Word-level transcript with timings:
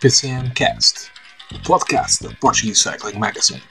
PCM 0.00 0.50
Cast, 0.54 1.10
o 1.54 1.58
podcast 1.62 2.26
da 2.26 2.34
Portuguese 2.36 2.80
Cycling 2.80 3.18
Magazine. 3.18 3.62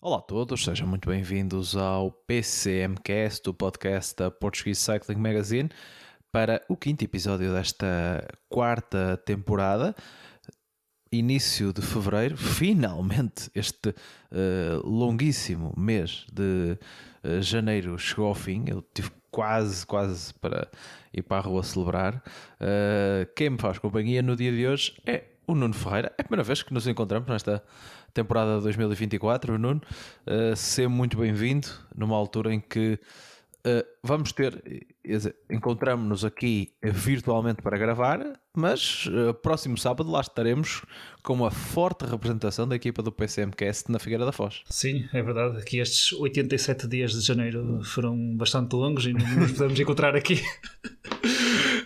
Olá 0.00 0.16
a 0.16 0.22
todos, 0.22 0.64
sejam 0.64 0.86
muito 0.86 1.10
bem-vindos 1.10 1.76
ao 1.76 2.10
PCMcast, 2.10 3.50
o 3.50 3.52
podcast 3.52 4.16
da 4.16 4.30
Portuguese 4.30 4.80
Cycling 4.80 5.20
Magazine, 5.20 5.68
para 6.34 6.60
o 6.68 6.76
quinto 6.76 7.04
episódio 7.04 7.52
desta 7.52 8.26
quarta 8.48 9.16
temporada. 9.24 9.94
Início 11.12 11.72
de 11.72 11.80
fevereiro, 11.80 12.36
finalmente 12.36 13.48
este 13.54 13.90
uh, 13.90 14.84
longuíssimo 14.84 15.72
mês 15.76 16.26
de 16.32 16.76
uh, 17.22 17.40
janeiro 17.40 17.96
chegou 18.00 18.26
ao 18.26 18.34
fim. 18.34 18.64
Eu 18.66 18.82
tive 18.82 19.12
quase, 19.30 19.86
quase 19.86 20.34
para 20.34 20.68
ir 21.12 21.22
para 21.22 21.36
a 21.36 21.40
rua 21.40 21.62
celebrar. 21.62 22.16
Uh, 22.60 23.32
quem 23.36 23.50
me 23.50 23.58
faz 23.58 23.78
companhia 23.78 24.20
no 24.20 24.34
dia 24.34 24.50
de 24.50 24.66
hoje 24.66 25.00
é 25.06 25.22
o 25.46 25.54
Nuno 25.54 25.74
Ferreira. 25.74 26.12
É 26.18 26.22
a 26.22 26.24
primeira 26.24 26.42
vez 26.42 26.64
que 26.64 26.74
nos 26.74 26.88
encontramos 26.88 27.28
nesta 27.28 27.62
temporada 28.12 28.60
2024, 28.60 29.56
Nuno. 29.56 29.80
Uh, 30.26 30.56
seja 30.56 30.88
muito 30.88 31.16
bem-vindo 31.16 31.68
numa 31.94 32.16
altura 32.16 32.52
em 32.52 32.58
que 32.58 32.98
uh, 33.66 33.84
vamos 34.02 34.32
ter, 34.32 34.62
encontramos-nos 35.50 36.24
aqui 36.24 36.72
virtualmente 36.82 37.62
para 37.62 37.76
gravar, 37.78 38.20
mas 38.56 39.06
uh, 39.06 39.34
próximo 39.34 39.76
sábado 39.76 40.10
lá 40.10 40.20
estaremos 40.20 40.82
com 41.22 41.34
uma 41.34 41.50
forte 41.50 42.04
representação 42.04 42.68
da 42.68 42.76
equipa 42.76 43.02
do 43.02 43.10
PCMcast 43.10 43.90
na 43.90 43.98
Figueira 43.98 44.24
da 44.24 44.32
Foz. 44.32 44.62
Sim, 44.68 45.08
é 45.12 45.22
verdade. 45.22 45.58
Aqui 45.58 45.78
estes 45.78 46.12
87 46.12 46.86
dias 46.86 47.12
de 47.12 47.20
janeiro 47.20 47.82
foram 47.82 48.36
bastante 48.36 48.74
longos 48.74 49.06
e 49.06 49.12
não 49.12 49.26
nos 49.36 49.52
podemos 49.52 49.80
encontrar 49.80 50.14
aqui. 50.14 50.42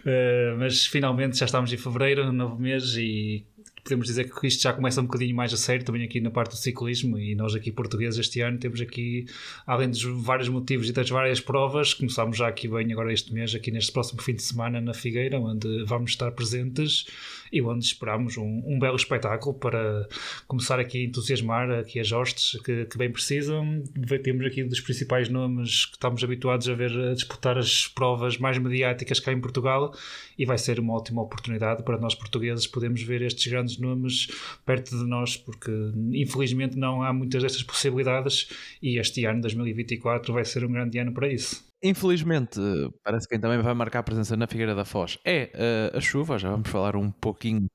Uh, 0.00 0.56
mas 0.58 0.86
finalmente 0.86 1.38
já 1.38 1.46
estamos 1.46 1.72
em 1.72 1.76
fevereiro, 1.76 2.32
novo 2.32 2.60
mês, 2.60 2.94
e 2.96 3.46
podemos 3.88 4.06
dizer 4.06 4.30
que 4.30 4.46
isto 4.46 4.62
já 4.62 4.74
começa 4.74 5.00
um 5.00 5.04
bocadinho 5.04 5.34
mais 5.34 5.50
a 5.54 5.56
sério 5.56 5.82
também 5.82 6.04
aqui 6.04 6.20
na 6.20 6.30
parte 6.30 6.50
do 6.50 6.56
ciclismo 6.56 7.18
e 7.18 7.34
nós 7.34 7.54
aqui 7.54 7.72
portugueses 7.72 8.20
este 8.20 8.42
ano 8.42 8.58
temos 8.58 8.82
aqui, 8.82 9.24
além 9.66 9.88
dos 9.88 10.02
vários 10.02 10.50
motivos 10.50 10.90
e 10.90 10.92
das 10.92 11.08
várias 11.08 11.40
provas, 11.40 11.94
começamos 11.94 12.36
já 12.36 12.48
aqui 12.48 12.68
bem 12.68 12.92
agora 12.92 13.10
este 13.10 13.32
mês, 13.32 13.54
aqui 13.54 13.70
neste 13.70 13.90
próximo 13.90 14.20
fim 14.20 14.34
de 14.34 14.42
semana 14.42 14.78
na 14.78 14.92
Figueira, 14.92 15.40
onde 15.40 15.84
vamos 15.84 16.10
estar 16.10 16.30
presentes 16.32 17.06
e 17.50 17.62
onde 17.62 17.82
esperamos 17.82 18.36
um, 18.36 18.62
um 18.66 18.78
belo 18.78 18.96
espetáculo 18.96 19.54
para 19.54 20.06
começar 20.46 20.78
aqui 20.78 20.98
a 20.98 21.04
entusiasmar 21.06 21.70
aqui 21.70 21.98
as 21.98 22.12
hostes 22.12 22.60
que, 22.60 22.84
que 22.84 22.98
bem 22.98 23.10
precisam. 23.10 23.82
Temos 24.22 24.44
aqui 24.44 24.64
dos 24.64 24.80
principais 24.80 25.30
nomes 25.30 25.86
que 25.86 25.96
estamos 25.96 26.22
habituados 26.22 26.68
a 26.68 26.74
ver 26.74 26.92
a 26.92 27.14
disputar 27.14 27.56
as 27.56 27.86
provas 27.86 28.36
mais 28.36 28.58
mediáticas 28.58 29.18
cá 29.18 29.32
em 29.32 29.40
Portugal 29.40 29.94
e 30.38 30.44
vai 30.44 30.58
ser 30.58 30.78
uma 30.78 30.92
ótima 30.92 31.22
oportunidade 31.22 31.82
para 31.82 31.98
nós 31.98 32.14
portugueses 32.14 32.66
podermos 32.66 33.02
ver 33.02 33.22
estes 33.22 33.50
grandes 33.50 33.77
nomes 33.78 34.28
perto 34.64 34.96
de 34.96 35.04
nós, 35.04 35.36
porque 35.36 35.70
infelizmente 36.12 36.76
não 36.76 37.02
há 37.02 37.12
muitas 37.12 37.42
destas 37.42 37.62
possibilidades 37.62 38.48
e 38.82 38.98
este 38.98 39.24
ano, 39.24 39.40
2024, 39.40 40.32
vai 40.32 40.44
ser 40.44 40.64
um 40.64 40.72
grande 40.72 40.98
ano 40.98 41.12
para 41.12 41.32
isso. 41.32 41.66
Infelizmente, 41.82 42.58
parece 43.04 43.28
que 43.28 43.34
quem 43.34 43.40
também 43.40 43.62
vai 43.62 43.72
marcar 43.72 44.00
a 44.00 44.02
presença 44.02 44.36
na 44.36 44.48
Figueira 44.48 44.74
da 44.74 44.84
Foz 44.84 45.16
é 45.24 45.52
uh, 45.92 45.96
a 45.96 46.00
chuva, 46.00 46.36
já 46.36 46.50
vamos 46.50 46.68
falar 46.68 46.96
um 46.96 47.10
pouquinho 47.10 47.68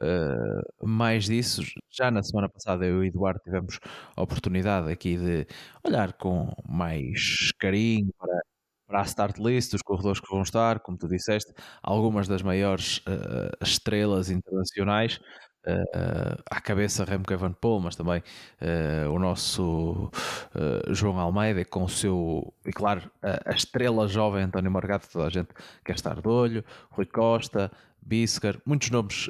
uh, 0.00 0.86
mais 0.86 1.26
disso. 1.26 1.62
Já 1.90 2.10
na 2.10 2.22
semana 2.22 2.48
passada 2.48 2.86
eu 2.86 2.96
e 2.96 2.98
o 3.00 3.04
Eduardo 3.04 3.40
tivemos 3.40 3.78
a 4.16 4.22
oportunidade 4.22 4.90
aqui 4.90 5.16
de 5.16 5.46
olhar 5.86 6.14
com 6.14 6.50
mais 6.66 7.52
carinho 7.58 8.10
para, 8.18 8.40
para 8.86 9.00
a 9.00 9.04
start 9.04 9.38
list 9.38 9.72
dos 9.72 9.82
corredores 9.82 10.20
que 10.20 10.30
vão 10.30 10.42
estar, 10.42 10.80
como 10.80 10.96
tu 10.96 11.06
disseste, 11.06 11.52
algumas 11.82 12.26
das 12.26 12.42
maiores 12.42 12.98
uh, 12.98 13.62
estrelas 13.62 14.30
internacionais 14.30 15.20
uh, 15.66 16.42
à 16.50 16.60
cabeça 16.60 17.04
Remco 17.04 17.32
Evenepoel, 17.32 17.80
mas 17.80 17.96
também 17.96 18.22
uh, 18.60 19.10
o 19.10 19.18
nosso 19.18 20.10
uh, 20.54 20.94
João 20.94 21.18
Almeida 21.18 21.64
com 21.64 21.84
o 21.84 21.88
seu, 21.88 22.52
e 22.64 22.72
claro, 22.72 23.10
a, 23.22 23.50
a 23.50 23.54
estrela 23.54 24.08
jovem 24.08 24.44
António 24.44 24.70
Margato, 24.70 25.08
toda 25.10 25.26
a 25.26 25.30
gente 25.30 25.48
quer 25.84 25.94
estar 25.94 26.20
de 26.20 26.28
olho, 26.28 26.64
Rui 26.90 27.06
Costa, 27.06 27.70
Biscar, 28.02 28.56
muitos 28.64 28.90
nomes 28.90 29.28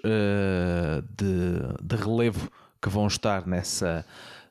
de, 1.17 1.27
de 1.83 1.97
relevo 1.97 2.51
que 2.81 2.89
vão 2.89 3.07
estar 3.07 3.47
nessa 3.47 4.07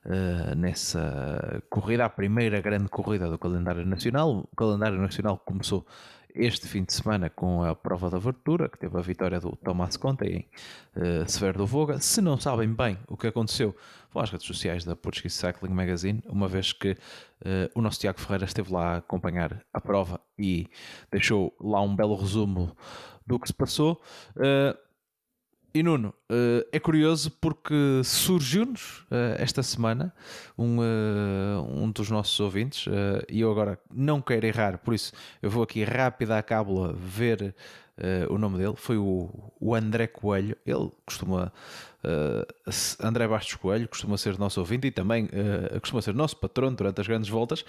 Uh, 0.06 0.56
nessa 0.56 1.62
corrida, 1.70 2.06
a 2.06 2.10
primeira 2.10 2.62
grande 2.62 2.88
corrida 2.88 3.30
do 3.30 3.38
calendário 3.38 3.86
nacional. 3.86 4.48
O 4.50 4.56
calendário 4.56 4.98
nacional 4.98 5.38
começou 5.38 5.86
este 6.34 6.68
fim 6.68 6.84
de 6.84 6.94
semana 6.94 7.30
com 7.30 7.64
a 7.64 7.76
prova 7.76 8.10
da 8.10 8.18
abertura, 8.18 8.70
que 8.70 8.78
teve 8.78 8.98
a 8.98 9.02
vitória 9.02 9.40
do 9.40 9.56
Tomás 9.58 9.98
Conte 9.98 10.26
em 10.26 10.46
uh, 10.96 11.30
Severo 11.30 11.60
do 11.60 11.66
Voga. 11.66 12.00
Se 12.00 12.22
não 12.22 12.40
sabem 12.40 12.74
bem 12.74 12.98
o 13.08 13.18
que 13.18 13.28
aconteceu, 13.28 13.76
vão 14.12 14.24
às 14.24 14.30
redes 14.30 14.46
sociais 14.46 14.84
da 14.84 14.96
Portuguese 14.96 15.36
Cycling 15.36 15.74
Magazine, 15.74 16.24
uma 16.28 16.48
vez 16.48 16.72
que 16.74 16.92
uh, 16.92 16.98
o 17.74 17.82
nosso 17.82 18.00
Tiago 18.00 18.20
Ferreira 18.20 18.46
esteve 18.46 18.72
lá 18.72 18.96
a 18.96 18.98
acompanhar 18.98 19.64
a 19.74 19.82
prova 19.82 20.20
e 20.38 20.68
deixou 21.12 21.56
lá 21.60 21.82
um 21.82 21.96
belo 21.96 22.16
resumo 22.16 22.76
do 23.26 23.40
que 23.40 23.48
se 23.48 23.54
passou. 23.54 24.02
Uh, 24.36 24.89
e 25.74 25.84
Nuno, 25.84 26.10
uh, 26.30 26.68
é 26.72 26.80
curioso 26.80 27.32
porque 27.40 28.02
surgiu-nos 28.04 29.02
uh, 29.02 29.36
esta 29.38 29.62
semana 29.62 30.14
um, 30.58 30.80
uh, 30.80 31.84
um 31.84 31.92
dos 31.92 32.10
nossos 32.10 32.40
ouvintes, 32.40 32.86
e 33.30 33.42
eu 33.42 33.52
agora 33.52 33.80
não 33.94 34.22
quero 34.22 34.46
errar, 34.46 34.80
por 34.80 34.94
isso 34.94 35.14
eu 35.42 35.50
vou 35.50 35.64
aqui 35.64 35.84
rápido 35.84 36.32
à 36.32 36.42
cábula 36.42 36.94
ver 36.94 37.54
o 38.30 38.38
nome 38.38 38.58
dele. 38.58 38.76
Foi 38.78 38.96
o, 38.98 39.30
o 39.60 39.76
André 39.76 40.08
Coelho, 40.08 40.56
ele 40.66 40.90
costuma. 41.06 41.52
André 43.04 43.28
Bastos 43.28 43.56
Coelho 43.56 43.90
costuma 43.90 44.18
ser 44.18 44.40
nosso 44.40 44.62
ouvinte 44.62 44.88
e 44.88 44.92
também 44.92 45.28
costuma 45.82 46.02
ser 46.02 46.14
nosso 46.14 46.38
patrono 46.38 46.78
durante 46.78 47.02
as 47.02 47.08
grandes 47.08 47.30
voltas 47.30 47.66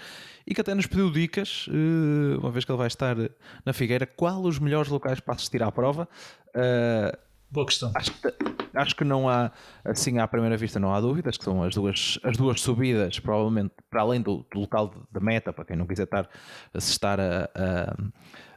e 0.47 0.55
que 0.55 0.61
até 0.61 0.73
nos 0.73 0.87
pediu 0.87 1.11
dicas, 1.11 1.67
uma 2.39 2.49
vez 2.49 2.63
que 2.63 2.71
ele 2.71 2.77
vai 2.77 2.87
estar 2.87 3.17
na 3.65 3.73
Figueira, 3.73 4.05
qual 4.05 4.41
os 4.43 4.57
melhores 4.57 4.89
locais 4.89 5.19
para 5.19 5.35
assistir 5.35 5.61
à 5.61 5.69
prova. 5.69 6.07
Boa 7.51 7.65
questão. 7.65 7.91
Acho 7.93 8.13
que, 8.13 8.33
acho 8.73 8.95
que 8.95 9.03
não 9.03 9.27
há, 9.27 9.51
assim 9.83 10.19
à 10.19 10.27
primeira 10.27 10.55
vista, 10.55 10.79
não 10.79 10.93
há 10.93 11.01
dúvidas, 11.01 11.37
que 11.37 11.43
são 11.43 11.61
as 11.61 11.75
duas, 11.75 12.17
as 12.23 12.37
duas 12.37 12.61
subidas, 12.61 13.19
provavelmente, 13.19 13.73
para 13.89 14.01
além 14.01 14.21
do, 14.21 14.45
do 14.51 14.59
local 14.61 14.93
de 15.11 15.19
meta, 15.19 15.51
para 15.51 15.65
quem 15.65 15.75
não 15.75 15.85
quiser 15.85 16.03
estar, 16.03 16.29
se 16.79 16.91
estar 16.91 17.19
a, 17.19 17.49
a 17.53 17.95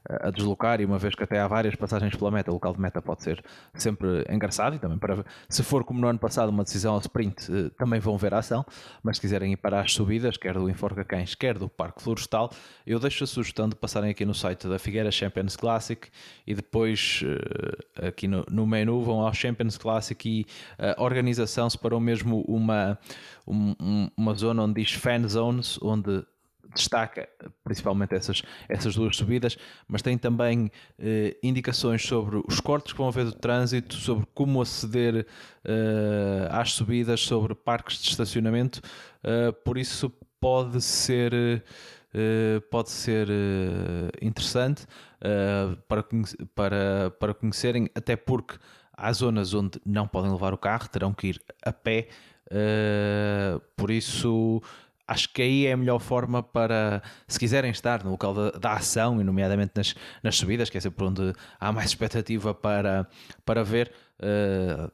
a 0.09 0.31
deslocar 0.31 0.81
e 0.81 0.84
uma 0.84 0.98
vez 0.98 1.15
que 1.15 1.22
até 1.22 1.41
há 1.41 1.48
várias 1.48 1.75
passagens 1.75 2.15
pela 2.15 2.31
meta, 2.31 2.50
o 2.50 2.54
local 2.54 2.75
de 2.75 2.81
meta 2.81 3.00
pode 3.00 3.22
ser 3.22 3.42
sempre 3.75 4.25
engraçado 4.28 4.76
e 4.76 4.78
também 4.78 4.98
para 4.98 5.25
se 5.48 5.62
for 5.62 5.84
como 5.84 6.00
no 6.00 6.06
ano 6.06 6.19
passado 6.19 6.50
uma 6.50 6.62
decisão 6.62 6.94
ao 6.94 7.00
sprint 7.00 7.50
eh, 7.50 7.70
também 7.78 8.00
vão 8.00 8.19
ver 8.19 8.34
a 8.34 8.38
ação, 8.38 8.64
mas 9.03 9.16
se 9.16 9.22
quiserem 9.22 9.53
ir 9.53 9.56
para 9.56 9.81
as 9.81 9.93
subidas, 9.93 10.37
quer 10.37 10.54
do 10.54 10.69
Enforca 10.69 11.04
Cães, 11.04 11.34
quer 11.34 11.59
do 11.59 11.69
Parque 11.69 12.03
Florestal, 12.03 12.50
eu 12.87 12.98
deixo 12.98 13.25
a 13.25 13.26
sugestão 13.26 13.69
de 13.69 13.75
passarem 13.75 14.10
aqui 14.10 14.25
no 14.25 14.34
site 14.34 14.69
da 14.69 14.78
Figueira 14.78 15.10
Champions 15.10 15.56
Classic 15.56 16.09
e 16.47 16.54
depois 16.54 17.22
eh, 17.25 18.09
aqui 18.09 18.28
no, 18.28 18.66
menu 18.66 19.03
vão 19.03 19.20
ao 19.20 19.32
Champions 19.32 19.78
Classic 19.78 20.28
e 20.28 20.47
a 20.78 21.03
organização 21.03 21.69
separou 21.69 22.00
mesmo 22.00 22.43
uma, 22.48 22.98
um, 23.47 24.11
uma 24.17 24.34
zona 24.34 24.62
onde 24.62 24.82
diz 24.82 24.93
Fan 24.93 25.26
Zones, 25.28 25.78
onde 25.82 26.25
destaca 26.75 27.29
principalmente 27.62 28.15
essas, 28.15 28.43
essas 28.69 28.94
duas 28.94 29.17
subidas, 29.17 29.56
mas 29.88 30.03
tem 30.03 30.19
também 30.19 30.71
eh, 30.99 31.37
indicações 31.43 32.05
sobre 32.05 32.43
os 32.47 32.61
cortes 32.61 32.93
que 32.93 32.99
vão 32.99 33.09
haver 33.09 33.26
do 33.26 33.32
trânsito, 33.32 33.94
sobre 33.94 34.26
como 34.35 34.61
aceder 34.61 35.26
eh, 35.65 36.49
às 36.50 36.73
subidas, 36.73 37.21
sobre 37.21 37.55
parques 37.55 37.99
de 37.99 38.09
estacionamento, 38.11 38.81
eh, 39.23 39.53
por 39.65 39.79
isso 39.79 40.12
pode 40.41 40.82
ser. 40.82 41.65
Uh, 42.15 42.61
pode 42.71 42.91
ser 42.91 43.29
uh, 43.29 44.09
interessante 44.23 44.85
uh, 44.85 45.76
para, 45.88 46.05
para, 46.55 47.11
para 47.11 47.35
conhecerem, 47.35 47.91
até 47.93 48.15
porque 48.15 48.56
há 48.93 49.12
zonas 49.12 49.53
onde 49.53 49.81
não 49.85 50.06
podem 50.06 50.31
levar 50.31 50.55
o 50.55 50.56
carro, 50.56 50.88
terão 50.88 51.12
que 51.12 51.26
ir 51.26 51.43
a 51.65 51.73
pé, 51.73 52.06
por 53.76 53.91
isso 53.91 54.62
acho 55.06 55.32
que 55.32 55.42
aí 55.42 55.66
é 55.66 55.72
a 55.72 55.76
melhor 55.76 55.98
forma 55.98 56.42
para, 56.42 57.02
se 57.28 57.38
quiserem 57.38 57.70
estar 57.70 58.02
no 58.04 58.10
local 58.12 58.34
da, 58.34 58.50
da, 58.52 58.72
ação, 58.72 59.20
e 59.20 59.24
nomeadamente 59.24 59.72
nas, 59.74 59.94
nas 60.22 60.36
subidas, 60.36 60.70
que 60.70 60.78
é 60.78 60.80
sempre 60.80 61.04
onde 61.04 61.32
há 61.60 61.72
mais 61.72 61.90
expectativa 61.90 62.54
para, 62.54 63.06
para 63.44 63.62
ver, 63.62 63.92
uh, 64.20 64.90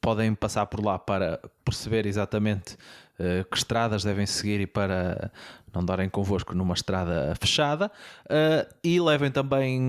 podem 0.00 0.34
passar 0.34 0.66
por 0.66 0.84
lá 0.84 0.98
para 0.98 1.40
perceber 1.64 2.06
exatamente 2.06 2.74
uh, 3.18 3.44
que 3.50 3.56
estradas 3.56 4.04
devem 4.04 4.26
seguir 4.26 4.60
e 4.60 4.66
para 4.66 5.30
não 5.72 5.84
darem 5.84 6.08
convosco 6.08 6.54
numa 6.54 6.74
estrada 6.74 7.34
fechada. 7.40 7.90
Uh, 8.26 8.74
e 8.82 9.00
levem 9.00 9.30
também 9.30 9.80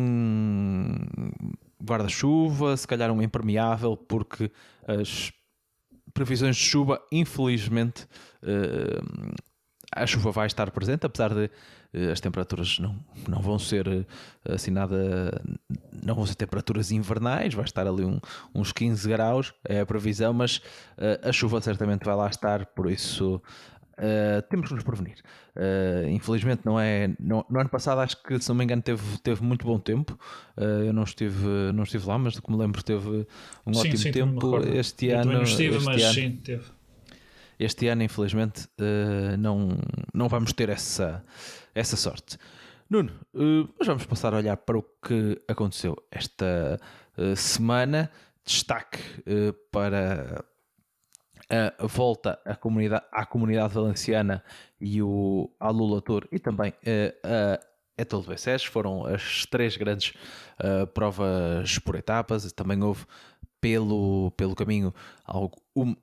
guarda-chuva, 1.83 2.75
se 2.77 2.87
calhar 2.87 3.11
um 3.11 3.21
impermeável, 3.21 3.95
porque 3.95 4.51
as 4.87 5.31
previsões 6.13 6.55
de 6.55 6.63
chuva, 6.63 7.01
infelizmente, 7.11 8.07
uh, 8.43 9.33
a 9.93 10.05
chuva 10.05 10.31
vai 10.31 10.47
estar 10.47 10.69
presente, 10.71 11.05
apesar 11.05 11.33
de 11.33 11.45
uh, 11.45 12.11
as 12.11 12.19
temperaturas 12.19 12.79
não, 12.79 12.95
não 13.27 13.41
vão 13.41 13.59
ser 13.59 13.87
uh, 13.87 14.05
assim 14.45 14.71
nada, 14.71 15.41
não 16.03 16.15
vão 16.15 16.25
ser 16.25 16.35
temperaturas 16.35 16.91
invernais, 16.91 17.53
vai 17.53 17.65
estar 17.65 17.87
ali 17.87 18.03
um, 18.03 18.19
uns 18.53 18.71
15 18.71 19.07
graus, 19.09 19.53
é 19.67 19.79
a 19.81 19.85
previsão, 19.85 20.33
mas 20.33 20.61
a 21.23 21.31
chuva 21.31 21.61
certamente 21.61 22.05
vai 22.05 22.15
lá 22.15 22.27
estar, 22.27 22.65
por 22.67 22.89
isso 22.89 23.41
Uh, 24.01 24.41
temos 24.49 24.67
que 24.67 24.73
nos 24.73 24.83
prevenir. 24.83 25.19
Uh, 25.55 26.09
infelizmente, 26.09 26.63
não 26.65 26.79
é. 26.79 27.09
No, 27.19 27.45
no, 27.47 27.59
ano 27.59 27.69
passado, 27.69 28.01
acho 28.01 28.21
que, 28.23 28.39
se 28.39 28.49
não 28.49 28.55
me 28.55 28.63
engano, 28.63 28.81
teve, 28.81 29.19
teve 29.19 29.43
muito 29.43 29.63
bom 29.63 29.79
tempo. 29.79 30.17
Uh, 30.57 30.85
eu 30.85 30.93
não 30.93 31.03
estive, 31.03 31.71
não 31.71 31.83
estive 31.83 32.07
lá, 32.07 32.17
mas 32.17 32.33
do 32.33 32.41
que 32.41 32.51
me 32.51 32.57
lembro, 32.57 32.81
teve 32.81 33.27
um 33.63 33.73
sim, 33.73 33.79
ótimo 33.79 33.97
sim, 33.97 34.11
tempo. 34.11 34.57
Este 34.65 35.05
eu 35.05 35.19
ano. 35.19 35.33
Não 35.33 35.43
estive, 35.43 35.75
este 35.75 35.85
mas 35.85 36.01
ano, 36.01 36.13
sim, 36.15 36.31
teve. 36.43 36.63
Este 37.59 37.87
ano, 37.89 38.01
infelizmente, 38.01 38.67
não, 39.37 39.77
não 40.11 40.27
vamos 40.27 40.51
ter 40.51 40.67
essa, 40.69 41.23
essa 41.75 41.95
sorte. 41.95 42.39
Nuno, 42.89 43.11
mas 43.77 43.87
vamos 43.87 44.03
passar 44.07 44.33
a 44.33 44.37
olhar 44.37 44.57
para 44.57 44.79
o 44.79 44.81
que 44.81 45.39
aconteceu 45.47 45.95
esta 46.09 46.79
semana. 47.35 48.09
Destaque 48.43 48.97
para 49.71 50.43
a 51.51 51.85
volta 51.85 52.39
à 52.45 52.55
comunidade, 52.55 53.05
à 53.11 53.25
comunidade 53.25 53.73
valenciana 53.73 54.43
e 54.79 55.01
o 55.01 55.51
ao 55.59 55.73
Lula 55.73 56.01
Tour 56.01 56.27
e 56.31 56.39
também 56.39 56.73
a 57.23 57.59
Etoile 57.97 58.23
de 58.23 58.29
Bessés 58.29 58.63
foram 58.63 59.05
as 59.05 59.45
três 59.45 59.77
grandes 59.77 60.13
uh, 60.59 60.87
provas 60.87 61.77
por 61.79 61.95
etapas. 61.95 62.51
Também 62.53 62.81
houve 62.81 63.05
pelo, 63.59 64.31
pelo 64.31 64.55
caminho 64.55 64.93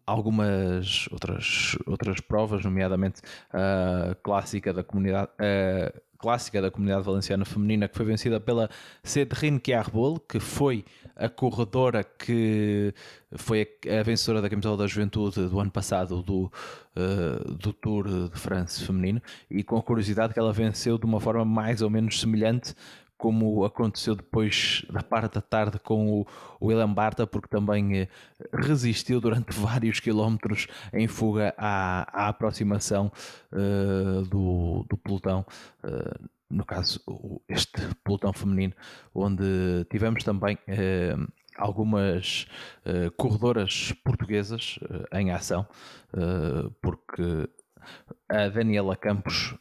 algumas 0.06 1.08
outras, 1.10 1.76
outras 1.86 2.20
provas, 2.20 2.64
nomeadamente 2.64 3.20
a 3.52 4.14
clássica 4.22 4.72
da 4.72 4.84
comunidade. 4.84 5.30
Clássica 6.18 6.60
da 6.60 6.70
comunidade 6.70 7.04
valenciana 7.04 7.44
feminina 7.44 7.88
que 7.88 7.96
foi 7.96 8.04
vencida 8.04 8.40
pela 8.40 8.68
Cedrine 9.02 9.60
Chiarbol, 9.64 10.18
que 10.18 10.40
foi 10.40 10.84
a 11.14 11.28
corredora 11.28 12.02
que 12.02 12.92
foi 13.36 13.68
a, 13.86 14.00
a 14.00 14.02
vencedora 14.02 14.42
da 14.42 14.50
camisola 14.50 14.76
da 14.76 14.86
juventude 14.86 15.46
do 15.46 15.60
ano 15.60 15.70
passado 15.70 16.22
do, 16.22 16.52
uh, 16.96 17.54
do 17.54 17.72
Tour 17.72 18.28
de 18.28 18.38
France 18.38 18.84
feminino. 18.84 19.22
E 19.48 19.62
com 19.62 19.76
a 19.76 19.82
curiosidade 19.82 20.34
que 20.34 20.40
ela 20.40 20.52
venceu 20.52 20.98
de 20.98 21.06
uma 21.06 21.20
forma 21.20 21.44
mais 21.44 21.82
ou 21.82 21.88
menos 21.88 22.20
semelhante 22.20 22.74
como 23.18 23.64
aconteceu 23.64 24.14
depois 24.14 24.86
da 24.88 25.02
parte 25.02 25.34
da 25.34 25.40
tarde 25.40 25.78
com 25.80 26.20
o, 26.20 26.26
William 26.62 26.92
Barta, 26.92 27.26
porque 27.26 27.48
também 27.48 27.98
eh, 27.98 28.08
resistiu 28.52 29.20
durante 29.20 29.52
vários 29.58 30.00
quilómetros 30.00 30.68
em 30.92 31.08
fuga 31.08 31.52
à, 31.58 32.26
à 32.26 32.28
aproximação 32.28 33.12
uh, 33.52 34.22
do, 34.22 34.86
do 34.88 34.96
pelotão. 34.96 35.44
Uh, 35.82 36.28
no 36.48 36.64
caso, 36.64 37.00
este 37.48 37.72
pelotão 38.02 38.32
feminino, 38.32 38.72
onde 39.14 39.84
tivemos 39.90 40.24
também 40.24 40.56
uh, 40.56 41.30
algumas 41.58 42.46
corredoras 43.16 43.92
portuguesas 44.04 44.78
em 45.12 45.32
ação, 45.32 45.66
porque 46.80 47.50
a 48.28 48.48
Daniela 48.48 48.96
Campos 48.96 49.56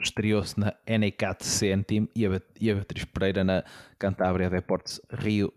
estreou-se 0.00 0.58
na 0.58 0.74
NECAT 0.86 1.44
CN 1.44 1.82
Team 1.82 2.08
e 2.14 2.26
a, 2.26 2.74
Beatriz 2.74 3.04
Pereira 3.04 3.44
na 3.44 3.64
Cantábria 3.98 4.48
Deportes 4.48 5.00
Rio 5.10 5.52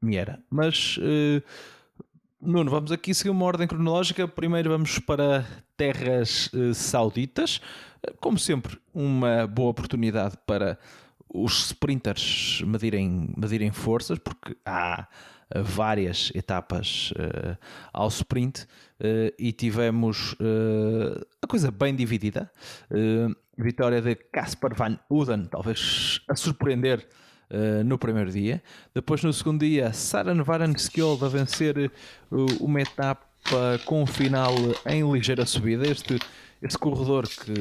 Miera. 0.00 0.42
Mas, 0.50 0.98
uh, 0.98 1.42
Nuno, 2.40 2.70
vamos 2.70 2.92
aqui 2.92 3.14
seguir 3.14 3.30
uma 3.30 3.44
ordem 3.44 3.66
cronológica. 3.66 4.26
Primeiro 4.26 4.70
vamos 4.70 4.98
para 4.98 5.44
terras 5.76 6.50
uh, 6.52 6.72
sauditas. 6.74 7.60
Como 8.20 8.38
sempre, 8.38 8.78
uma 8.94 9.46
boa 9.46 9.70
oportunidade 9.70 10.36
para 10.46 10.78
os 11.32 11.66
sprinters 11.66 12.62
medirem, 12.66 13.32
medirem 13.36 13.70
forças, 13.70 14.18
porque 14.18 14.56
há 14.64 15.06
várias 15.56 16.30
etapas 16.34 17.12
uh, 17.12 17.56
ao 17.92 18.08
sprint 18.08 18.62
uh, 18.62 19.34
e 19.38 19.52
tivemos 19.52 20.32
uh, 20.34 21.26
a 21.42 21.46
coisa 21.46 21.70
bem 21.70 21.94
dividida. 21.94 22.50
vitória 23.56 24.00
de 24.00 24.14
Caspar 24.14 24.74
Van 24.74 24.98
Uden, 25.10 25.44
talvez 25.46 26.20
a 26.28 26.34
surpreender 26.34 27.06
no 27.84 27.98
primeiro 27.98 28.30
dia. 28.30 28.62
Depois, 28.94 29.24
no 29.24 29.32
segundo 29.32 29.60
dia, 29.60 29.92
Saran 29.92 30.42
Varanskjold 30.42 31.24
a 31.24 31.28
vencer 31.28 31.90
uma 32.60 32.80
etapa 32.80 33.26
com 33.84 34.04
o 34.04 34.06
final 34.06 34.54
em 34.86 35.12
ligeira 35.12 35.44
subida. 35.44 35.86
Este 35.86 36.18
este 36.62 36.78
corredor 36.78 37.26
que 37.26 37.54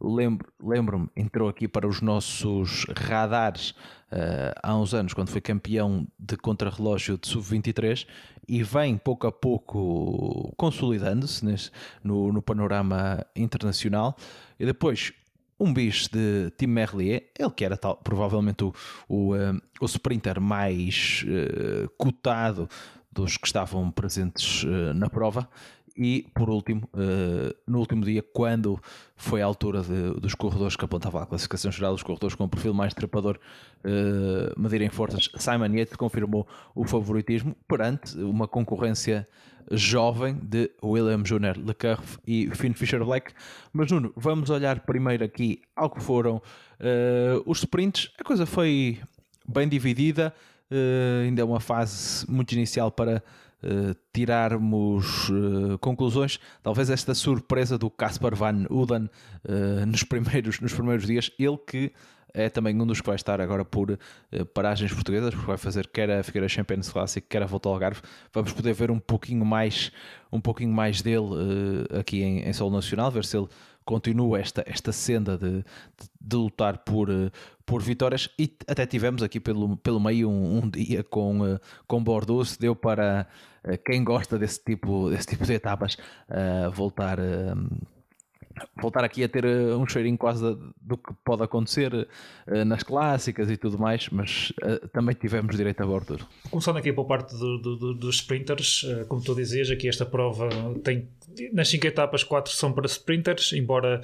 lembro, 0.00 0.46
lembro-me 0.62 1.08
entrou 1.16 1.48
aqui 1.48 1.66
para 1.66 1.88
os 1.88 2.00
nossos 2.00 2.84
radares 2.96 3.70
uh, 4.12 4.52
há 4.62 4.76
uns 4.76 4.92
anos, 4.92 5.14
quando 5.14 5.30
foi 5.30 5.40
campeão 5.40 6.06
de 6.18 6.36
contrarrelógio 6.36 7.16
de 7.18 7.28
sub-23 7.28 8.06
e 8.46 8.62
vem 8.62 8.96
pouco 8.98 9.26
a 9.26 9.32
pouco 9.32 10.52
consolidando-se 10.56 11.70
no, 12.02 12.32
no 12.32 12.42
panorama 12.42 13.24
internacional. 13.34 14.16
E 14.58 14.66
depois 14.66 15.12
um 15.58 15.72
bicho 15.72 16.10
de 16.12 16.50
Tim 16.58 16.66
Merlier, 16.66 17.30
ele 17.38 17.50
que 17.50 17.64
era 17.64 17.76
tal, 17.76 17.96
provavelmente 17.96 18.64
o, 18.64 18.74
o, 19.08 19.34
uh, 19.34 19.60
o 19.80 19.86
sprinter 19.86 20.40
mais 20.40 21.24
uh, 21.26 21.88
cotado 21.96 22.68
dos 23.10 23.36
que 23.36 23.46
estavam 23.46 23.90
presentes 23.90 24.64
uh, 24.64 24.92
na 24.94 25.08
prova 25.08 25.48
e, 25.96 26.26
por 26.34 26.50
último, 26.50 26.88
uh, 26.92 27.54
no 27.66 27.78
último 27.78 28.04
dia, 28.04 28.22
quando 28.22 28.80
foi 29.16 29.40
a 29.40 29.46
altura 29.46 29.80
de, 29.82 30.20
dos 30.20 30.34
corredores 30.34 30.74
que 30.74 30.84
apontava 30.84 31.22
a 31.22 31.26
classificação 31.26 31.70
geral, 31.70 31.94
os 31.94 32.02
corredores 32.02 32.34
com 32.34 32.44
um 32.44 32.48
perfil 32.48 32.74
mais 32.74 32.92
trepador 32.92 33.38
uh, 33.84 34.60
medirem 34.60 34.88
forças, 34.88 35.30
Simon 35.36 35.72
Yates 35.76 35.94
confirmou 35.96 36.46
o 36.74 36.84
favoritismo 36.84 37.56
perante 37.68 38.18
uma 38.18 38.48
concorrência 38.48 39.26
jovem 39.70 40.34
de 40.42 40.70
William 40.82 41.22
Jr. 41.22 41.56
Leclerc 41.64 42.02
e 42.26 42.50
Finn 42.54 42.74
Fisher 42.74 43.02
Black. 43.04 43.32
Mas, 43.72 43.90
Nuno, 43.90 44.12
vamos 44.16 44.50
olhar 44.50 44.80
primeiro 44.80 45.24
aqui 45.24 45.62
ao 45.76 45.88
que 45.88 46.02
foram 46.02 46.36
uh, 46.36 47.42
os 47.46 47.58
sprints. 47.58 48.10
A 48.18 48.24
coisa 48.24 48.44
foi 48.44 48.98
bem 49.46 49.68
dividida, 49.68 50.34
ainda 51.22 51.42
é 51.42 51.44
uma 51.44 51.60
fase 51.60 52.28
muito 52.28 52.52
inicial 52.52 52.90
para 52.90 53.22
uh, 53.64 53.96
tirarmos 54.12 55.28
uh, 55.30 55.78
conclusões, 55.80 56.38
talvez 56.62 56.90
esta 56.90 57.14
surpresa 57.14 57.78
do 57.78 57.90
Caspar 57.90 58.34
Van 58.34 58.66
Uden 58.70 59.08
uh, 59.44 59.86
nos, 59.86 60.02
primeiros, 60.04 60.60
nos 60.60 60.72
primeiros 60.72 61.06
dias, 61.06 61.30
ele 61.38 61.58
que 61.58 61.92
é 62.36 62.48
também 62.50 62.80
um 62.80 62.86
dos 62.86 63.00
que 63.00 63.06
vai 63.06 63.14
estar 63.14 63.40
agora 63.40 63.64
por 63.64 63.96
paragens 64.52 64.92
portuguesas, 64.92 65.32
porque 65.32 65.46
vai 65.46 65.56
fazer 65.56 65.86
quer 65.86 66.10
a 66.10 66.20
Figueira 66.20 66.48
Champions 66.48 66.90
Classic, 66.90 67.24
quer 67.28 67.44
a 67.44 67.46
Volta 67.46 67.68
ao 67.68 67.74
Algarve. 67.74 68.00
Vamos 68.32 68.52
poder 68.52 68.74
ver 68.74 68.90
um 68.90 68.98
pouquinho 68.98 69.44
mais, 69.44 69.92
um 70.32 70.40
pouquinho 70.40 70.72
mais 70.72 71.00
dele 71.00 71.28
aqui 71.96 72.24
em, 72.24 72.40
em 72.40 72.52
solo 72.52 72.74
nacional, 72.74 73.08
ver 73.08 73.24
se 73.24 73.36
ele 73.36 73.46
continua 73.84 74.40
esta, 74.40 74.64
esta 74.66 74.90
senda 74.90 75.38
de, 75.38 75.58
de, 75.58 75.64
de, 76.20 76.36
lutar 76.36 76.78
por, 76.78 77.08
por 77.64 77.80
vitórias. 77.80 78.28
E 78.36 78.52
até 78.66 78.84
tivemos 78.84 79.22
aqui 79.22 79.38
pelo, 79.38 79.76
pelo 79.76 80.00
meio 80.00 80.28
um, 80.28 80.58
um 80.58 80.68
dia 80.68 81.04
com, 81.04 81.38
com 81.86 82.02
Bordeaux, 82.02 82.50
se 82.50 82.58
deu 82.58 82.74
para 82.74 83.20
eh, 83.20 83.26
quem 83.84 84.04
gosta 84.04 84.38
desse 84.38 84.62
tipo, 84.62 85.10
desse 85.10 85.28
tipo 85.28 85.44
de 85.44 85.54
etapas, 85.54 85.96
uh, 86.28 86.70
voltar, 86.72 87.18
uh, 87.18 87.86
voltar 88.80 89.04
aqui 89.04 89.24
a 89.24 89.28
ter 89.28 89.46
um 89.46 89.86
cheirinho 89.86 90.18
quase 90.18 90.44
do 90.80 90.96
que 90.96 91.12
pode 91.24 91.42
acontecer 91.42 92.06
nas 92.66 92.82
clássicas 92.82 93.50
e 93.50 93.56
tudo 93.56 93.78
mais, 93.78 94.08
mas 94.10 94.52
também 94.92 95.14
tivemos 95.14 95.56
direito 95.56 95.82
a 95.82 95.86
bordo. 95.86 96.24
Começando 96.50 96.76
aqui 96.76 96.92
pela 96.92 97.06
parte 97.06 97.36
do, 97.36 97.58
do, 97.58 97.94
dos 97.94 98.16
sprinters, 98.16 98.86
como 99.08 99.20
tu 99.22 99.34
dizias, 99.34 99.70
aqui 99.70 99.88
esta 99.88 100.06
prova 100.06 100.48
tem 100.84 101.08
nas 101.52 101.68
cinco 101.68 101.86
etapas, 101.86 102.22
quatro 102.22 102.52
são 102.52 102.72
para 102.72 102.86
sprinters, 102.86 103.52
embora 103.52 104.00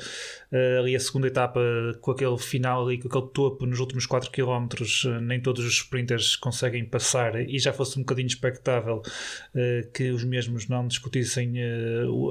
uh, 0.53 0.79
ali 0.81 0.97
a 0.97 1.01
segunda 1.01 1.27
etapa, 1.27 1.61
com 2.01 2.11
aquele 2.11 2.37
final 2.39 2.87
ali, 2.87 2.99
com 2.99 3.09
aquele 3.09 3.29
topo 3.33 3.67
nos 3.67 3.79
últimos 3.79 4.07
4 4.07 4.31
km, 4.31 4.69
uh, 5.07 5.21
nem 5.21 5.41
todos 5.41 5.65
os 5.65 5.75
sprinters 5.75 6.37
conseguem 6.37 6.85
passar 6.85 7.41
e 7.41 7.59
já 7.59 7.73
fosse 7.73 7.99
um 7.99 8.03
bocadinho 8.03 8.27
expectável 8.27 9.03
uh, 9.55 9.91
que 9.93 10.11
os 10.11 10.25
mesmos 10.25 10.69
não 10.69 10.87
discutissem 10.87 11.55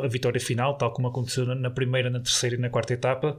a 0.03 0.07
vitória 0.07 0.39
final, 0.39 0.77
tal 0.77 0.91
como 0.91 1.07
aconteceu 1.07 1.45
na, 1.45 1.69
primeira 1.69 2.09
na 2.09 2.19
terceira 2.19 2.55
e 2.55 2.59
na 2.59 2.69
quarta 2.69 2.93
etapa. 2.93 3.37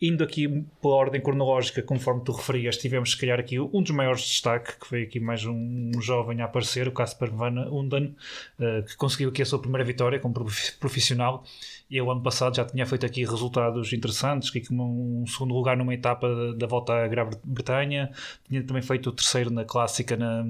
Indo 0.00 0.22
aqui 0.22 0.64
pela 0.80 0.94
ordem 0.94 1.20
cronológica, 1.20 1.82
conforme 1.82 2.22
tu 2.22 2.32
referias, 2.32 2.76
tivemos 2.76 3.12
se 3.12 3.16
calhar 3.16 3.40
aqui 3.40 3.58
um 3.58 3.82
dos 3.82 3.90
maiores 3.92 4.20
destaques, 4.20 4.74
que 4.74 4.86
foi 4.86 5.02
aqui 5.04 5.18
mais 5.18 5.44
um, 5.44 5.90
jovem 6.00 6.42
a 6.42 6.44
aparecer, 6.44 6.86
o 6.86 6.92
Casper 6.92 7.30
Van 7.30 7.68
Unden, 7.70 8.14
que 8.86 8.96
conseguiu 8.96 9.30
aqui 9.30 9.42
a 9.42 9.46
sua 9.46 9.58
primeira 9.58 9.84
vitória 9.84 10.18
como 10.18 10.34
profissional. 10.86 11.44
E 11.90 12.00
o 12.00 12.10
ano 12.10 12.22
passado 12.22 12.56
já 12.56 12.64
tinha 12.64 12.86
feito 12.86 13.04
aqui 13.04 13.24
resultados 13.24 13.92
interessantes, 13.92 14.50
que 14.50 14.60
como 14.60 15.22
um 15.22 15.26
segundo 15.26 15.54
lugar 15.54 15.76
numa 15.76 15.94
etapa 15.94 16.28
da 16.56 16.66
volta 16.66 16.92
à 16.94 17.08
Grã-Bretanha, 17.08 18.10
tinha 18.48 18.62
também 18.64 18.82
feito 18.82 19.10
o 19.10 19.12
terceiro 19.12 19.50
na 19.50 19.64
clássica 19.64 20.16
na 20.16 20.44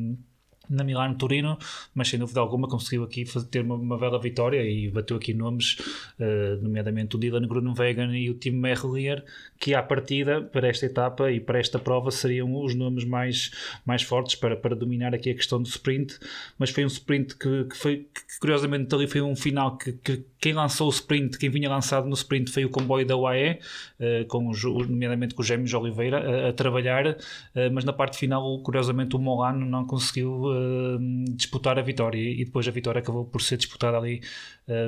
na 0.68 0.84
Milano 0.84 1.16
Turino, 1.16 1.58
mas 1.94 2.08
sem 2.08 2.18
dúvida 2.18 2.40
alguma 2.40 2.68
conseguiu 2.68 3.04
aqui 3.04 3.24
fazer, 3.24 3.46
ter 3.46 3.60
uma, 3.60 3.74
uma 3.74 3.98
bela 3.98 4.20
vitória 4.20 4.62
e 4.62 4.90
bateu 4.90 5.16
aqui 5.16 5.32
nomes, 5.32 5.78
uh, 6.18 6.62
nomeadamente 6.62 7.16
o 7.16 7.18
Dylan 7.18 7.46
Grunewagen 7.46 8.14
e 8.14 8.30
o 8.30 8.34
Tim 8.34 8.52
Merlier, 8.52 9.24
que 9.58 9.74
à 9.74 9.82
partida 9.82 10.42
para 10.42 10.68
esta 10.68 10.86
etapa 10.86 11.30
e 11.30 11.40
para 11.40 11.58
esta 11.58 11.78
prova 11.78 12.10
seriam 12.10 12.54
os 12.62 12.74
nomes 12.74 13.04
mais, 13.04 13.50
mais 13.84 14.02
fortes 14.02 14.34
para, 14.34 14.56
para 14.56 14.74
dominar 14.74 15.14
aqui 15.14 15.30
a 15.30 15.34
questão 15.34 15.60
do 15.60 15.68
sprint, 15.68 16.18
mas 16.58 16.70
foi 16.70 16.84
um 16.84 16.88
sprint 16.88 17.36
que, 17.36 17.64
que 17.64 17.76
foi 17.76 17.96
que, 17.96 18.40
curiosamente 18.40 18.94
ali 18.94 19.06
foi 19.06 19.22
um 19.22 19.36
final 19.36 19.76
que, 19.76 19.92
que, 19.92 20.24
quem 20.46 20.52
lançou 20.52 20.86
o 20.86 20.90
sprint, 20.90 21.38
quem 21.38 21.50
vinha 21.50 21.68
lançado 21.68 22.06
no 22.06 22.14
sprint 22.14 22.52
foi 22.52 22.64
o 22.64 22.70
comboio 22.70 23.04
da 23.04 23.16
UAE, 23.16 23.58
uh, 23.98 24.24
com 24.28 24.48
os, 24.48 24.62
nomeadamente 24.62 25.34
com 25.34 25.42
os 25.42 25.48
Gêmeos 25.48 25.74
Oliveira 25.74 26.46
a, 26.46 26.50
a 26.50 26.52
trabalhar, 26.52 27.04
uh, 27.04 27.16
mas 27.72 27.84
na 27.84 27.92
parte 27.92 28.16
final 28.16 28.62
curiosamente 28.62 29.16
o 29.16 29.18
Molano 29.18 29.66
não 29.66 29.84
conseguiu 29.84 30.44
disputar 31.34 31.78
a 31.80 31.82
vitória 31.82 32.18
e 32.20 32.44
depois 32.44 32.68
a 32.68 32.70
vitória 32.70 33.00
acabou 33.00 33.24
por 33.24 33.42
ser 33.42 33.56
disputada 33.56 33.96
ali 33.96 34.20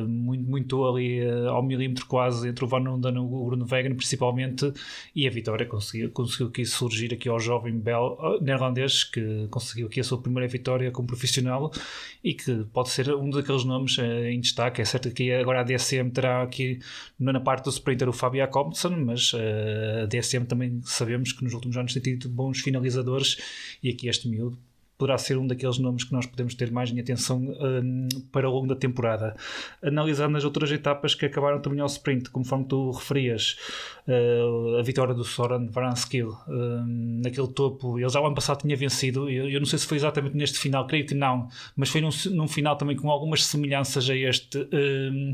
muito, 0.07 0.45
muito 0.49 0.87
ali 0.87 1.21
ao 1.49 1.63
milímetro 1.63 2.07
quase 2.07 2.49
entre 2.49 2.65
o 2.65 2.69
Van 2.69 2.81
Unden 2.81 3.15
e 3.15 3.19
o 3.19 3.45
Bruno 3.47 3.65
Vegan 3.65 3.95
principalmente 3.95 4.73
e 5.15 5.27
a 5.27 5.31
vitória 5.31 5.67
conseguiu, 5.67 6.11
conseguiu 6.11 6.49
aqui 6.49 6.65
surgir 6.65 7.13
aqui 7.15 7.29
ao 7.29 7.39
jovem 7.39 7.79
bel, 7.79 8.19
neerlandês 8.41 9.05
que 9.05 9.47
conseguiu 9.51 9.87
aqui 9.87 10.01
a 10.01 10.05
sua 10.05 10.21
primeira 10.21 10.49
vitória 10.49 10.91
como 10.91 11.07
profissional 11.07 11.71
e 12.23 12.35
que 12.35 12.65
pode 12.73 12.91
ser 12.91 13.15
um 13.15 13.31
daqueles 13.31 13.65
nomes 13.65 13.99
em 13.99 14.41
destaque, 14.41 14.83
é 14.83 14.85
certo 14.85 15.11
que 15.11 15.31
agora 15.49 15.61
a 15.61 15.65
DSM 15.65 16.11
terá 16.11 16.43
aqui 16.43 16.79
na 17.19 17.41
parte 17.41 17.65
do 17.65 17.71
sprinter 17.71 18.09
o 18.09 18.13
Fabio 18.13 18.41
Jacobson, 18.41 18.91
mas 18.91 19.33
a 19.35 20.07
DSM 20.07 20.45
também 20.45 20.81
sabemos 20.85 21.33
que 21.33 21.43
nos 21.43 21.55
últimos 21.55 21.77
anos 21.77 21.95
tem 21.95 22.03
tido 22.03 22.29
bons 22.29 22.61
finalizadores 22.61 23.39
e 23.83 23.89
aqui 23.89 24.09
este 24.09 24.29
miúdo 24.29 24.59
poderá 24.99 25.17
ser 25.17 25.39
um 25.39 25.47
daqueles 25.47 25.79
nomes 25.79 26.03
que 26.03 26.13
nós 26.13 26.27
podemos 26.27 26.55
ter 26.57 26.73
mais 26.73 26.91
em 26.91 26.99
atenção 26.99 27.39
um, 27.41 28.09
para 28.33 28.51
o 28.51 28.53
longo 28.53 28.67
da 28.67 28.75
temporada. 28.75 29.37
Analisando 29.81 30.37
as 30.37 30.45
outras 30.45 30.71
etapas 30.73 31.15
que 31.15 31.25
acabaram 31.25 31.63
também 31.63 31.81
ao 31.81 31.87
sprint, 31.87 32.29
conforme 32.31 32.65
tu 32.65 32.91
referias, 32.91 33.57
uh, 34.09 34.77
a 34.77 34.83
vitória 34.83 35.15
do 35.15 35.25
Soran 35.25 35.67
Varanskil 35.67 36.37
um, 36.49 37.21
naquele 37.23 37.47
topo, 37.49 37.99
ele 37.99 38.09
já 38.09 38.21
o 38.21 38.27
ano 38.27 38.35
passado 38.35 38.63
tinha 38.63 38.77
vencido, 38.77 39.31
eu, 39.31 39.49
eu, 39.49 39.61
não 39.61 39.67
sei 39.67 39.79
se 39.79 39.87
foi 39.87 39.97
exatamente 39.97 40.37
neste 40.37 40.59
final, 40.59 40.85
creio 40.87 41.07
que 41.07 41.15
não, 41.15 41.49
mas 41.77 41.91
foi 41.91 42.01
num, 42.01 42.11
num 42.33 42.49
final 42.49 42.77
também 42.77 42.97
com 42.97 43.09
algumas 43.09 43.45
semelhanças 43.45 44.11
a 44.11 44.17
este 44.17 44.59
um, 44.59 45.33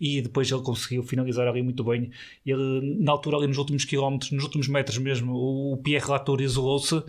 e 0.00 0.20
depois 0.20 0.50
ele 0.50 0.62
conseguiu 0.62 1.04
finalizar 1.04 1.46
ali 1.46 1.62
muito 1.62 1.84
bem. 1.84 2.10
Ele, 2.44 2.96
na 2.98 3.12
altura, 3.12 3.36
ali 3.36 3.46
nos 3.46 3.58
últimos 3.58 3.84
quilómetros, 3.84 4.32
nos 4.32 4.42
últimos 4.42 4.66
metros 4.66 4.98
mesmo, 4.98 5.34
o, 5.34 5.74
o 5.74 5.76
Pierre 5.76 6.10
Latour 6.10 6.40
isolou-se, 6.40 6.96
uh, 6.96 7.04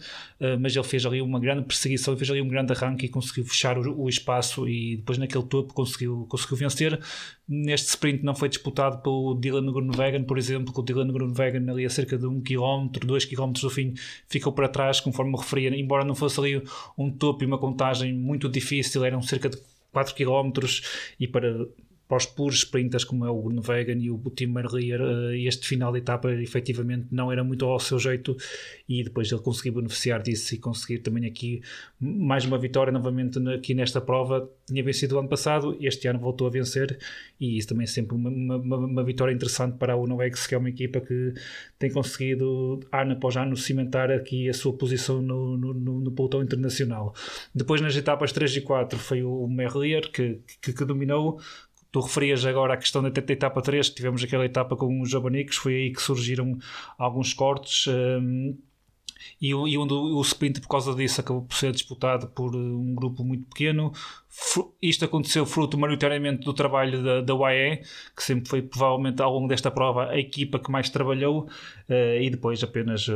mas 0.59 0.75
ele 0.75 0.85
fez 0.85 1.03
ali 1.03 1.19
uma 1.19 1.39
grande 1.39 1.63
perseguição 1.63 1.94
e 1.95 2.17
fez 2.17 2.29
ali 2.29 2.41
um 2.41 2.47
grande 2.47 2.73
arranque 2.73 3.05
e 3.05 3.09
conseguiu 3.09 3.45
fechar 3.45 3.77
o, 3.77 4.01
o, 4.01 4.09
espaço 4.09 4.67
e 4.67 4.97
depois 4.97 5.17
naquele 5.17 5.43
topo 5.43 5.73
conseguiu, 5.73 6.25
conseguiu 6.29 6.57
vencer. 6.57 6.99
Neste 7.47 7.89
sprint 7.89 8.23
não 8.23 8.35
foi 8.35 8.49
disputado 8.49 9.01
pelo 9.01 9.35
Dylan 9.35 9.71
Groenewegen, 9.71 10.23
por 10.23 10.37
exemplo, 10.37 10.73
que 10.73 10.79
o 10.79 10.83
Dylan 10.83 11.11
Groenewegen 11.11 11.69
ali 11.69 11.85
a 11.85 11.89
cerca 11.89 12.17
de 12.17 12.25
1 12.25 12.41
km, 12.41 12.89
2 13.05 13.25
km 13.25 13.51
do 13.51 13.69
fim 13.69 13.93
ficou 14.27 14.53
para 14.53 14.67
trás, 14.67 14.99
conforme 14.99 15.31
me 15.31 15.37
referia, 15.37 15.69
embora 15.75 16.03
não 16.03 16.15
fosse 16.15 16.39
ali 16.39 16.63
um 16.97 17.11
topo 17.11 17.43
e 17.43 17.47
uma 17.47 17.57
contagem 17.57 18.13
muito 18.13 18.49
difícil, 18.49 19.03
eram 19.03 19.21
cerca 19.21 19.49
de 19.49 19.57
4 19.91 20.13
km 20.13 20.51
e 21.19 21.27
para 21.27 21.67
para 22.07 22.17
os 22.17 22.25
puros 22.25 22.57
sprinters 22.57 23.03
como 23.03 23.25
é 23.25 23.31
o 23.31 23.61
Vegan 23.61 23.97
e 23.97 24.11
o 24.11 24.17
Tim 24.35 24.47
Merlier, 24.47 25.01
eh, 25.01 25.39
este 25.39 25.67
final 25.67 25.91
de 25.91 25.99
etapa 25.99 26.31
efetivamente 26.31 27.07
não 27.11 27.31
era 27.31 27.43
muito 27.43 27.65
ao 27.65 27.79
seu 27.79 27.97
jeito 27.97 28.37
e 28.87 29.03
depois 29.03 29.31
ele 29.31 29.41
conseguiu 29.41 29.73
beneficiar 29.73 30.21
disso 30.21 30.53
e 30.53 30.59
conseguir 30.59 30.99
também 30.99 31.25
aqui 31.25 31.61
mais 31.99 32.45
uma 32.45 32.57
vitória 32.57 32.91
novamente 32.91 33.39
aqui 33.49 33.73
nesta 33.73 33.99
prova. 33.99 34.49
Tinha 34.67 34.83
vencido 34.83 35.15
o 35.15 35.19
ano 35.19 35.29
passado, 35.29 35.77
este 35.81 36.07
ano 36.07 36.19
voltou 36.19 36.45
a 36.47 36.49
vencer 36.49 36.97
e 37.39 37.57
isso 37.57 37.69
também 37.69 37.85
é 37.85 37.87
sempre 37.87 38.15
uma, 38.15 38.29
uma, 38.29 38.77
uma 38.77 39.03
vitória 39.03 39.33
interessante 39.33 39.77
para 39.77 39.93
a 39.93 39.97
UNOX, 39.97 40.45
que 40.45 40.53
é 40.53 40.57
uma 40.57 40.69
equipa 40.69 41.01
que 41.01 41.33
tem 41.79 41.91
conseguido 41.91 42.79
ano 42.91 43.13
após 43.13 43.35
ano 43.35 43.57
cimentar 43.57 44.11
aqui 44.11 44.47
a 44.47 44.53
sua 44.53 44.73
posição 44.73 45.21
no, 45.21 45.57
no, 45.57 45.73
no, 45.73 45.99
no 46.01 46.11
pelotão 46.11 46.43
internacional. 46.43 47.15
Depois 47.53 47.81
nas 47.81 47.95
etapas 47.95 48.31
3 48.31 48.57
e 48.57 48.61
4 48.61 48.99
foi 48.99 49.23
o 49.23 49.47
Merlier 49.47 50.11
que, 50.11 50.39
que, 50.61 50.71
que 50.71 50.85
dominou 50.85 51.39
Tu 51.95 52.01
referias 52.01 52.45
agora 52.45 52.73
a 52.73 52.77
questão 52.77 53.01
da 53.01 53.07
etapa 53.07 53.61
3, 53.61 53.89
tivemos 53.91 54.21
aquela 54.21 54.43
etapa 54.43 54.75
com 54.75 54.99
os 54.99 55.15
abanicos, 55.15 55.55
foi 55.55 55.75
aí 55.75 55.93
que 55.93 56.01
surgiram 56.01 56.57
alguns 56.97 57.33
cortes. 57.33 57.87
Um, 57.87 58.57
e, 59.41 59.51
e 59.51 59.77
onde 59.77 59.93
o, 59.93 60.19
sprint, 60.19 60.59
por 60.59 60.67
causa 60.67 60.93
disso, 60.93 61.21
acabou 61.21 61.43
por 61.43 61.55
ser 61.55 61.71
disputado 61.71 62.27
por 62.27 62.53
um 62.53 62.93
grupo 62.93 63.23
muito 63.23 63.45
pequeno. 63.45 63.93
Isto 64.81 65.05
aconteceu 65.05 65.45
fruto 65.45 65.77
maioritariamente 65.77 66.43
do 66.43 66.53
trabalho 66.53 67.01
da, 67.01 67.21
da 67.21 67.33
UAE, 67.33 67.83
que 68.13 68.21
sempre 68.21 68.49
foi 68.49 68.61
provavelmente 68.61 69.21
ao 69.21 69.31
longo 69.31 69.47
desta 69.47 69.71
prova 69.71 70.09
a 70.09 70.19
equipa 70.19 70.59
que 70.59 70.69
mais 70.69 70.89
trabalhou, 70.89 71.47
uh, 71.89 72.21
e 72.21 72.29
depois 72.29 72.61
apenas. 72.61 73.07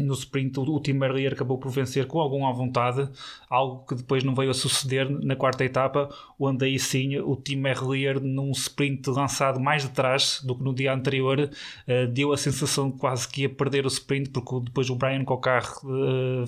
No 0.00 0.14
sprint 0.14 0.58
o, 0.58 0.80
Tim 0.80 0.94
Merlier 0.94 1.34
acabou 1.34 1.58
por 1.58 1.70
vencer 1.70 2.06
com 2.06 2.18
alguma 2.18 2.50
vontade, 2.50 3.06
algo 3.48 3.84
que 3.86 3.94
depois 3.94 4.24
não 4.24 4.34
veio 4.34 4.50
a 4.50 4.54
suceder 4.54 5.10
na 5.10 5.36
quarta 5.36 5.66
etapa, 5.66 6.08
onde 6.40 6.64
aí 6.64 6.78
sim 6.78 7.18
o 7.18 7.36
Tim 7.36 7.56
Merlier 7.56 8.18
num 8.18 8.52
sprint 8.52 9.10
lançado 9.10 9.60
mais 9.60 9.82
de 9.82 9.90
trás 9.90 10.40
do 10.42 10.56
que 10.56 10.64
no 10.64 10.74
dia 10.74 10.94
anterior 10.94 11.40
uh, 11.40 12.06
deu 12.10 12.32
a 12.32 12.38
sensação 12.38 12.90
de 12.90 12.96
quase 12.96 13.28
que 13.28 13.42
ia 13.42 13.50
perder 13.50 13.84
o 13.84 13.88
sprint 13.88 14.30
porque 14.30 14.60
depois 14.60 14.88
o 14.88 14.96
Brian 14.96 15.24
Cocar 15.26 15.62
uh, 15.84 16.44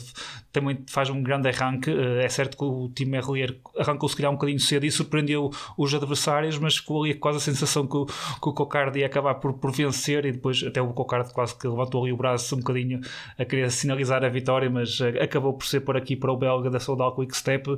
também 0.51 0.83
faz 0.89 1.11
um 1.11 1.23
grande 1.23 1.47
arranque, 1.47 1.91
uh, 1.91 2.21
é 2.21 2.29
certo 2.31 2.57
que 2.57 2.65
o 2.65 2.89
Tim 2.95 3.05
Merlier 3.05 3.59
arrancou 3.79 4.09
se 4.09 4.17
calhar 4.17 4.33
um 4.33 4.37
bocadinho 4.37 4.59
cedo 4.59 4.87
e 4.87 4.91
surpreendeu 4.91 5.51
os 5.77 5.95
adversários, 5.95 6.59
mas 6.59 6.79
ficou 6.79 7.05
ali 7.05 7.13
quase 7.13 7.37
a 7.37 7.41
sensação 7.43 7.87
que 7.87 7.97
o, 7.97 8.07
que 8.07 8.49
o 8.49 8.55
Cocard 8.55 8.99
ia 8.99 9.05
acabar 9.05 9.35
por, 9.35 9.53
por 9.53 9.71
vencer 9.71 10.25
e 10.25 10.33
depois 10.33 10.63
até 10.63 10.81
o 10.81 10.95
Cocard 10.95 11.31
quase 11.35 11.55
que 11.59 11.69
levantou 11.69 12.05
ali 12.05 12.13
o 12.13 12.17
braço 12.17 12.57
um 12.57 12.61
bocadinho 12.61 13.03
a 13.39 13.45
querer 13.45 13.71
sinalizar 13.71 14.25
a 14.25 14.29
vitória, 14.29 14.69
mas 14.71 15.01
eh, 15.01 15.23
acabou 15.23 15.55
por 15.55 15.67
ser 15.67 15.81
por 15.81 15.97
aqui 15.97 16.17
para 16.17 16.33
o 16.33 16.37
belga 16.37 16.71
da 16.71 16.81
Soudal 16.81 17.15
Quick 17.15 17.37
Step, 17.37 17.69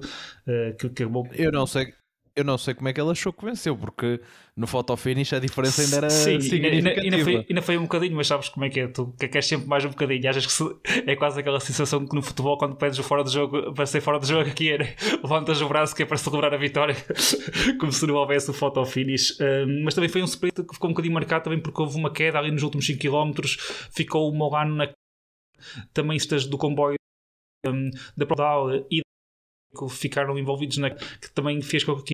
eh, 0.47 0.75
que, 0.79 0.87
acabou... 0.87 1.27
Eu 1.33 1.53
não 1.53 1.67
sei, 1.67 1.93
eu 2.37 2.45
não 2.45 2.59
sei 2.59 2.75
como 2.75 2.87
é 2.87 2.93
que 2.93 3.01
ele 3.01 3.11
achou 3.11 3.33
que 3.33 3.47
venceu, 3.47 3.75
porque 3.75 4.21
no 4.55 4.67
photo 4.67 4.95
finish 4.95 5.33
a 5.33 5.39
diferença 5.39 5.81
ainda 5.81 5.97
era 5.97 6.11
Sim, 6.11 6.39
significativa. 6.39 7.01
Ainda, 7.01 7.25
foi, 7.25 7.47
ainda 7.49 7.63
foi 7.63 7.79
um 7.79 7.83
bocadinho, 7.85 8.15
mas 8.15 8.27
sabes 8.27 8.51
como 8.51 8.67
é 8.67 8.69
que 8.69 8.81
é? 8.81 8.89
Tu 8.89 9.07
que 9.19 9.27
queres 9.27 9.47
sempre 9.47 9.67
mais 9.67 9.87
um 9.87 9.89
bocadinho. 9.89 10.29
Achas 10.29 10.45
que 10.45 10.53
se, 10.53 10.65
é 11.07 11.17
quase 11.17 11.41
aquela 11.41 11.59
sensação 11.59 12.07
que 12.07 12.15
no 12.15 12.21
futebol, 12.21 12.59
quando 12.59 12.77
pedes 12.77 12.99
o 12.99 13.03
fora 13.03 13.25
de 13.25 13.33
jogo, 13.33 13.73
para 13.73 13.87
ser 13.87 14.03
fora 14.03 14.21
de 14.21 14.29
jogo, 14.29 14.51
aqui 14.51 14.71
era 14.71 14.87
levantas 15.23 15.63
o 15.63 15.69
braço 15.69 15.97
que 15.97 16.03
é 16.03 16.07
para 16.07 16.19
celebrar 16.19 16.53
a 16.53 16.59
vitória, 16.59 16.95
como 17.81 17.91
se 17.91 18.07
não 18.07 18.17
houvesse 18.17 18.51
o 18.51 18.53
photo 18.53 18.85
finish. 18.85 19.39
Um, 19.41 19.85
mas 19.85 19.95
também 19.95 20.11
foi 20.11 20.21
um 20.21 20.27
sprint 20.27 20.63
que 20.63 20.75
ficou 20.75 20.91
um 20.91 20.93
bocadinho 20.93 21.15
marcado 21.15 21.45
também 21.45 21.59
porque 21.59 21.81
houve 21.81 21.97
uma 21.97 22.13
queda 22.13 22.39
ali 22.39 22.51
nos 22.51 22.63
últimos 22.63 22.85
5 22.85 23.01
km, 23.01 23.33
ficou 23.95 24.31
o 24.31 24.35
Molano 24.35 24.77
na 24.77 24.89
também 25.93 26.17
estas 26.17 26.47
do 26.47 26.59
comboio 26.59 26.97
um, 27.67 27.91
da 28.17 28.27
Prodal 28.27 28.77
e 28.91 29.03
que 29.77 29.89
ficaram 29.91 30.39
envolvidos 30.39 30.79
na 30.79 30.91
que 30.91 31.31
também 31.35 31.61
fez 31.61 31.85
com 31.85 32.01
que 32.03 32.13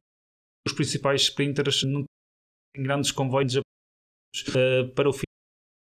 os 0.66 0.72
principais 0.72 1.22
sprinters 1.22 1.82
não 1.84 2.04
tenham 2.72 2.86
grandes 2.86 3.12
comboios 3.12 3.56
uh, 3.56 4.88
para 4.94 5.08
o 5.08 5.12
fim 5.12 5.24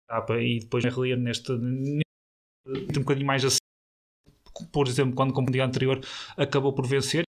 da 0.09 0.17
etapa 0.17 0.41
e 0.41 0.61
depois 0.61 0.85
reler 0.85 1.19
neste, 1.19 1.53
neste 1.53 2.99
um 2.99 3.03
bocadinho 3.03 3.27
mais 3.27 3.45
assim 3.45 3.59
por 4.73 4.89
exemplo 4.89 5.15
quando 5.15 5.33
como 5.33 5.49
o 5.49 5.53
dia 5.53 5.65
anterior 5.65 6.01
acabou 6.37 6.75
por 6.75 6.87
vencer 6.87 7.28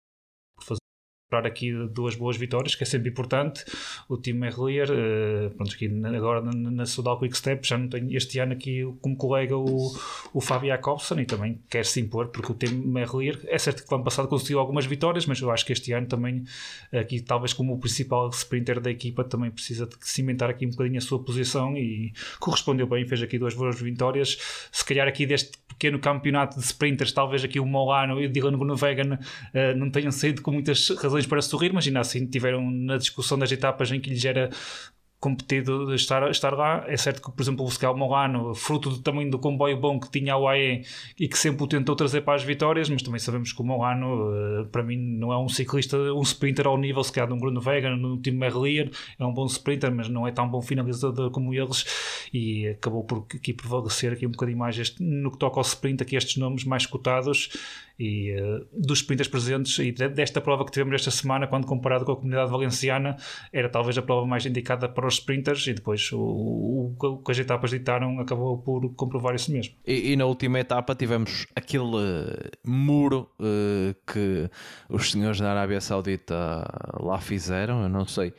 recuperar 1.35 1.47
aqui 1.47 1.73
duas 1.89 2.15
boas 2.15 2.37
vitórias, 2.37 2.75
que 2.75 2.83
é 2.83 2.87
sempre 2.87 3.11
importante. 3.11 3.65
O 4.09 4.17
time 4.17 4.41
Merlier, 4.41 4.89
uh, 4.91 5.51
pronto, 5.51 5.75
aqui 5.75 5.91
agora 6.17 6.41
na, 6.41 6.71
na 6.71 6.87
Sudal 6.87 7.19
Quick 7.19 7.37
Step, 7.37 7.67
já 7.67 7.77
não 7.77 7.89
tenho 7.89 8.15
este 8.17 8.39
ano 8.39 8.53
aqui 8.53 8.85
como 9.01 9.17
colega 9.17 9.57
o, 9.57 9.93
o 10.33 10.41
Fábio 10.41 10.69
Jacobson 10.69 11.21
e 11.21 11.25
também 11.25 11.61
quer 11.69 11.85
se 11.85 12.01
impor, 12.01 12.29
porque 12.29 12.53
o 12.53 12.55
time 12.55 12.75
Merlier, 12.87 13.39
é 13.47 13.59
certo 13.59 13.85
que 13.85 13.93
o 13.93 13.95
ano 13.95 14.05
passado 14.05 14.29
conseguiu 14.29 14.59
algumas 14.59 14.87
vitórias, 14.87 15.27
mas 15.27 15.41
eu 15.41 15.51
acho 15.51 15.65
que 15.65 15.73
este 15.73 15.93
ano 15.93 16.07
também, 16.07 16.45
aqui 16.93 17.21
talvez 17.21 17.53
como 17.53 17.75
o 17.75 17.79
principal 17.79 18.29
sprinter 18.31 18.81
da 18.81 18.91
equipa, 18.91 19.25
também 19.25 19.51
precisa 19.51 19.87
de 19.87 19.95
cimentar 20.01 20.51
aqui 20.51 20.67
um 20.67 20.71
bocadinho 20.71 20.99
a 20.99 21.01
sua 21.01 21.23
posição 21.23 21.77
e 21.77 22.13
correspondeu 22.39 22.87
bem, 22.87 23.07
fez 23.07 23.23
aqui 23.23 23.39
duas 23.39 23.55
boas 23.55 23.81
vitórias. 23.81 24.39
Se 24.71 24.85
calhar 24.85 25.09
aqui 25.09 25.27
deste 25.27 25.59
pequeno 25.69 25.99
campeonato 25.99 26.59
de 26.59 26.65
sprinters, 26.65 27.13
talvez 27.13 27.43
aqui 27.45 27.59
o 27.59 27.67
Molano 27.67 28.21
e 28.21 28.27
o 28.27 28.29
Dylan 28.29 28.57
Groenewegen 28.57 29.15
uh, 29.15 29.77
não 29.77 29.91
tenham 29.91 30.13
saído 30.13 30.41
com 30.41 30.53
muitas 30.53 30.89
razões 30.91 31.24
para 31.27 31.43
sorrir, 31.43 31.73
mas 31.73 31.87
ainda 31.87 32.01
assim 32.01 32.27
tiveram 32.27 32.71
na 32.71 32.97
discussão 32.97 33.39
das 33.39 33.51
etapas 33.51 33.91
em 33.91 34.01
que 34.01 34.11
lhes 34.11 34.25
era 34.25 34.51
competido 35.25 35.95
estar, 35.95 36.31
estar 36.31 36.53
lá. 36.53 36.85
É 36.87 36.99
certo 36.99 37.23
que, 37.23 37.33
por 37.33 37.43
exemplo, 37.43 37.65
o 37.65 37.71
Scal 37.71 37.97
Molano, 37.97 38.55
fruto 38.55 38.91
do 38.91 38.99
tamanho 38.99 39.31
do 39.31 39.39
comboio 39.39 39.75
bom 39.79 39.99
que 39.99 40.11
tinha 40.11 40.35
a 40.35 40.39
UAE 40.39 40.85
e 41.19 41.27
que 41.27 41.39
sempre 41.39 41.65
o 41.65 41.67
tentou 41.67 41.97
trazer 41.97 42.21
para 42.21 42.35
as 42.35 42.43
vitórias, 42.45 42.91
mas 42.91 43.03
também 43.03 43.19
sabemos 43.19 43.51
que 43.51 43.63
o 43.63 43.65
Molano, 43.65 44.61
uh, 44.61 44.67
para 44.67 44.83
mim, 44.83 44.99
não 44.99 45.33
é 45.33 45.39
um 45.39 45.49
ciclista, 45.49 45.97
um 45.97 46.21
sprinter 46.21 46.67
ao 46.67 46.77
nível, 46.77 47.03
se 47.03 47.11
calhar, 47.11 47.27
de 47.27 47.33
um 47.33 47.61
Vega, 47.61 47.97
no 47.97 48.21
time 48.21 48.37
Merlier, 48.37 48.91
é 49.19 49.25
um 49.25 49.33
bom 49.33 49.47
sprinter, 49.47 49.95
mas 49.95 50.11
não 50.11 50.29
é 50.29 50.33
tão 50.33 50.47
bom 50.47 50.61
finalizador 50.61 51.31
como 51.31 51.55
eles 51.55 52.27
e 52.31 52.69
acabou 52.69 53.03
por 53.05 53.27
aqui 53.35 53.55
prevalecer 53.55 54.13
aqui 54.13 54.27
um 54.27 54.31
bocadinho 54.31 54.59
mais 54.59 54.79
este, 54.79 55.03
no 55.03 55.31
que 55.31 55.39
toca 55.39 55.59
ao 55.59 55.63
sprint, 55.63 56.03
aqui 56.03 56.17
estes 56.17 56.37
nomes 56.37 56.65
mais 56.65 56.85
cotados 56.85 57.49
e 57.99 58.35
uh, 58.41 58.67
dos 58.73 58.99
sprinters 58.99 59.29
presentes 59.29 59.79
e 59.79 59.93
desta 59.93 60.41
prova 60.41 60.65
que 60.65 60.73
tivemos 60.73 60.95
esta 60.95 61.11
semana, 61.11 61.47
quando 61.47 61.67
comparado 61.67 62.05
com 62.05 62.13
a 62.13 62.17
comunidade 62.17 62.51
valenciana, 62.51 63.17
era 63.53 63.69
talvez 63.69 63.97
a 63.97 64.03
prova 64.03 64.27
mais 64.27 64.45
indicada 64.47 64.89
para 64.89 65.07
os 65.07 65.15
sprinters 65.15 65.67
e 65.67 65.75
depois 65.75 66.11
o, 66.13 66.19
o, 66.19 66.97
o 66.99 67.19
que 67.19 67.31
as 67.31 67.39
etapas 67.39 67.71
ditaram 67.71 68.19
acabou 68.21 68.59
por 68.59 68.93
comprovar 68.95 69.35
isso 69.35 69.53
mesmo. 69.53 69.75
E, 69.87 70.13
e 70.13 70.17
na 70.17 70.27
última 70.27 70.59
etapa 70.59 70.95
tivemos 70.95 71.47
aquele 71.55 71.85
muro 72.65 73.31
uh, 73.39 73.95
que 74.11 74.51
os 74.89 75.11
senhores 75.11 75.41
da 75.41 75.51
Arábia 75.51 75.81
Saudita 75.81 76.67
lá 77.01 77.19
fizeram, 77.19 77.83
eu 77.83 77.89
não 77.89 78.07
sei 78.07 78.33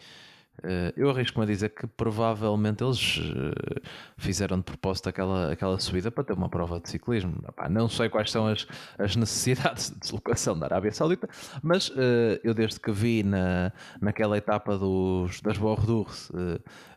eu 0.95 1.09
arrisco-me 1.09 1.43
a 1.43 1.47
dizer 1.47 1.69
que 1.69 1.85
provavelmente 1.85 2.83
eles 2.83 3.17
uh, 3.17 3.81
fizeram 4.17 4.57
de 4.57 4.63
propósito 4.63 5.09
aquela, 5.09 5.51
aquela 5.51 5.79
subida 5.79 6.09
para 6.09 6.23
ter 6.23 6.33
uma 6.33 6.49
prova 6.49 6.79
de 6.79 6.89
ciclismo. 6.89 7.35
Não 7.69 7.87
sei 7.89 8.09
quais 8.09 8.31
são 8.31 8.47
as, 8.47 8.67
as 8.97 9.15
necessidades 9.15 9.91
de 9.91 9.99
deslocação 9.99 10.57
da 10.57 10.65
Arábia 10.65 10.91
Saudita, 10.91 11.29
mas 11.61 11.89
uh, 11.89 12.39
eu 12.43 12.53
desde 12.53 12.79
que 12.79 12.91
vi 12.91 13.23
na, 13.23 13.71
naquela 14.01 14.37
etapa 14.37 14.77
dos, 14.77 15.41
das 15.41 15.57
Bordours 15.57 16.31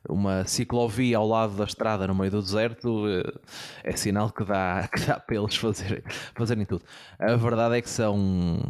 uma 0.09 0.45
ciclovia 0.45 1.19
ao 1.19 1.27
lado 1.27 1.55
da 1.55 1.65
estrada 1.65 2.07
no 2.07 2.15
meio 2.15 2.31
do 2.31 2.41
deserto, 2.41 3.05
é 3.83 3.93
sinal 3.93 4.31
que 4.31 4.45
dá, 4.45 4.89
que 4.93 5.01
dá 5.01 5.19
para 5.21 5.37
eles 5.37 5.57
fazerem, 5.57 6.03
fazerem 6.35 6.65
tudo. 6.65 6.85
A 7.19 7.37
verdade 7.37 7.77
é 7.77 7.83
que 7.83 7.91
são 7.91 8.63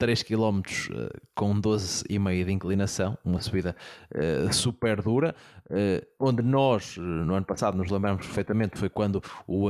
3 0.00 0.22
km 0.22 0.60
uh, 0.60 1.20
com 1.34 1.60
12,5 1.60 2.44
de 2.46 2.52
inclinação, 2.52 3.18
uma 3.22 3.40
subida 3.42 3.76
uh, 4.14 4.50
super 4.50 5.02
dura, 5.02 5.36
uh, 5.66 6.06
onde 6.18 6.42
nós, 6.42 6.96
no 6.96 7.34
ano 7.34 7.44
passado, 7.44 7.76
nos 7.76 7.90
lembramos 7.90 8.24
perfeitamente, 8.24 8.78
foi 8.78 8.88
quando 8.88 9.22
o, 9.46 9.68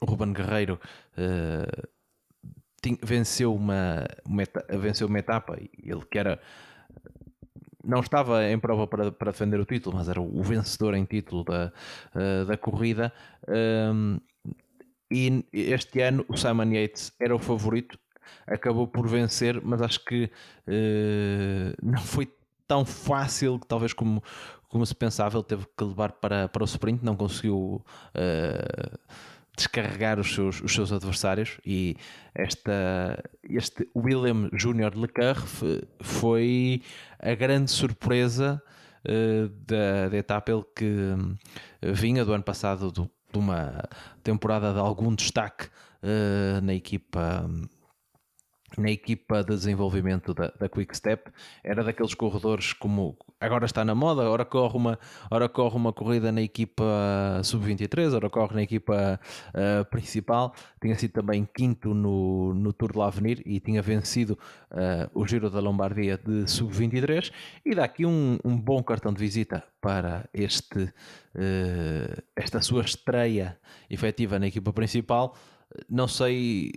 o 0.00 0.04
Ruben 0.04 0.32
Guerreiro 0.32 0.80
venceu, 3.02 3.54
uma, 3.54 4.04
uma 4.26 4.42
etapa, 4.42 4.76
venceu 4.76 5.06
uma 5.06 5.18
etapa, 5.20 5.56
ele 5.80 6.04
que 6.10 6.18
era 6.18 6.40
não 7.84 8.00
estava 8.00 8.44
em 8.50 8.58
prova 8.58 8.86
para, 8.86 9.12
para 9.12 9.30
defender 9.30 9.58
o 9.60 9.64
título, 9.64 9.96
mas 9.96 10.08
era 10.08 10.20
o 10.20 10.42
vencedor 10.42 10.94
em 10.94 11.04
título 11.04 11.44
da, 11.44 11.72
da 12.46 12.56
corrida. 12.58 13.10
Um, 13.48 14.18
e 15.10 15.46
este 15.52 16.02
ano 16.02 16.24
o 16.28 16.36
Simon 16.36 16.70
Yates 16.72 17.12
era 17.18 17.34
o 17.34 17.38
favorito 17.38 17.98
acabou 18.46 18.86
por 18.86 19.06
vencer, 19.06 19.60
mas 19.62 19.82
acho 19.82 20.04
que 20.04 20.30
uh, 20.66 21.76
não 21.82 22.00
foi 22.00 22.28
tão 22.68 22.84
fácil, 22.84 23.58
talvez 23.58 23.92
como, 23.92 24.22
como 24.68 24.84
se 24.84 24.94
pensava. 24.94 25.38
Ele 25.38 25.44
teve 25.44 25.66
que 25.76 25.84
levar 25.84 26.12
para, 26.12 26.48
para 26.48 26.62
o 26.62 26.66
sprint, 26.66 27.02
não 27.02 27.16
conseguiu 27.16 27.82
uh, 28.14 28.98
descarregar 29.56 30.20
os 30.20 30.32
seus, 30.32 30.60
os 30.60 30.72
seus 30.72 30.92
adversários. 30.92 31.58
E 31.64 31.96
esta, 32.34 33.24
este 33.42 33.88
William 33.96 34.50
Júnior 34.52 34.94
Leclerc 34.94 35.42
foi 36.00 36.82
a 37.18 37.34
grande 37.34 37.70
surpresa 37.70 38.62
uh, 39.04 39.48
da, 39.66 40.10
da 40.10 40.16
etapa. 40.16 40.52
Ele 40.52 40.64
que 40.76 41.14
vinha 41.94 42.24
do 42.24 42.32
ano 42.32 42.44
passado 42.44 42.92
do, 42.92 43.10
de 43.32 43.38
uma 43.38 43.82
temporada 44.22 44.72
de 44.74 44.78
algum 44.78 45.14
destaque 45.14 45.68
na 46.62 46.74
equipa 46.74 47.44
na 48.78 48.90
equipa 48.90 49.42
de 49.42 49.54
desenvolvimento 49.54 50.32
da, 50.32 50.52
da 50.58 50.68
Quick 50.68 50.96
Step 50.96 51.30
era 51.64 51.82
daqueles 51.82 52.14
corredores 52.14 52.72
como 52.72 53.16
agora 53.40 53.66
está 53.66 53.84
na 53.84 53.94
moda, 53.94 54.22
ora 54.22 54.44
corre 54.44 54.76
uma, 54.76 54.98
ora 55.30 55.48
corre 55.48 55.76
uma 55.76 55.92
corrida 55.92 56.32
na 56.32 56.42
equipa 56.42 56.84
sub-23, 57.44 58.14
ora 58.14 58.30
corre 58.30 58.54
na 58.54 58.62
equipa 58.62 59.20
uh, 59.48 59.84
principal, 59.86 60.54
tinha 60.80 60.96
sido 60.96 61.12
também 61.12 61.48
quinto 61.54 61.94
no, 61.94 62.54
no 62.54 62.72
Tour 62.72 62.92
de 62.92 62.98
l'Avenir 62.98 63.42
e 63.44 63.60
tinha 63.60 63.82
vencido 63.82 64.38
uh, 64.70 65.10
o 65.12 65.26
Giro 65.26 65.50
da 65.50 65.60
Lombardia 65.60 66.18
de 66.18 66.48
sub-23 66.50 67.32
e 67.64 67.74
dá 67.74 67.84
aqui 67.84 68.06
um, 68.06 68.38
um, 68.44 68.56
bom 68.56 68.82
cartão 68.82 69.12
de 69.12 69.20
visita 69.20 69.64
para 69.80 70.28
este, 70.32 70.82
uh, 70.84 72.22
esta 72.34 72.60
sua 72.60 72.82
estreia 72.82 73.58
efetiva 73.88 74.38
na 74.38 74.46
equipa 74.46 74.72
principal. 74.72 75.34
Não 75.88 76.08
sei 76.08 76.72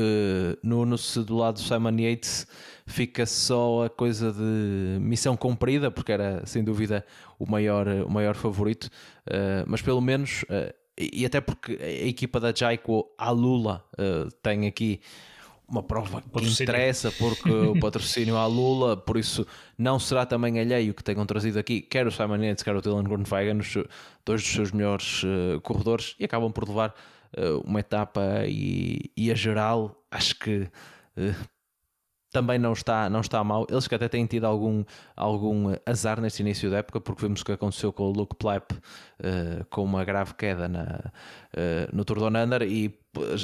uh, 0.00 0.58
no, 0.62 0.84
no 0.84 0.96
do 0.96 1.36
lado 1.36 1.54
do 1.54 1.60
Simon 1.60 1.98
Yates 1.98 2.46
fica 2.88 3.26
só 3.26 3.84
a 3.84 3.90
coisa 3.90 4.32
de 4.32 4.98
missão 5.00 5.36
cumprida, 5.36 5.90
porque 5.90 6.10
era 6.10 6.44
sem 6.46 6.64
dúvida 6.64 7.04
o 7.38 7.48
maior, 7.48 7.86
o 7.86 8.10
maior 8.10 8.34
favorito, 8.34 8.84
uh, 8.84 9.64
mas 9.66 9.82
pelo 9.82 10.00
menos, 10.00 10.42
uh, 10.44 10.74
e 10.98 11.24
até 11.24 11.40
porque 11.40 11.78
a 11.80 12.06
equipa 12.06 12.40
da 12.40 12.52
Jaico 12.52 13.08
Alula 13.16 13.84
uh, 13.92 14.30
tem 14.42 14.66
aqui 14.66 15.00
uma 15.68 15.82
prova 15.82 16.22
que 16.22 16.62
interessa 16.62 17.12
porque 17.12 17.50
o 17.50 17.78
patrocínio 17.78 18.38
à 18.38 18.46
Lula, 18.46 18.96
por 18.96 19.18
isso 19.18 19.46
não 19.76 19.98
será 19.98 20.24
também 20.24 20.58
alheio 20.58 20.94
que 20.94 21.04
tenham 21.04 21.26
trazido 21.26 21.58
aqui 21.58 21.82
quer 21.82 22.06
o 22.06 22.10
Simon 22.10 22.42
Yates, 22.42 22.64
quer 22.64 22.74
o 22.74 22.80
Dylan 22.80 23.04
Groenewegen, 23.04 23.60
dois 24.24 24.42
dos 24.42 24.50
seus 24.50 24.72
melhores 24.72 25.22
corredores 25.62 26.16
e 26.18 26.24
acabam 26.24 26.50
por 26.50 26.66
levar 26.66 26.94
uma 27.64 27.80
etapa 27.80 28.44
e, 28.46 29.10
e, 29.16 29.30
a 29.30 29.34
geral 29.34 29.94
acho 30.10 30.38
que 30.38 30.68
uh, 31.16 31.48
também 32.30 32.58
não 32.58 32.72
está, 32.72 33.08
não 33.08 33.20
está 33.20 33.42
mal. 33.42 33.66
Eles 33.70 33.88
que 33.88 33.94
até 33.94 34.08
têm 34.08 34.26
tido 34.26 34.44
algum, 34.44 34.84
algum 35.16 35.74
azar 35.86 36.20
neste 36.20 36.40
início 36.42 36.70
da 36.70 36.78
época, 36.78 37.00
porque 37.00 37.22
vimos 37.22 37.40
o 37.40 37.44
que 37.44 37.52
aconteceu 37.52 37.92
com 37.92 38.04
o 38.04 38.12
Luke 38.12 38.36
Pleip 38.36 38.74
uh, 38.74 39.64
com 39.70 39.82
uma 39.82 40.04
grave 40.04 40.34
queda 40.34 40.68
na, 40.68 41.12
uh, 41.54 41.96
no 41.96 42.04
Tour 42.04 42.18
Down 42.18 42.44
Under 42.44 42.62
e 42.62 42.98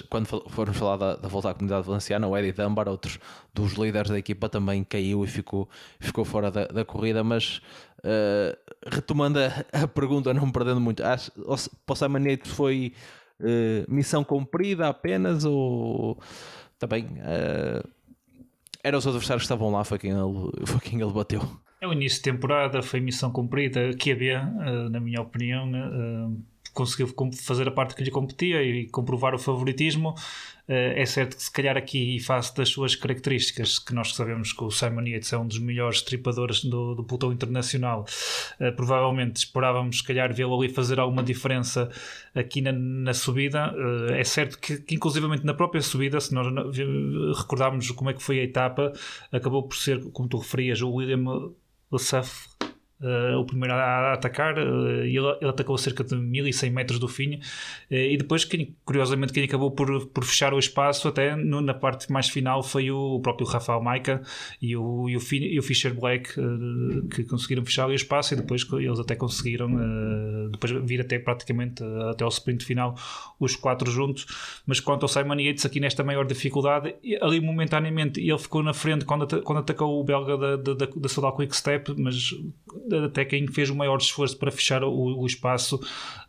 quando 0.09 0.27
formos 0.27 0.77
falar 0.77 0.97
da, 0.97 1.17
da, 1.17 1.29
volta 1.29 1.51
à 1.51 1.55
comunidade 1.55 1.87
valenciana, 1.87 2.29
o 2.29 2.37
Eddie 2.37 2.53
Dunbar, 2.53 2.89
outro 2.89 3.19
dos 3.53 3.73
líderes 3.73 4.11
da 4.11 4.19
equipa, 4.19 4.49
também 4.49 4.85
caiu 4.85 5.25
e 5.25 5.27
ficou, 5.27 5.69
ficou 5.99 6.25
fora 6.25 6.51
da, 6.51 6.67
da 6.67 6.85
corrida, 6.85 7.25
mas 7.25 7.61
uh, 8.01 8.57
retomando 8.87 9.41
a, 9.41 9.83
a, 9.83 9.89
pergunta, 9.89 10.33
não 10.33 10.51
perdendo 10.53 10.81
muito, 10.81 11.03
acho, 11.03 11.33
o 11.37 11.95
Simon 11.97 12.29
Yates 12.29 12.53
foi 13.41 13.85
missão 13.89 14.23
cumprida 14.25 14.89
apenas 14.89 15.45
ou 15.45 16.19
também 16.79 17.09
eram 18.85 18.99
os 18.99 19.07
adversários 19.07 19.43
que 19.43 19.47
estavam 19.47 19.71
lá, 19.71 19.83
foi 19.83 19.99
quem 19.99 20.11
ele, 20.11 20.67
foi 20.67 20.81
quem 20.81 21.01
ele 21.01 21.11
bateu. 21.11 21.41
É 21.81 21.89
o 21.89 21.93
início 21.93 22.19
de 22.19 22.25
temporada, 22.31 22.83
foi 22.83 23.01
missão 23.01 23.31
cumprida, 23.31 23.95
que 23.95 24.11
uh, 24.43 24.91
na 24.91 25.01
minha 25.01 25.23
opinião, 25.23 25.71
uh, 25.71 26.45
conseguiu 26.75 27.15
fazer 27.43 27.69
a 27.69 27.71
parte 27.71 27.95
que 27.95 28.03
lhe 28.03 28.11
competia 28.11 28.63
e 28.63 28.87
comprovar 28.89 29.35
o 29.35 29.39
favoritismo. 29.39 30.15
Eh, 30.67 31.03
é 31.03 31.07
certo 31.07 31.37
que 31.37 31.43
se 31.43 31.51
calhar 31.53 31.77
aqui 31.77 32.19
face 32.21 32.55
das 32.57 32.71
suas 32.71 32.97
características, 32.97 33.79
que 33.79 33.95
nós 33.95 34.15
sabemos 34.15 34.53
que 34.53 34.65
o 34.65 34.71
Simon 34.71 35.03
Yates 35.07 35.33
é 35.33 35.39
um 35.39 35.47
dos 35.47 35.59
melhores 35.59 36.01
tripadores 36.01 36.65
do, 36.65 36.95
do 36.95 37.05
pelotão 37.05 37.33
internacional, 37.33 38.07
eh, 38.59 38.71
provavelmente 38.71 39.37
esperávamos 39.37 39.99
se 39.99 40.05
calhar 40.05 40.33
vê-lo 40.33 40.59
ali 40.59 40.73
fazer 40.73 40.99
alguma 40.99 41.23
diferença 41.23 41.91
aqui 42.35 42.63
na, 42.63 42.73
na 42.73 43.13
subida. 43.13 43.75
Eh, 44.11 44.21
é 44.21 44.25
certo 44.25 44.59
que, 44.59 44.79
que, 44.79 44.95
inclusivamente 44.95 45.45
na 45.45 45.55
própria 45.55 45.83
subida, 45.83 46.19
se 46.21 46.33
nós 46.35 46.47
recordarmos 47.37 47.91
como 47.91 48.11
é 48.11 48.15
que 48.15 48.23
foi 48.23 48.41
a 48.41 48.45
etapa, 48.45 48.93
acabou 49.31 49.65
por 49.65 49.77
ser, 49.77 50.03
como 50.13 50.29
tu 50.29 50.39
referias, 50.39 50.81
o 50.81 50.91
William 50.91 51.53
Lessaf 51.93 52.49
Uh, 53.05 53.39
o 53.39 53.45
primeiro 53.45 53.75
a, 53.75 53.77
a 53.77 54.13
atacar, 54.15 54.57
uh, 54.57 55.03
ele, 55.03 55.19
ele, 55.19 55.51
atacou 55.51 55.77
cerca 55.77 56.03
de 56.03 56.17
1100 56.17 56.71
metros 56.71 56.99
do 56.99 57.07
fim, 57.07 57.35
uh, 57.35 57.41
e 57.91 58.17
depois, 58.17 58.47
quem, 58.47 58.75
curiosamente, 58.83 59.31
quem 59.31 59.45
acabou 59.45 59.71
por, 59.71 60.07
por 60.07 60.25
fechar 60.25 60.55
o 60.55 60.59
espaço, 60.59 61.07
até 61.09 61.37
no, 61.37 61.61
na 61.61 61.75
parte 61.75 62.11
mais 62.11 62.31
final, 62.31 62.63
foi 62.63 62.91
o, 62.91 63.17
o 63.17 63.21
próprio 63.21 63.47
Rafael 63.47 63.83
Maica 63.83 64.23
e 64.61 64.75
o, 64.75 65.07
e 65.07 65.19
o, 65.19 65.21
e 65.33 65.59
o 65.59 65.63
Fischer 65.63 65.93
Black 65.93 66.31
que 67.15 67.25
conseguiram 67.25 67.63
fechar 67.63 67.89
o 67.89 67.93
espaço, 67.93 68.33
e 68.33 68.39
depois 68.39 68.67
eles 68.73 68.99
até 68.99 69.15
conseguiram 69.15 69.69
depois 70.51 70.73
vir 70.85 71.01
até 71.03 71.19
praticamente 71.19 71.83
até 72.11 72.25
ao 72.25 72.31
sprint 72.31 72.65
final, 72.65 72.97
os 73.39 73.55
quatro 73.55 73.91
juntos. 73.91 74.27
Mas 74.67 74.81
quanto 74.81 75.03
ao 75.03 75.09
Simon 75.09 75.39
Yates, 75.41 75.67
aqui 75.67 75.79
nesta 75.79 76.03
maior 76.03 76.25
dificuldade, 76.27 76.95
ali 77.21 77.41
momentaneamente 77.41 78.21
ele 78.21 78.39
ficou 78.39 78.63
na 78.63 78.73
frente 78.73 79.05
quando, 79.05 79.43
quando 79.43 79.59
atacou 79.59 80.01
o 80.01 80.05
belga 80.05 80.37
da, 80.37 80.57
da, 80.57 80.75
da, 80.75 80.87
da 80.87 81.33
Quick 81.33 81.57
Step, 81.57 81.95
mas 81.99 82.35
até 83.05 83.25
quem 83.25 83.47
fez 83.47 83.71
o 83.71 83.75
maior 83.75 83.99
esforço 83.99 84.37
para 84.39 84.51
fechar 84.51 84.85
o, 84.85 84.91
o 84.91 85.27
espaço 85.27 85.77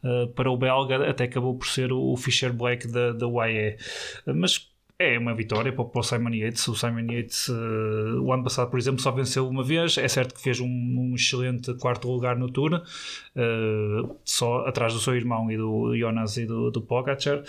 uh, 0.03 0.27
para 0.29 0.49
o 0.49 0.57
belga 0.57 1.09
até 1.09 1.25
acabou 1.25 1.55
por 1.55 1.67
ser 1.67 1.91
o 1.91 2.15
Fischer 2.15 2.53
Black 2.53 2.87
da, 2.87 3.11
da 3.11 3.27
UAE. 3.27 3.77
Mas 4.25 4.69
é 4.97 5.19
uma 5.19 5.35
vitória 5.35 5.73
para, 5.73 5.83
o 5.83 6.03
Simon 6.03 6.33
Yates. 6.33 6.67
O 6.69 6.75
Simon 6.75 7.11
Yates, 7.11 7.49
uh, 7.49 8.21
o 8.21 8.31
ano 8.31 8.43
passado, 8.43 8.69
por 8.69 8.79
exemplo, 8.79 9.01
só 9.01 9.11
venceu 9.11 9.47
uma 9.47 9.61
vez. 9.61 9.97
É 9.97 10.07
certo 10.07 10.33
que 10.33 10.41
fez 10.41 10.61
um, 10.61 10.67
um 10.67 11.15
excelente 11.15 11.73
quarto 11.75 12.09
lugar 12.09 12.37
no 12.37 12.49
Tour, 12.49 12.75
uh, 12.75 14.15
só 14.23 14.65
atrás 14.65 14.93
do 14.93 14.99
seu 14.99 15.15
irmão 15.15 15.51
e 15.51 15.57
do 15.57 15.95
Jonas 15.97 16.37
e 16.37 16.45
do, 16.45 16.71
do 16.71 16.81
Pogacar. 16.81 17.39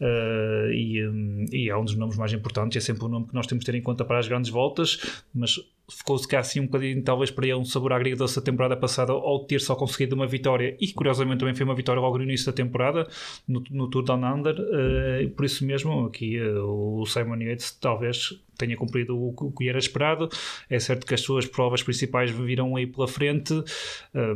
Uh, 0.00 0.72
e, 0.72 1.06
um, 1.06 1.46
e, 1.52 1.68
é 1.68 1.76
um 1.76 1.84
dos 1.84 1.94
nomes 1.94 2.16
mais 2.16 2.32
importantes. 2.32 2.78
É 2.78 2.80
sempre 2.80 3.04
um 3.04 3.08
nome 3.08 3.26
que 3.26 3.34
nós 3.34 3.46
temos 3.46 3.64
de 3.64 3.70
ter 3.70 3.76
em 3.76 3.82
conta 3.82 4.02
para 4.04 4.18
as 4.18 4.26
grandes 4.26 4.50
voltas, 4.50 5.22
mas 5.34 5.60
ficou-se 5.90 6.26
cá 6.26 6.40
assim 6.40 6.60
um 6.60 6.66
bocadinho, 6.66 7.02
talvez 7.02 7.30
para 7.30 7.46
ele, 7.46 7.56
um 7.56 7.64
sabor 7.64 7.92
agridoce 7.92 8.36
da 8.36 8.42
temporada 8.42 8.76
passada 8.76 9.12
ao 9.12 9.44
ter 9.44 9.60
só 9.60 9.74
conseguido 9.74 10.14
uma 10.14 10.26
vitória 10.26 10.76
e 10.80 10.92
curiosamente 10.92 11.40
também 11.40 11.54
foi 11.54 11.64
uma 11.64 11.74
vitória 11.74 12.00
logo 12.00 12.16
no 12.18 12.24
início 12.24 12.46
da 12.46 12.52
temporada 12.52 13.06
no, 13.46 13.62
no 13.70 13.88
Tour 13.88 14.02
Down 14.02 14.24
Under. 14.24 14.54
Uh, 14.58 15.30
por 15.30 15.44
isso 15.44 15.64
mesmo, 15.64 16.06
aqui 16.06 16.40
uh, 16.40 17.00
o 17.00 17.06
Simon 17.06 17.36
Yates 17.36 17.72
talvez 17.72 18.40
tenha 18.56 18.76
cumprido 18.76 19.16
o, 19.16 19.34
o 19.36 19.52
que 19.52 19.68
era 19.68 19.78
esperado. 19.78 20.28
É 20.70 20.78
certo 20.78 21.06
que 21.06 21.12
as 21.12 21.20
suas 21.20 21.44
provas 21.44 21.82
principais 21.82 22.30
virão 22.30 22.76
aí 22.76 22.86
pela 22.86 23.08
frente, 23.08 23.52
uh, 23.52 23.64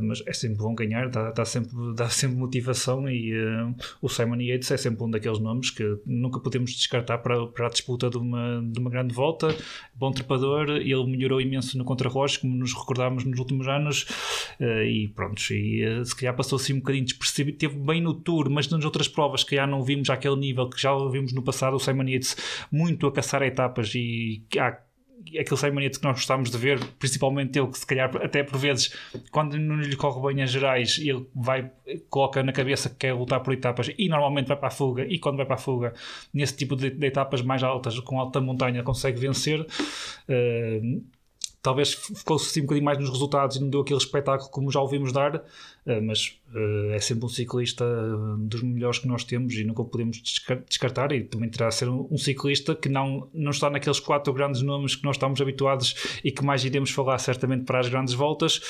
mas 0.03 0.23
é 0.27 0.33
sempre 0.33 0.59
bom 0.59 0.75
ganhar, 0.75 1.09
dá, 1.09 1.31
dá, 1.31 1.45
sempre, 1.45 1.71
dá 1.95 2.11
sempre 2.11 2.37
motivação. 2.37 3.09
E 3.09 3.33
o 4.03 4.09
Simon 4.09 4.41
Yates 4.41 4.71
é 4.71 4.77
sempre 4.77 5.03
um 5.03 5.11
daqueles 5.11 5.39
nomes 5.39 5.71
que 5.71 5.99
nunca 6.05 6.41
podemos 6.41 6.73
descartar 6.73 7.19
para, 7.19 7.47
para 7.47 7.69
a 7.69 7.71
disputa 7.71 8.11
de 8.11 8.19
uma, 8.19 8.63
de 8.63 8.79
uma 8.79 8.91
grande 8.91 9.15
volta. 9.15 9.55
Bom 9.95 10.13
trepador, 10.13 10.69
ele 10.71 11.07
melhorou 11.07 11.38
imenso 11.41 11.77
no 11.79 11.85
contrarrocho, 11.85 12.41
como 12.41 12.55
nos 12.55 12.73
recordámos 12.73 13.25
nos 13.25 13.39
últimos 13.39 13.69
anos. 13.69 14.03
Uh, 14.61 14.83
e 14.83 15.09
pronto, 15.09 15.41
e, 15.53 16.05
se 16.05 16.17
calhar 16.17 16.35
passou 16.35 16.57
assim 16.57 16.75
um 16.75 16.79
bocadinho 16.79 17.05
despercebido. 17.05 17.59
Teve 17.59 17.77
bem 17.79 18.01
no 18.01 18.15
Tour, 18.15 18.51
mas 18.51 18.69
nas 18.69 18.85
outras 18.85 19.09
provas 19.09 19.45
que 19.45 19.57
já 19.57 19.67
não 19.67 19.83
vimos 19.83 20.11
àquele 20.11 20.37
nível 20.37 20.69
que 20.69 20.81
já 20.81 20.93
vimos 21.09 21.33
no 21.33 21.43
passado. 21.43 21.75
O 21.75 21.81
Simon 21.81 22.09
Yates 22.09 22.37
muito 22.71 23.07
a 23.07 23.13
caçar 23.13 23.43
etapas 23.43 23.95
e 23.95 24.43
há 24.59 24.79
aquele 25.37 25.57
Simon 25.57 25.81
Yates 25.81 25.99
que 25.99 26.05
nós 26.05 26.15
gostávamos 26.17 26.51
de 26.51 26.59
ver, 26.59 26.83
principalmente 26.99 27.59
ele 27.59 27.69
que 27.69 27.79
se 27.79 27.87
calhar 27.87 28.11
até 28.17 28.43
por 28.43 28.59
vezes 28.59 28.95
quando 29.31 29.59
não 29.59 29.77
lhe 29.77 29.97
corre 29.97 30.35
bem 30.35 30.43
as 30.43 30.51
gerais 30.51 30.99
ele 30.99 31.27
vai, 31.35 31.71
coloca 32.09 32.43
na 32.43 32.53
cabeça 32.53 32.89
que 32.89 32.97
quer 32.97 33.15
lutar 33.15 33.41
por 33.41 33.53
etapas 33.53 33.91
e 33.99 34.09
normalmente 34.09 34.47
vai 34.47 34.57
para 34.57 34.69
a 34.69 34.71
fuga 34.71 35.05
e 35.05 35.19
quando 35.19 35.37
vai 35.37 35.47
para 35.47 35.57
a 35.57 35.59
fuga 35.59 35.93
nesse 36.33 36.57
tipo 36.57 36.77
de, 36.77 36.91
de 36.91 37.07
etapas 37.07 37.43
mais 37.43 37.63
altas 37.63 37.99
com 38.01 38.21
alta 38.21 38.41
montanha 38.41 38.83
consegue 38.83 39.19
vencer 39.19 39.61
uh, 39.61 41.05
talvez 41.63 41.95
ficou-se 41.95 42.51
assim 42.51 42.61
um 42.61 42.65
bocadinho 42.65 42.85
mais 42.85 42.99
nos 42.99 43.11
resultados 43.11 43.57
e 43.57 43.61
não 43.61 43.69
deu 43.69 43.81
aquele 43.81 43.99
espetáculo 43.99 44.51
como 44.51 44.71
já 44.71 44.81
ouvimos 44.81 45.13
dar 45.13 45.43
mas 46.03 46.39
uh, 46.55 46.93
é 46.93 47.01
sempre 47.01 47.25
um 47.25 47.29
ciclista 47.29 47.85
dos 48.39 48.63
melhores 48.63 48.99
que 48.99 49.09
nós 49.09 49.25
temos 49.25 49.55
e 49.55 49.65
nunca 49.65 49.83
o 49.83 49.85
podemos 49.85 50.21
descartar 50.69 51.13
e 51.13 51.23
também 51.23 51.49
terá 51.49 51.69
a 51.69 51.71
ser 51.71 51.89
um, 51.89 52.07
um, 52.11 52.19
ciclista 52.19 52.75
que 52.75 52.89
não, 52.89 53.29
não 53.33 53.51
está 53.51 53.71
naqueles 53.71 54.01
quatro 54.01 54.33
grandes 54.33 54.63
nomes 54.63 54.95
que 54.95 55.05
nós 55.05 55.17
estamos 55.17 55.41
habituados 55.41 56.21
e 56.23 56.31
que 56.31 56.45
mais 56.45 56.65
iremos 56.65 56.91
falar 56.91 57.19
certamente 57.19 57.65
para 57.65 57.81
as 57.81 57.89
grandes 57.89 58.15
voltas, 58.15 58.61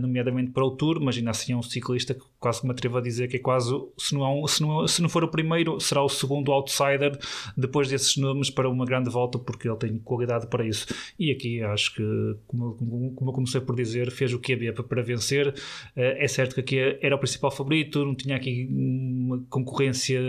nomeadamente 0.00 0.50
para 0.50 0.64
o 0.64 0.70
Tour, 0.70 1.00
mas 1.00 1.16
ainda 1.16 1.30
assim 1.30 1.52
é 1.52 1.56
um 1.56 1.62
ciclista 1.62 2.14
que 2.14 2.24
quase 2.38 2.60
que 2.60 2.66
me 2.66 2.72
atrevo 2.72 2.98
a 2.98 3.00
dizer 3.00 3.28
que 3.28 3.36
é 3.36 3.38
quase, 3.38 3.72
se 3.96 4.14
não, 4.14 4.46
se 4.46 4.62
não, 4.62 4.86
se 4.86 5.00
não 5.00 5.08
for 5.08 5.24
o 5.24 5.28
primeiro, 5.28 5.80
será 5.80 6.02
o 6.02 6.08
segundo 6.08 6.52
outsider 6.52 7.18
depois 7.56 7.88
desses 7.88 8.16
nomes 8.16 8.50
para 8.50 8.68
uma 8.68 8.84
grande 8.84 9.08
volta, 9.08 9.38
porque 9.38 9.68
ele 9.68 9.76
tem 9.76 9.98
qualidade 9.98 10.46
para 10.48 10.66
isso. 10.66 10.86
E 11.18 11.30
aqui 11.30 11.62
acho 11.62 11.94
que, 11.94 12.36
como, 12.46 12.74
como 13.14 13.30
eu 13.30 13.34
comecei 13.34 13.60
por 13.60 13.74
dizer, 13.74 14.10
fez 14.10 14.32
o 14.32 14.38
que 14.38 14.52
havia 14.52 14.72
para, 14.72 15.02
vencer. 15.02 15.54
É 15.96 16.26
certo 16.34 16.54
que 16.54 16.60
aqui 16.60 16.98
era 17.00 17.14
o 17.14 17.18
principal 17.18 17.50
favorito, 17.50 18.04
não 18.04 18.14
tinha 18.14 18.36
aqui 18.36 18.68
uma 18.70 19.42
concorrência 19.48 20.20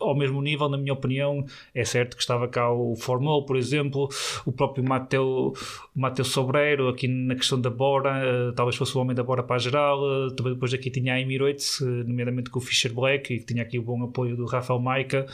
ao 0.00 0.16
mesmo 0.16 0.42
nível, 0.42 0.68
na 0.68 0.76
minha 0.76 0.92
opinião. 0.92 1.44
É 1.74 1.84
certo 1.84 2.16
que 2.16 2.22
estava 2.22 2.48
cá 2.48 2.70
o 2.70 2.94
Formol, 2.96 3.44
por 3.44 3.56
exemplo, 3.56 4.08
o 4.44 4.52
próprio 4.52 4.84
Mateu, 4.84 5.52
Mateu 5.94 6.24
Sobreiro, 6.24 6.88
aqui 6.88 7.08
na 7.08 7.34
questão 7.34 7.60
da 7.60 7.70
Bora, 7.70 8.18
eh, 8.24 8.52
talvez 8.54 8.76
fosse 8.76 8.96
o 8.96 9.00
homem 9.00 9.14
da 9.14 9.22
Bora 9.22 9.42
para 9.42 9.56
a 9.56 9.58
geral. 9.58 10.00
Eh, 10.04 10.34
também 10.34 10.54
depois 10.54 10.72
aqui 10.72 10.90
tinha 10.90 11.14
a 11.14 11.20
Emirates, 11.20 11.80
eh, 11.80 11.84
nomeadamente 11.84 12.50
com 12.50 12.58
o 12.58 12.62
Fischer 12.62 12.92
Black, 12.92 13.34
e 13.34 13.38
que 13.38 13.46
tinha 13.46 13.62
aqui 13.62 13.78
o 13.78 13.82
bom 13.82 14.02
apoio 14.02 14.36
do 14.36 14.46
Rafael 14.46 14.80
Maica. 14.80 15.26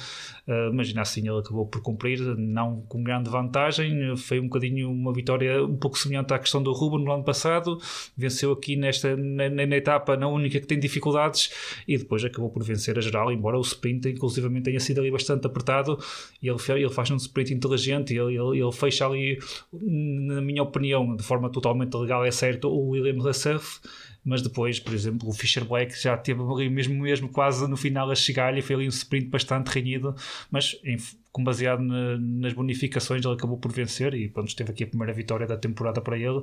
Mas 0.74 0.92
assim 0.96 1.28
ele 1.28 1.38
acabou 1.38 1.66
por 1.66 1.80
cumprir, 1.80 2.18
não 2.36 2.80
com 2.88 3.02
grande 3.02 3.30
vantagem. 3.30 4.16
Foi 4.16 4.40
um 4.40 4.44
bocadinho 4.44 4.90
uma 4.90 5.12
vitória 5.12 5.64
um 5.64 5.76
pouco 5.76 5.96
semelhante 5.96 6.34
à 6.34 6.38
questão 6.38 6.60
do 6.60 6.72
Ruben 6.72 7.04
no 7.04 7.12
ano 7.12 7.22
passado. 7.22 7.78
Venceu 8.16 8.50
aqui 8.50 8.74
nesta, 8.74 9.16
na, 9.16 9.48
na 9.48 9.76
etapa 9.76 10.01
etapa 10.02 10.16
na 10.16 10.28
única 10.28 10.60
que 10.60 10.66
tem 10.66 10.78
dificuldades 10.78 11.50
e 11.86 11.96
depois 11.96 12.24
acabou 12.24 12.50
por 12.50 12.62
vencer 12.62 12.98
a 12.98 13.00
geral, 13.00 13.32
embora 13.32 13.56
o 13.56 13.60
sprint 13.60 14.08
inclusivamente 14.08 14.64
tenha 14.64 14.80
sido 14.80 15.00
ali 15.00 15.10
bastante 15.10 15.46
apertado 15.46 15.98
e 16.42 16.48
ele, 16.48 16.58
ele 16.68 16.90
faz 16.90 17.10
um 17.10 17.16
sprint 17.16 17.54
inteligente 17.54 18.14
ele, 18.14 18.36
ele, 18.36 18.60
ele 18.60 18.72
fecha 18.72 19.06
ali, 19.06 19.38
na 19.72 20.40
minha 20.40 20.62
opinião, 20.62 21.16
de 21.16 21.22
forma 21.22 21.48
totalmente 21.50 21.94
legal, 21.94 22.24
é 22.24 22.30
certo, 22.30 22.68
o 22.68 22.90
William 22.90 23.22
Lassef 23.22 23.80
mas 24.24 24.40
depois, 24.40 24.78
por 24.78 24.94
exemplo, 24.94 25.28
o 25.28 25.32
Fischer 25.32 25.64
Black 25.64 26.00
já 26.00 26.16
teve 26.16 26.40
ali 26.40 26.70
mesmo, 26.70 26.94
mesmo 26.94 27.28
quase 27.28 27.68
no 27.68 27.76
final 27.76 28.08
a 28.08 28.14
chegar 28.14 28.56
e 28.56 28.62
foi 28.62 28.76
ali 28.76 28.86
um 28.86 28.88
sprint 28.88 29.26
bastante 29.26 29.66
renhido, 29.66 30.14
mas 30.48 30.78
em, 30.84 30.96
com 31.32 31.42
baseado 31.42 31.80
na, 31.80 32.16
nas 32.18 32.52
bonificações 32.52 33.24
ele 33.24 33.34
acabou 33.34 33.58
por 33.58 33.72
vencer 33.72 34.14
e 34.14 34.28
pronto, 34.28 34.54
teve 34.54 34.70
aqui 34.70 34.84
a 34.84 34.86
primeira 34.86 35.12
vitória 35.12 35.44
da 35.44 35.56
temporada 35.56 36.00
para 36.00 36.16
ele 36.16 36.40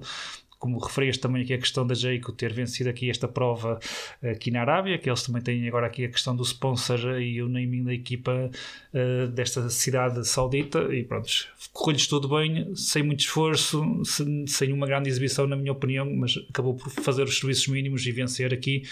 como 0.59 0.77
referias 0.77 1.17
também 1.17 1.41
aqui 1.41 1.53
a 1.53 1.57
questão 1.57 1.87
da 1.87 1.95
Jayco 1.95 2.33
ter 2.33 2.51
vencido 2.51 2.89
aqui 2.89 3.09
esta 3.09 3.29
prova 3.29 3.79
aqui 4.21 4.51
na 4.51 4.59
Arábia, 4.59 4.97
que 4.97 5.09
eles 5.09 5.23
também 5.23 5.41
têm 5.41 5.65
agora 5.67 5.87
aqui 5.87 6.03
a 6.03 6.09
questão 6.09 6.35
do 6.35 6.43
sponsor 6.43 7.21
e 7.21 7.41
o 7.41 7.47
naming 7.47 7.85
da 7.85 7.93
equipa 7.93 8.51
uh, 8.93 9.27
desta 9.29 9.69
cidade 9.69 10.27
saudita 10.27 10.93
e 10.93 11.03
pronto, 11.05 11.29
correu-lhes 11.71 12.07
tudo 12.07 12.27
bem, 12.27 12.75
sem 12.75 13.01
muito 13.01 13.21
esforço, 13.21 14.03
sem, 14.03 14.45
sem 14.45 14.73
uma 14.73 14.85
grande 14.85 15.09
exibição 15.09 15.47
na 15.47 15.55
minha 15.55 15.71
opinião, 15.71 16.05
mas 16.13 16.37
acabou 16.49 16.75
por 16.75 16.89
fazer 16.89 17.23
os 17.23 17.39
serviços 17.39 17.67
mínimos 17.67 18.05
e 18.05 18.11
vencer 18.11 18.53
aqui 18.53 18.83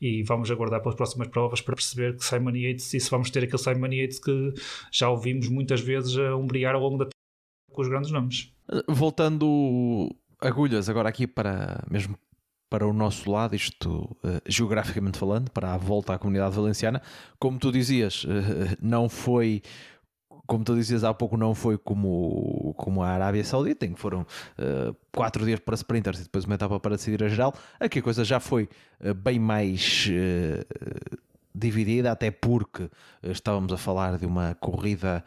e 0.00 0.22
vamos 0.22 0.50
aguardar 0.50 0.82
pelas 0.82 0.94
próximas 0.94 1.28
provas 1.28 1.62
para 1.62 1.74
perceber 1.74 2.16
que 2.16 2.24
Simon 2.24 2.54
Yates, 2.54 2.92
e 2.92 3.00
se 3.00 3.10
vamos 3.10 3.30
ter 3.30 3.44
aquele 3.44 3.58
Simon 3.58 3.92
Yates 3.92 4.18
que 4.18 4.52
já 4.92 5.08
ouvimos 5.08 5.48
muitas 5.48 5.80
vezes 5.80 6.18
a 6.18 6.36
umbrear 6.36 6.74
ao 6.74 6.82
longo 6.82 6.98
da 6.98 7.08
com 7.74 7.82
os 7.82 7.88
grandes 7.88 8.10
nomes. 8.10 8.52
Voltando 8.88 10.14
agulhas 10.46 10.88
agora 10.88 11.08
aqui 11.08 11.26
para 11.26 11.82
mesmo 11.90 12.18
para 12.70 12.86
o 12.88 12.92
nosso 12.92 13.30
lado, 13.30 13.54
isto 13.54 14.16
uh, 14.24 14.40
geograficamente 14.48 15.16
falando, 15.16 15.48
para 15.50 15.74
a 15.74 15.76
volta 15.76 16.12
à 16.12 16.18
comunidade 16.18 16.56
valenciana, 16.56 17.00
como 17.38 17.56
tu 17.56 17.70
dizias, 17.70 18.24
uh, 18.24 18.28
não 18.80 19.08
foi 19.08 19.62
como 20.46 20.64
tu 20.64 20.74
dizias 20.74 21.04
há 21.04 21.14
pouco, 21.14 21.36
não 21.36 21.54
foi 21.54 21.78
como, 21.78 22.74
como 22.76 23.02
a 23.02 23.08
Arábia 23.08 23.44
Saudita, 23.44 23.86
em 23.86 23.94
que 23.94 24.00
foram 24.00 24.22
uh, 24.22 24.94
quatro 25.12 25.44
dias 25.44 25.60
para 25.60 25.74
sprinters 25.74 26.20
e 26.20 26.22
depois 26.24 26.44
uma 26.44 26.54
etapa 26.54 26.78
para 26.78 26.96
decidir 26.96 27.22
a 27.22 27.28
geral. 27.28 27.54
Aqui 27.80 27.98
a 27.98 28.02
coisa 28.02 28.24
já 28.24 28.40
foi 28.40 28.68
uh, 29.00 29.14
bem 29.14 29.38
mais 29.38 30.08
uh, 30.10 31.18
dividida, 31.54 32.12
até 32.12 32.30
porque 32.30 32.90
estávamos 33.22 33.72
a 33.72 33.76
falar 33.76 34.18
de 34.18 34.26
uma 34.26 34.54
corrida 34.56 35.24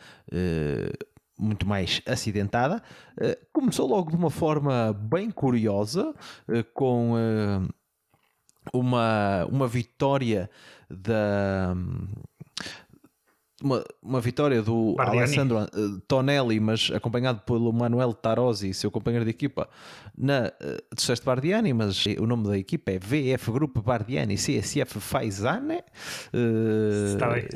muito 1.37 1.67
mais 1.67 2.01
acidentada. 2.05 2.81
Eh, 3.19 3.37
começou 3.53 3.87
logo 3.87 4.09
de 4.09 4.15
uma 4.15 4.29
forma 4.29 4.93
bem 4.93 5.29
curiosa, 5.29 6.13
eh, 6.47 6.63
com 6.73 7.13
eh, 7.17 7.67
uma, 8.73 9.45
uma 9.45 9.67
vitória 9.67 10.49
da. 10.89 11.75
Uma, 13.63 13.83
uma 14.03 14.21
vitória 14.21 14.61
do 14.61 14.93
Bardiani. 14.95 15.19
Alessandro 15.19 15.67
Tonelli, 16.07 16.59
mas 16.59 16.91
acompanhado 16.93 17.41
pelo 17.41 17.73
Manuel 17.73 18.13
Tarosi, 18.13 18.71
seu 18.73 18.91
companheiro 18.91 19.25
de 19.25 19.31
equipa, 19.31 19.67
na 20.15 20.51
uh, 20.61 20.95
disseste 20.95 21.25
Bardiani, 21.25 21.73
mas 21.73 22.05
o 22.19 22.27
nome 22.27 22.47
da 22.47 22.57
equipa 22.57 22.91
é 22.91 22.99
VF 22.99 23.51
Group 23.51 23.77
Bardiani 23.79 24.35
CSF 24.35 24.99
Faisane. 24.99 25.79
Uh, 26.31 27.13
Está 27.13 27.29
bem. 27.29 27.47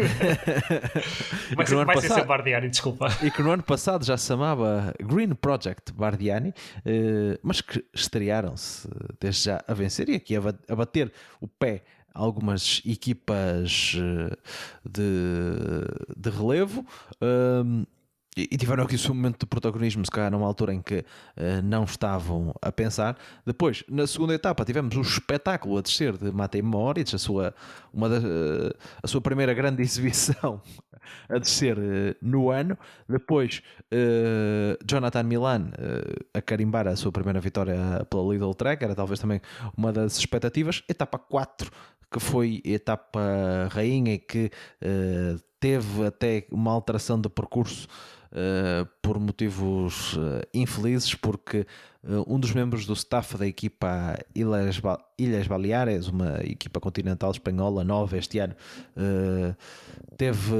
vai 1.56 1.66
ser, 1.66 1.84
vai 1.84 1.94
passado, 1.94 2.14
ser 2.14 2.24
Bardiani, 2.24 2.68
desculpa. 2.68 3.08
E 3.22 3.30
que 3.30 3.42
no 3.42 3.50
ano 3.50 3.62
passado 3.62 4.04
já 4.04 4.16
se 4.16 4.26
chamava 4.26 4.94
Green 5.00 5.34
Project 5.34 5.92
Bardiani, 5.92 6.54
eh, 6.84 7.38
mas 7.42 7.60
que 7.60 7.84
estrearam-se 7.94 8.88
desde 9.20 9.44
já 9.44 9.64
a 9.66 9.74
vencer 9.74 10.08
e 10.08 10.14
aqui 10.14 10.34
a 10.36 10.74
bater 10.74 11.12
o 11.40 11.48
pé 11.48 11.82
algumas 12.20 12.82
equipas 12.84 13.96
eh, 13.96 14.36
de, 14.84 16.16
de 16.16 16.30
relevo. 16.30 16.84
Um, 17.20 17.84
e 18.36 18.56
tiveram 18.56 18.84
aqui 18.84 18.94
o 18.94 18.98
seu 18.98 19.12
momento 19.12 19.40
de 19.40 19.46
protagonismo, 19.46 20.04
se 20.04 20.10
calhar 20.10 20.30
numa 20.30 20.46
altura 20.46 20.72
em 20.72 20.80
que 20.80 20.98
uh, 20.98 21.62
não 21.64 21.82
estavam 21.82 22.54
a 22.62 22.70
pensar. 22.70 23.18
Depois, 23.44 23.82
na 23.88 24.06
segunda 24.06 24.32
etapa, 24.32 24.64
tivemos 24.64 24.96
o 24.96 25.00
espetáculo 25.00 25.78
a 25.78 25.82
descer 25.82 26.16
de 26.16 26.30
Matej 26.30 26.62
Moritz, 26.62 27.12
a 27.12 27.18
sua, 27.18 27.52
uma 27.92 28.08
da, 28.08 28.18
uh, 28.18 28.72
a 29.02 29.08
sua 29.08 29.20
primeira 29.20 29.52
grande 29.52 29.82
exibição 29.82 30.62
a 31.28 31.38
descer 31.38 31.76
uh, 31.76 32.14
no 32.22 32.50
ano. 32.50 32.78
Depois, 33.08 33.62
Jonathan 34.86 35.24
Milan 35.24 35.70
a 36.32 36.40
carimbar 36.40 36.86
a 36.86 36.94
sua 36.94 37.10
primeira 37.10 37.40
vitória 37.40 38.06
pela 38.08 38.32
Lidl 38.32 38.54
Track, 38.54 38.84
era 38.84 38.94
talvez 38.94 39.18
também 39.18 39.40
uma 39.76 39.92
das 39.92 40.16
expectativas. 40.16 40.84
Etapa 40.88 41.18
4, 41.18 41.70
que 42.10 42.18
foi 42.18 42.60
etapa 42.64 43.20
rainha 43.70 44.14
e 44.14 44.18
que 44.18 44.50
uh, 44.82 45.40
teve 45.60 46.06
até 46.06 46.46
uma 46.50 46.72
alteração 46.72 47.20
de 47.20 47.28
percurso 47.28 47.86
uh, 48.32 48.88
por 49.00 49.18
motivos 49.20 50.14
uh, 50.14 50.42
infelizes, 50.52 51.14
porque 51.14 51.66
um 52.26 52.40
dos 52.40 52.52
membros 52.52 52.86
do 52.86 52.94
staff 52.94 53.36
da 53.36 53.46
equipa 53.46 54.16
Ilhas, 54.34 54.78
ba 54.78 54.98
Ilhas 55.18 55.46
Baleares, 55.46 56.08
uma 56.08 56.38
equipa 56.42 56.80
continental 56.80 57.30
espanhola 57.30 57.84
nova 57.84 58.16
este 58.16 58.38
ano, 58.38 58.56
teve 60.16 60.54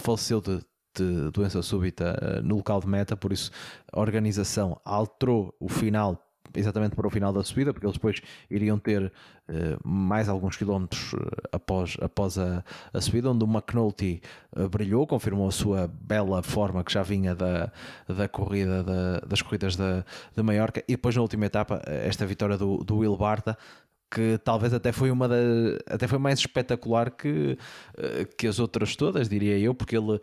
faleceu 0.00 0.40
de 0.40 0.60
de 0.96 1.30
doença 1.32 1.60
súbita 1.62 2.40
no 2.44 2.56
local 2.56 2.80
de 2.80 2.86
meta, 2.86 3.16
por 3.16 3.32
isso 3.32 3.50
a 3.92 4.00
organização 4.00 4.80
alterou 4.84 5.54
o 5.58 5.68
final 5.68 6.29
exatamente 6.54 6.94
para 6.94 7.06
o 7.06 7.10
final 7.10 7.32
da 7.32 7.42
subida, 7.42 7.72
porque 7.72 7.86
eles 7.86 7.96
depois 7.96 8.20
iriam 8.50 8.78
ter 8.78 9.04
uh, 9.04 9.88
mais 9.88 10.28
alguns 10.28 10.56
quilómetros 10.56 11.12
uh, 11.12 11.18
após, 11.52 11.96
após 12.00 12.38
a, 12.38 12.64
a, 12.92 13.00
subida, 13.00 13.30
onde 13.30 13.44
o 13.44 13.48
McNulty 13.48 14.20
uh, 14.56 14.68
brilhou, 14.68 15.06
confirmou 15.06 15.48
a 15.48 15.52
sua 15.52 15.88
bela 15.88 16.42
forma 16.42 16.82
que 16.82 16.92
já 16.92 17.02
vinha 17.02 17.34
da, 17.34 17.70
da 18.08 18.28
corrida 18.28 18.82
da, 18.82 19.20
das 19.20 19.42
corridas 19.42 19.76
da, 19.76 20.04
de 20.34 20.42
Maiorca, 20.42 20.82
e 20.88 20.92
depois 20.92 21.14
na 21.14 21.22
última 21.22 21.46
etapa, 21.46 21.82
esta 21.86 22.26
vitória 22.26 22.56
do, 22.56 22.78
do 22.78 22.98
Will 22.98 23.16
Barta, 23.16 23.56
que 24.12 24.38
talvez 24.42 24.74
até 24.74 24.90
foi 24.90 25.08
uma 25.08 25.28
da, 25.28 25.36
até 25.86 26.08
foi 26.08 26.18
mais 26.18 26.40
espetacular 26.40 27.12
que, 27.12 27.56
que 28.36 28.48
as 28.48 28.58
outras 28.58 28.96
todas, 28.96 29.28
diria 29.28 29.56
eu, 29.56 29.72
porque 29.72 29.96
ele 29.96 30.20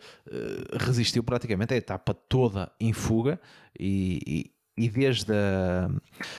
resistiu 0.78 1.24
praticamente 1.24 1.72
a 1.72 1.76
etapa 1.78 2.12
toda 2.12 2.70
em 2.78 2.92
fuga 2.92 3.40
e, 3.80 4.50
e 4.78 4.88
desde 4.88 5.32
a 5.32 5.90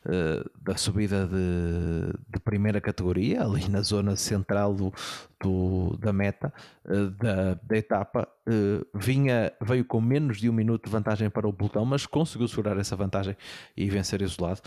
eh, 0.05 0.43
da 0.61 0.77
subida 0.77 1.27
de, 1.27 2.13
de, 2.29 2.39
primeira 2.39 2.79
categoria, 2.79 3.43
ali 3.43 3.67
na 3.67 3.81
zona 3.81 4.15
central 4.15 4.73
do, 4.73 4.93
do 5.39 5.97
da 5.97 6.11
meta 6.11 6.53
eh, 6.85 7.09
da, 7.17 7.53
da 7.61 7.77
etapa, 7.77 8.27
eh, 8.45 8.85
vinha, 8.93 9.51
veio 9.61 9.85
com 9.85 10.01
menos 10.01 10.37
de 10.39 10.49
um 10.49 10.53
minuto 10.53 10.85
de 10.85 10.91
vantagem 10.91 11.29
para 11.29 11.47
o 11.47 11.53
pelotão, 11.53 11.85
mas 11.85 12.05
conseguiu 12.05 12.47
segurar 12.47 12.77
essa 12.77 12.95
vantagem 12.95 13.35
e 13.75 13.89
vencer 13.89 14.21
isolado 14.21 14.61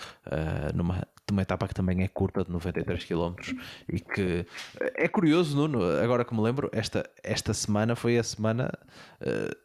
numa, 0.74 1.06
numa 1.30 1.42
etapa 1.42 1.68
que 1.68 1.74
também 1.74 2.02
é 2.02 2.08
curta, 2.08 2.44
de 2.44 2.50
93 2.50 3.04
km. 3.04 3.34
E 3.88 4.00
que 4.00 4.46
é 4.96 5.08
curioso, 5.08 5.56
Nuno, 5.56 5.82
agora 6.02 6.24
que 6.24 6.34
me 6.34 6.40
lembro, 6.40 6.70
esta, 6.72 7.08
esta 7.22 7.52
semana 7.52 7.94
foi 7.94 8.18
a 8.18 8.22
semana 8.22 8.72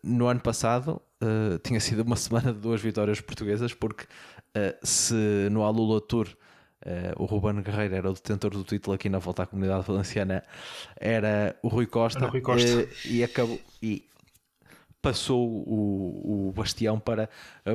no 0.03 0.27
ano 0.27 0.39
passado 0.39 1.01
tinha 1.63 1.79
sido 1.79 2.01
uma 2.01 2.15
semana 2.15 2.53
de 2.53 2.59
duas 2.59 2.81
vitórias 2.81 3.21
portuguesas, 3.21 3.73
porque 3.73 4.05
se 4.83 5.47
no 5.51 5.63
Alula 5.63 6.01
Tour 6.01 6.27
uh, 6.85 7.21
o 7.21 7.25
Ruben 7.25 7.61
Guerreiro 7.61 7.95
era 7.95 8.09
o 8.09 8.13
detentor 8.13 8.51
do 8.51 8.63
título 8.63 8.95
aqui 8.95 9.09
na 9.09 9.19
volta 9.19 9.43
à 9.43 9.45
comunidade 9.45 9.85
valenciana, 9.85 10.43
era 10.95 11.55
o 11.61 11.67
Rui 11.67 11.85
Costa, 11.85 12.27
Rui 12.27 12.41
Costa. 12.41 12.87
e 13.05 13.23
acabou. 13.23 13.59
E, 13.81 14.03
passou 15.01 15.47
o, 15.47 16.49
o 16.49 16.51
bastião 16.51 16.99
para 16.99 17.29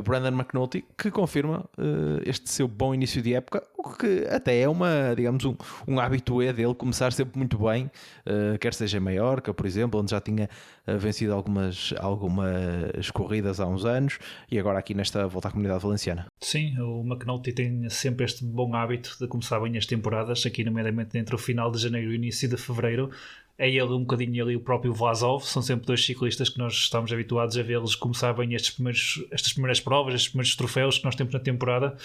Brandon 0.05 0.37
McNulty, 0.37 0.85
que 0.97 1.11
confirma 1.11 1.65
uh, 1.79 2.21
este 2.27 2.51
seu 2.51 2.67
bom 2.67 2.95
início 2.95 3.23
de 3.23 3.35
época, 3.35 3.63
o 3.77 3.91
que 3.91 4.27
até 4.27 4.61
é 4.61 4.69
uma, 4.69 5.15
digamos, 5.17 5.45
um, 5.45 5.55
um 5.87 5.99
habitué 6.01 6.53
dele 6.53 6.75
começar 6.75 7.13
sempre 7.13 7.39
muito 7.39 7.59
bem, 7.59 7.87
uh, 8.27 8.59
quer 8.59 8.75
seja 8.75 8.99
em 8.99 9.01
Maiorca, 9.01 9.53
por 9.55 9.67
exemplo, 9.67 10.01
onde 10.01 10.11
já 10.11 10.21
tinha 10.21 10.49
uh, 10.87 10.99
vencido 10.99 11.33
algumas, 11.33 11.95
algumas 11.99 13.11
corridas 13.11 13.61
há 13.61 13.67
uns 13.67 13.85
anos, 13.85 14.19
e 14.51 14.59
agora 14.59 14.79
aqui 14.79 14.95
nesta 14.95 15.27
volta 15.27 15.49
à 15.49 15.51
comunidade 15.51 15.83
valenciana. 15.83 16.27
Sim, 16.41 16.79
o 16.81 17.03
McNulty 17.03 17.53
tem 17.53 17.89
sempre 17.89 18.25
este 18.25 18.45
bom 18.45 18.75
hábito 18.75 19.17
de 19.21 19.27
começar 19.27 19.61
bem 19.61 19.77
as 19.77 19.87
temporadas, 19.87 20.45
aqui 20.47 20.65
nomeadamente 20.65 21.17
entre 21.19 21.35
o 21.35 21.39
final 21.39 21.71
de 21.71 21.79
janeiro 21.79 22.11
e 22.11 22.13
o 22.13 22.15
início 22.15 22.49
de 22.49 22.57
fevereiro, 22.57 23.11
é 23.59 23.69
ele 23.69 23.93
um 23.93 24.01
bocadinho 24.01 24.45
ali 24.45 24.57
o 24.57 24.61
próprio 24.61 24.93
Vlasov, 24.93 25.45
são 25.45 25.63
sempre 25.63 25.87
dois 25.87 26.05
ciclistas 26.05 26.49
que 26.49 26.59
nós 26.59 26.73
estamos 26.73 27.13
habituados 27.13 27.57
a 27.57 27.63
vê-los 27.63 27.95
começar 27.95 28.33
bem 28.33 28.55
estes 28.55 28.71
primeiros, 28.71 29.25
estas 29.31 29.53
primeiras 29.53 29.79
provas, 29.79 30.15
estes 30.15 30.31
primeiros 30.31 30.57
troféus 30.57 30.99
que 30.99 31.05
nós 31.05 31.15
temos 31.15 31.33
na 31.33 31.41
temporada. 31.41 31.97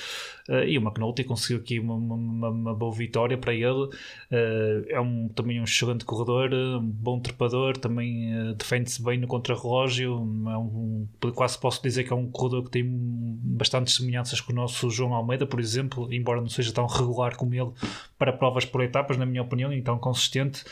Uh, 0.47 0.63
e 0.63 0.77
o 0.77 0.81
McNulty 0.81 1.23
conseguiu 1.23 1.57
aqui 1.57 1.79
uma, 1.79 1.95
uma, 1.95 2.49
uma 2.49 2.75
boa 2.75 2.93
vitória 2.93 3.37
para 3.37 3.53
ele. 3.53 3.85
Uh, 3.85 4.85
é 4.89 4.99
um, 4.99 5.29
também 5.29 5.59
um 5.59 5.63
excelente 5.63 6.05
corredor 6.05 6.53
um 6.53 6.81
bom 6.81 7.19
trepador, 7.19 7.77
também 7.77 8.33
uh, 8.33 8.53
defende-se 8.53 9.03
bem 9.03 9.17
no 9.17 9.27
contrarrelógio. 9.27 10.13
É 10.49 10.57
um, 10.57 11.07
quase 11.33 11.57
posso 11.59 11.81
dizer 11.81 12.03
que 12.03 12.13
é 12.13 12.15
um 12.15 12.29
corredor 12.29 12.65
que 12.65 12.71
tem 12.71 12.85
bastantes 12.87 13.95
semelhanças 13.95 14.41
com 14.41 14.51
o 14.51 14.55
nosso 14.55 14.89
João 14.89 15.13
Almeida, 15.13 15.45
por 15.45 15.59
exemplo, 15.59 16.11
embora 16.13 16.41
não 16.41 16.49
seja 16.49 16.71
tão 16.71 16.85
regular 16.85 17.35
como 17.35 17.53
ele 17.53 17.71
para 18.17 18.33
provas 18.33 18.65
por 18.65 18.81
etapas, 18.81 19.17
na 19.17 19.25
minha 19.25 19.41
opinião, 19.41 19.71
e 19.73 19.81
tão 19.81 19.97
consistente 19.97 20.63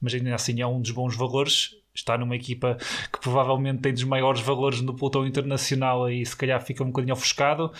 mas 0.00 0.14
ainda 0.14 0.34
assim 0.34 0.60
é 0.60 0.66
um 0.66 0.80
dos 0.80 0.90
bons 0.90 1.16
valores. 1.16 1.76
Está 1.96 2.18
numa 2.18 2.34
equipa 2.34 2.76
que 3.12 3.20
provavelmente 3.20 3.80
tem 3.80 3.92
dos 3.92 4.02
maiores 4.02 4.40
valores 4.40 4.80
no 4.80 4.94
pelotão 4.94 5.24
internacional 5.24 6.10
e 6.10 6.26
se 6.26 6.36
calhar 6.36 6.60
fica 6.60 6.82
um 6.82 6.88
bocadinho 6.88 7.12
ofuscado, 7.14 7.70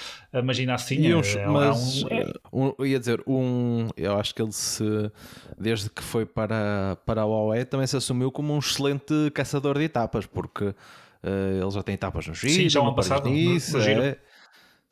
mas 0.45 0.57
ainda 0.57 0.75
assim 0.75 1.11
é, 1.11 1.17
uns, 1.17 1.35
é, 1.35 1.45
mas, 1.49 2.05
é 2.09 2.33
um, 2.53 2.73
um, 2.79 2.87
ia 2.87 3.01
dizer, 3.01 3.21
um, 3.27 3.89
eu 3.97 4.17
acho 4.17 4.33
que 4.33 4.41
ele 4.41 4.53
se 4.53 5.11
desde 5.59 5.91
que 5.91 6.01
foi 6.01 6.25
para, 6.25 6.97
para 7.05 7.23
a 7.23 7.27
OE 7.27 7.65
também 7.65 7.89
se 7.89 7.97
assumiu 7.97 8.31
como 8.31 8.55
um 8.55 8.61
excelente 8.61 9.33
caçador 9.35 9.79
de 9.79 9.85
etapas, 9.85 10.27
porque 10.27 10.67
uh, 10.67 10.75
ele 11.61 11.71
já 11.73 11.83
tem 11.83 11.97
etapas 11.97 12.29
no 12.29 12.35
Giro, 12.35 12.53
Sim, 12.53 12.69
já 12.69 12.81
no 12.85 12.95
passado, 12.95 13.29
nice, 13.29 13.73
no, 13.73 13.79
no 13.79 13.85
Giro. 13.85 14.01
É, 14.01 14.19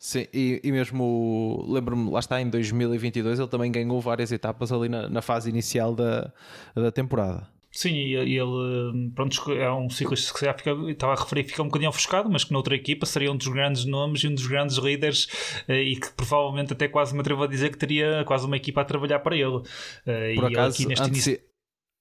Sim, 0.02 0.26
e, 0.34 0.60
e 0.64 0.72
mesmo 0.72 1.64
lembro-me, 1.68 2.10
lá 2.10 2.18
está 2.18 2.40
em 2.40 2.50
2022, 2.50 3.38
ele 3.38 3.48
também 3.48 3.70
ganhou 3.70 4.00
várias 4.00 4.32
etapas 4.32 4.72
ali 4.72 4.88
na, 4.88 5.08
na 5.08 5.22
fase 5.22 5.48
inicial 5.48 5.94
da, 5.94 6.32
da 6.74 6.90
temporada. 6.90 7.48
Sim, 7.70 7.94
e 7.94 8.16
ele 8.16 9.12
pronto, 9.14 9.52
é 9.52 9.72
um 9.72 9.88
ciclista 9.88 10.32
que 10.32 10.40
se 10.40 10.54
fica, 10.54 10.72
estava 10.90 11.12
a 11.12 11.16
referir 11.16 11.44
fica 11.44 11.62
um 11.62 11.66
bocadinho 11.66 11.88
ofuscado, 11.88 12.28
mas 12.28 12.42
que 12.42 12.52
noutra 12.52 12.74
equipa 12.74 13.06
seria 13.06 13.30
um 13.30 13.36
dos 13.36 13.46
grandes 13.46 13.84
nomes 13.84 14.24
e 14.24 14.26
um 14.26 14.34
dos 14.34 14.44
grandes 14.44 14.76
líderes 14.76 15.28
eh, 15.68 15.82
e 15.82 15.94
que 15.94 16.10
provavelmente 16.14 16.72
até 16.72 16.88
quase 16.88 17.14
me 17.14 17.20
atrevo 17.20 17.44
a 17.44 17.46
dizer 17.46 17.70
que 17.70 17.78
teria 17.78 18.24
quase 18.26 18.44
uma 18.44 18.56
equipa 18.56 18.80
a 18.80 18.84
trabalhar 18.84 19.20
para 19.20 19.36
ele. 19.36 19.62
Eh, 20.04 20.34
Por 20.34 20.50
e 20.50 20.52
acaso, 20.52 20.84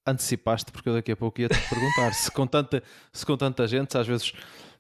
antecipaste, 0.08 0.72
porque 0.72 0.90
eu 0.90 0.94
daqui 0.94 1.12
a 1.12 1.16
pouco 1.16 1.40
ia 1.40 1.48
te 1.48 1.70
perguntar 1.70 2.14
se, 2.14 2.32
com 2.32 2.48
tanta, 2.48 2.82
se 3.14 3.24
com 3.24 3.38
tanta 3.38 3.68
gente, 3.68 3.96
às 3.96 4.08
vezes 4.08 4.34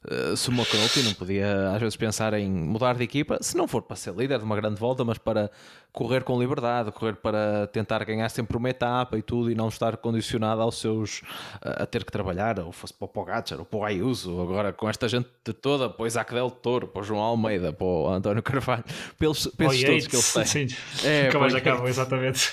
uh, 0.05 0.35
se 0.35 0.49
o 0.49 0.53
McNulty 0.53 1.03
não 1.03 1.13
podia 1.13 1.71
às 1.71 1.79
vezes 1.79 1.95
pensar 1.95 2.33
em 2.33 2.49
mudar 2.49 2.95
de 2.95 3.03
equipa, 3.03 3.37
se 3.41 3.55
não 3.55 3.67
for 3.67 3.81
para 3.81 3.95
ser 3.95 4.13
líder 4.13 4.39
de 4.39 4.45
uma 4.45 4.55
grande 4.55 4.79
volta, 4.79 5.03
mas 5.03 5.17
para 5.17 5.51
correr 5.91 6.23
com 6.23 6.39
liberdade, 6.39 6.91
correr 6.91 7.15
para 7.15 7.67
tentar 7.67 8.03
ganhar 8.05 8.29
sempre 8.29 8.55
uma 8.55 8.69
etapa 8.69 9.17
e 9.17 9.21
tudo 9.21 9.51
e 9.51 9.55
não 9.55 9.67
estar 9.67 9.97
condicionado 9.97 10.61
aos 10.61 10.79
seus 10.79 11.21
a 11.61 11.85
ter 11.85 12.05
que 12.05 12.11
trabalhar, 12.11 12.59
ou 12.59 12.71
fosse 12.71 12.93
para 12.93 13.05
o 13.05 13.07
Pogacar 13.09 13.59
ou 13.59 13.65
para 13.65 13.79
o 13.79 13.83
Ayuso, 13.83 14.41
agora 14.41 14.71
com 14.71 14.89
esta 14.89 15.09
gente 15.09 15.27
toda, 15.61 15.89
para 15.89 16.03
o 16.03 16.07
Isaac 16.07 16.33
Del 16.33 16.49
Toro, 16.49 16.87
para 16.87 17.01
o 17.01 17.03
João 17.03 17.19
Almeida, 17.19 17.73
para 17.73 17.85
o 17.85 18.07
António 18.07 18.41
Carvalho, 18.41 18.83
pelos, 19.19 19.47
pelos 19.47 19.83
todos 19.83 20.07
que 20.07 20.15
eles 20.15 20.33
têm. 20.33 20.45
Sim, 20.45 20.67
é, 21.03 21.25
nunca 21.25 21.39
mais 21.39 21.55
acabam, 21.55 21.87
exatamente. 21.87 22.51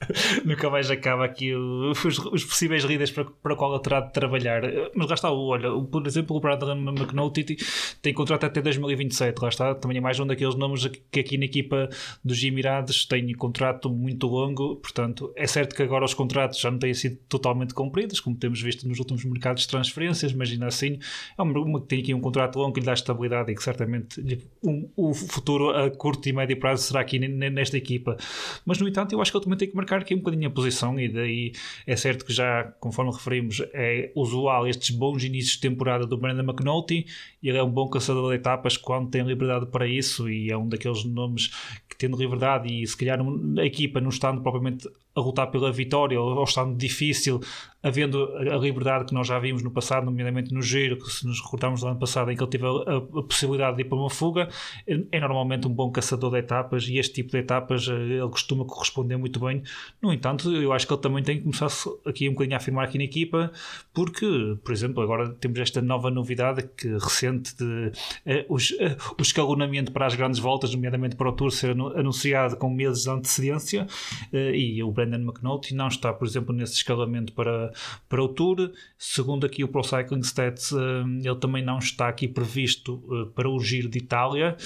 nunca 0.44 0.70
mais 0.70 0.90
acaba 0.90 1.24
aqui 1.24 1.54
os, 1.54 2.04
os 2.04 2.44
possíveis 2.44 2.84
líderes 2.84 3.10
para, 3.10 3.24
para 3.24 3.56
qual 3.56 3.74
ele 3.74 3.82
terá 3.82 4.00
de 4.00 4.12
trabalhar. 4.12 4.62
Mas 4.94 5.08
lá 5.08 5.14
está, 5.14 5.32
olha, 5.32 5.70
por 5.90 6.06
exemplo, 6.06 6.36
o 6.36 6.40
Brandon 6.40 6.76
McNulty 6.76 7.56
tem 8.00 8.14
contrato 8.14 8.44
até 8.44 8.62
2027, 8.62 9.38
lá 9.40 9.48
está, 9.48 9.74
também 9.74 9.98
é 9.98 10.00
mais 10.00 10.20
um 10.20 10.26
daqueles 10.26 10.54
nomes 10.54 10.86
que 11.10 11.20
aqui 11.20 11.36
na 11.36 11.46
equipa 11.46 11.88
do 12.24 12.34
Jimmy 12.34 12.60
oportunidades, 12.60 13.04
tem 13.06 13.32
contrato 13.34 13.90
muito 13.90 14.26
longo, 14.26 14.76
portanto, 14.76 15.32
é 15.34 15.46
certo 15.46 15.74
que 15.74 15.82
agora 15.82 16.04
os 16.04 16.14
contratos 16.14 16.60
já 16.60 16.70
não 16.70 16.78
têm 16.78 16.92
sido 16.94 17.16
totalmente 17.28 17.74
cumpridos, 17.74 18.20
como 18.20 18.36
temos 18.36 18.60
visto 18.60 18.86
nos 18.86 18.98
últimos 18.98 19.24
mercados 19.24 19.62
de 19.62 19.68
transferências, 19.68 20.32
mas 20.32 20.50
ainda 20.50 20.66
assim 20.66 20.98
é 21.36 21.42
uma 21.42 21.80
que 21.80 21.86
tem 21.86 22.00
aqui 22.00 22.14
um 22.14 22.20
contrato 22.20 22.58
longo 22.58 22.72
que 22.72 22.80
lhe 22.80 22.86
dá 22.86 22.92
estabilidade 22.92 23.50
e 23.50 23.54
que 23.54 23.62
certamente 23.62 24.20
um, 24.62 24.88
o 24.96 25.14
futuro 25.14 25.70
a 25.70 25.90
curto 25.90 26.28
e 26.28 26.32
médio 26.32 26.58
prazo 26.58 26.84
será 26.84 27.00
aqui 27.00 27.18
nesta 27.18 27.76
equipa. 27.76 28.16
Mas, 28.64 28.78
no 28.78 28.88
entanto, 28.88 29.12
eu 29.12 29.20
acho 29.20 29.30
que 29.30 29.36
ele 29.36 29.44
também 29.44 29.58
tem 29.58 29.68
que 29.68 29.76
marcar 29.76 29.89
aqui 29.98 30.14
um 30.14 30.18
bocadinho 30.18 30.48
a 30.48 30.52
posição 30.52 30.98
e 30.98 31.08
daí 31.08 31.52
é 31.86 31.96
certo 31.96 32.24
que 32.24 32.32
já, 32.32 32.64
conforme 32.80 33.12
referimos, 33.12 33.62
é 33.72 34.10
usual 34.14 34.66
estes 34.66 34.90
bons 34.90 35.22
inícios 35.24 35.54
de 35.54 35.60
temporada 35.60 36.06
do 36.06 36.16
Brandon 36.16 36.42
McNulty, 36.42 37.06
ele 37.42 37.58
é 37.58 37.62
um 37.62 37.70
bom 37.70 37.88
caçador 37.88 38.30
de 38.30 38.36
etapas 38.36 38.76
quando 38.76 39.10
tem 39.10 39.22
liberdade 39.22 39.66
para 39.66 39.86
isso 39.86 40.28
e 40.28 40.50
é 40.50 40.56
um 40.56 40.68
daqueles 40.68 41.04
nomes 41.04 41.48
que 41.88 41.96
tendo 41.96 42.16
liberdade 42.16 42.72
e 42.72 42.86
se 42.86 42.96
calhar 42.96 43.18
a 43.58 43.64
equipa 43.64 44.00
não 44.00 44.10
estando 44.10 44.40
propriamente 44.40 44.88
a 45.14 45.20
lutar 45.20 45.50
pela 45.50 45.72
vitória 45.72 46.20
ou, 46.20 46.36
ou 46.36 46.44
estando 46.44 46.76
difícil, 46.76 47.40
havendo 47.82 48.24
a, 48.36 48.56
liberdade 48.56 49.06
que 49.06 49.14
nós 49.14 49.26
já 49.26 49.38
vimos 49.38 49.62
no 49.62 49.70
passado, 49.70 50.04
nomeadamente 50.04 50.52
no 50.52 50.60
giro, 50.60 50.98
que 50.98 51.10
se 51.10 51.26
nos 51.26 51.40
recordarmos 51.40 51.80
do 51.80 51.88
ano 51.88 51.98
passado 51.98 52.30
em 52.30 52.36
que 52.36 52.42
ele 52.42 52.50
teve 52.50 52.66
a, 52.66 52.96
a, 52.96 53.22
possibilidade 53.22 53.76
de 53.76 53.82
ir 53.82 53.86
para 53.86 53.96
uma 53.96 54.10
fuga, 54.10 54.48
é, 54.86 55.00
é, 55.12 55.20
normalmente 55.20 55.66
um 55.66 55.70
bom 55.72 55.90
caçador 55.90 56.30
de 56.30 56.38
etapas 56.38 56.86
e 56.88 56.98
este 56.98 57.14
tipo 57.14 57.30
de 57.30 57.38
etapas 57.38 57.88
eh, 57.88 57.92
ele 57.92 58.28
costuma 58.28 58.64
corresponder 58.64 59.16
muito 59.16 59.40
bem. 59.40 59.62
No 60.00 60.12
entanto, 60.12 60.52
eu 60.54 60.72
acho 60.72 60.86
que 60.86 60.92
ele 60.92 61.00
também 61.00 61.22
tem 61.22 61.38
que 61.38 61.42
começar 61.42 61.68
aqui 62.04 62.28
um 62.28 62.32
bocadinho 62.32 62.54
a 62.54 62.58
afirmar 62.58 62.84
aqui 62.84 62.98
na 62.98 63.04
equipa, 63.04 63.50
porque, 63.94 64.58
por 64.62 64.72
exemplo, 64.72 65.02
agora 65.02 65.30
temos 65.30 65.58
esta 65.58 65.80
nova 65.80 66.10
novidade 66.10 66.68
que 66.76 66.88
recente 66.98 67.56
de 67.56 67.92
eh, 68.26 68.44
os, 68.48 68.72
eh, 68.78 68.96
o 69.18 69.22
escalonamento 69.22 69.90
para 69.90 70.06
as 70.06 70.14
grandes 70.14 70.38
voltas, 70.38 70.74
nomeadamente 70.74 71.16
para 71.16 71.28
o 71.28 71.32
Tour, 71.32 71.50
ser 71.50 71.70
anunciado 71.70 72.56
com 72.56 72.68
meses 72.68 73.04
de 73.04 73.10
antecedência 73.10 73.86
e 74.32 74.82
o 74.82 74.92
Brandon 75.00 75.30
McNulty 75.30 75.74
não 75.74 75.88
está, 75.88 76.12
por 76.12 76.26
exemplo, 76.26 76.54
nesse 76.54 76.74
escalamento 76.74 77.32
para, 77.32 77.72
para 78.08 78.22
o 78.22 78.28
Tour. 78.28 78.70
Segundo 78.98 79.46
aqui 79.46 79.64
o 79.64 79.68
Pro 79.68 79.82
Cycling 79.82 80.20
Stats, 80.20 80.72
ele 80.72 81.36
também 81.36 81.64
não 81.64 81.78
está 81.78 82.08
aqui 82.08 82.28
previsto 82.28 83.30
para 83.34 83.48
o 83.48 83.58
Giro 83.60 83.88
de 83.88 83.98
Itália 83.98 84.56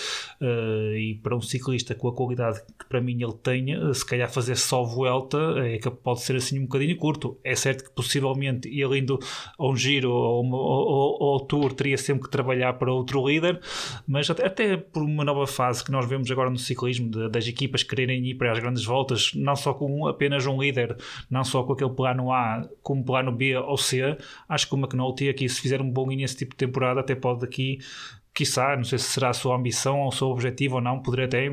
e 0.96 1.18
para 1.22 1.36
um 1.36 1.40
ciclista 1.40 1.94
com 1.94 2.08
a 2.08 2.12
qualidade 2.12 2.60
que 2.78 2.86
para 2.88 3.00
mim 3.00 3.22
ele 3.22 3.34
tenha, 3.42 3.92
se 3.94 4.04
calhar 4.04 4.30
fazer 4.30 4.56
só 4.56 4.82
Vuelta 4.82 5.38
é 5.58 5.78
que 5.78 5.90
pode 5.90 6.22
ser 6.22 6.36
assim 6.36 6.58
um 6.58 6.62
bocadinho 6.62 6.96
curto. 6.96 7.38
É 7.44 7.54
certo 7.54 7.84
que 7.84 7.90
possivelmente 7.90 8.68
ele 8.68 8.98
indo 8.98 9.18
a 9.58 9.66
um 9.66 9.76
Giro 9.76 10.10
ou, 10.10 10.44
ou 10.50 11.34
ao 11.34 11.40
Tour 11.40 11.72
teria 11.72 11.96
sempre 11.96 12.24
que 12.24 12.30
trabalhar 12.30 12.72
para 12.74 12.92
outro 12.92 13.26
líder, 13.28 13.60
mas 14.06 14.28
até, 14.28 14.46
até 14.46 14.76
por 14.76 15.02
uma 15.02 15.24
nova 15.24 15.46
fase 15.46 15.84
que 15.84 15.92
nós 15.92 16.08
vemos 16.08 16.30
agora 16.30 16.50
no 16.50 16.58
ciclismo, 16.58 17.08
de, 17.08 17.28
das 17.28 17.46
equipas 17.46 17.82
quererem 17.82 18.26
ir 18.26 18.34
para 18.34 18.52
as 18.52 18.58
grandes 18.58 18.84
voltas, 18.84 19.32
não 19.34 19.54
só 19.54 19.72
com 19.74 20.06
apenas 20.06 20.23
um 20.50 20.60
líder, 20.60 20.96
não 21.30 21.44
só 21.44 21.62
com 21.62 21.72
aquele 21.72 21.90
plano 21.90 22.32
A, 22.32 22.68
como 22.82 23.04
plano 23.04 23.32
B 23.32 23.56
ou 23.56 23.76
C, 23.76 24.16
acho 24.48 24.68
que 24.68 24.74
o 24.74 24.78
McNulty 24.78 25.28
aqui, 25.28 25.48
se 25.48 25.60
fizer 25.60 25.80
um 25.80 25.90
bom 25.90 26.10
início 26.10 26.36
tipo 26.38 26.52
de 26.52 26.58
temporada, 26.58 27.00
até 27.00 27.14
pode 27.14 27.44
aqui 27.44 27.78
quiçá, 28.34 28.76
não 28.76 28.84
sei 28.84 28.98
se 28.98 29.04
será 29.04 29.30
a 29.30 29.32
sua 29.32 29.56
ambição 29.56 30.00
ou 30.00 30.08
o 30.08 30.12
seu 30.12 30.28
objetivo 30.28 30.76
ou 30.76 30.80
não, 30.80 31.00
poderia 31.00 31.26
até 31.26 31.48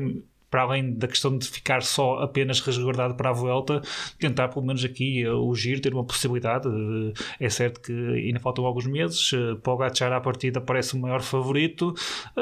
para 0.52 0.64
além 0.64 0.92
da 0.92 1.08
questão 1.08 1.38
de 1.38 1.48
ficar 1.48 1.82
só 1.82 2.18
apenas 2.18 2.60
resguardado 2.60 3.14
para 3.14 3.30
a 3.30 3.32
volta, 3.32 3.80
tentar 4.18 4.48
pelo 4.48 4.66
menos 4.66 4.84
aqui 4.84 5.22
eh, 5.22 5.30
o 5.30 5.54
giro 5.54 5.80
ter 5.80 5.94
uma 5.94 6.04
possibilidade. 6.04 6.68
Eh, 6.68 7.46
é 7.46 7.48
certo 7.48 7.80
que 7.80 7.90
ainda 7.92 8.38
faltam 8.38 8.66
alguns 8.66 8.86
meses, 8.86 9.30
eh, 9.32 9.54
Pogacar 9.62 10.12
à 10.12 10.20
partida 10.20 10.60
parece 10.60 10.94
o 10.94 10.98
maior 10.98 11.22
favorito, 11.22 11.94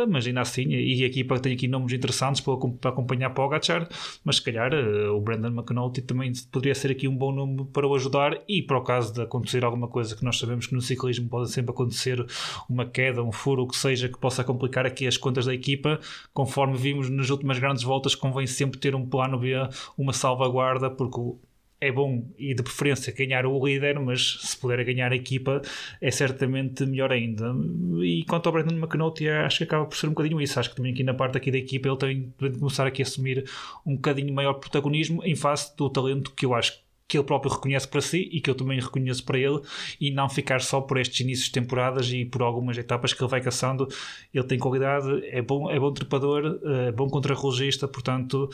mas 0.08 0.26
ainda 0.26 0.40
assim, 0.40 0.70
e 0.70 1.04
a 1.04 1.06
equipa 1.06 1.38
tem 1.38 1.52
aqui 1.52 1.68
nomes 1.68 1.92
interessantes 1.92 2.40
para 2.40 2.54
acompanhar 2.90 3.30
Pogacar, 3.30 3.88
mas 4.24 4.36
se 4.36 4.42
calhar 4.42 4.72
o 4.74 5.20
Brandon 5.20 5.48
McNulty 5.48 6.02
também 6.02 6.32
poderia 6.50 6.74
ser 6.74 6.90
aqui 6.90 7.06
um 7.06 7.16
bom 7.16 7.30
nome 7.30 7.64
para 7.72 7.86
o 7.86 7.94
ajudar 7.94 8.40
e 8.48 8.60
para 8.60 8.78
o 8.78 8.82
caso 8.82 9.14
de 9.14 9.22
acontecer 9.22 9.64
alguma 9.64 9.86
coisa 9.86 10.16
que 10.16 10.24
nós 10.24 10.36
sabemos 10.36 10.66
que 10.66 10.74
no 10.74 10.80
ciclismo 10.80 11.28
pode 11.28 11.50
sempre 11.52 11.70
acontecer 11.70 12.26
uma 12.68 12.84
queda, 12.86 13.22
um 13.22 13.30
furo, 13.30 13.62
o 13.62 13.68
que 13.68 13.76
seja 13.76 14.08
que 14.08 14.18
possa 14.18 14.42
complicar 14.42 14.84
aqui 14.84 15.06
as 15.06 15.16
contas 15.16 15.46
da 15.46 15.54
equipa, 15.54 16.00
conforme 16.34 16.76
vimos 16.76 17.08
nas 17.08 17.30
últimas 17.30 17.58
grandes 17.58 17.84
voltas 17.84 17.99
voltas 18.00 18.14
convém 18.14 18.46
sempre 18.46 18.80
ter 18.80 18.94
um 18.94 19.06
plano 19.06 19.38
B, 19.38 19.52
uma 19.96 20.12
salvaguarda, 20.12 20.90
porque 20.90 21.20
é 21.82 21.90
bom 21.90 22.26
e 22.38 22.54
de 22.54 22.62
preferência 22.62 23.12
ganhar 23.12 23.46
o 23.46 23.66
líder, 23.66 23.98
mas 24.00 24.38
se 24.42 24.56
puder 24.56 24.84
ganhar 24.84 25.12
a 25.12 25.16
equipa 25.16 25.62
é 26.00 26.10
certamente 26.10 26.84
melhor 26.84 27.10
ainda. 27.10 27.54
E 28.02 28.24
quanto 28.24 28.46
ao 28.46 28.52
Brandon 28.52 28.76
McNulty, 28.76 29.28
acho 29.28 29.58
que 29.58 29.64
acaba 29.64 29.86
por 29.86 29.96
ser 29.96 30.06
um 30.06 30.10
bocadinho 30.10 30.40
isso. 30.40 30.60
Acho 30.60 30.70
que 30.70 30.76
também 30.76 30.92
aqui 30.92 31.02
na 31.02 31.14
parte 31.14 31.38
aqui 31.38 31.50
da 31.50 31.58
equipa 31.58 31.88
ele 31.88 31.96
tem 31.96 32.34
de 32.50 32.58
começar 32.58 32.86
aqui 32.86 33.02
a 33.02 33.06
assumir 33.06 33.48
um 33.86 33.94
bocadinho 33.94 34.32
maior 34.34 34.54
protagonismo 34.54 35.24
em 35.24 35.34
face 35.34 35.74
do 35.76 35.88
talento 35.88 36.32
que 36.32 36.44
eu 36.44 36.54
acho 36.54 36.72
que 36.72 36.89
que 37.10 37.18
ele 37.18 37.24
próprio 37.24 37.50
reconhece 37.50 37.88
para 37.88 38.00
si 38.00 38.28
e 38.30 38.40
que 38.40 38.48
eu 38.48 38.54
também 38.54 38.78
reconheço 38.78 39.24
para 39.24 39.36
ele 39.36 39.60
e 40.00 40.12
não 40.12 40.28
ficar 40.28 40.60
só 40.60 40.80
por 40.80 40.96
estes 40.96 41.18
inícios 41.18 41.46
de 41.46 41.52
temporadas 41.52 42.08
e 42.12 42.24
por 42.24 42.40
algumas 42.40 42.78
etapas 42.78 43.12
que 43.12 43.20
ele 43.20 43.28
vai 43.28 43.40
caçando. 43.40 43.88
Ele 44.32 44.44
tem 44.44 44.56
qualidade, 44.56 45.26
é 45.26 45.42
bom, 45.42 45.68
é 45.68 45.78
bom 45.78 45.92
trepador, 45.92 46.60
é 46.62 46.92
bom 46.92 47.08
contrarrelogista, 47.08 47.88
portanto 47.88 48.48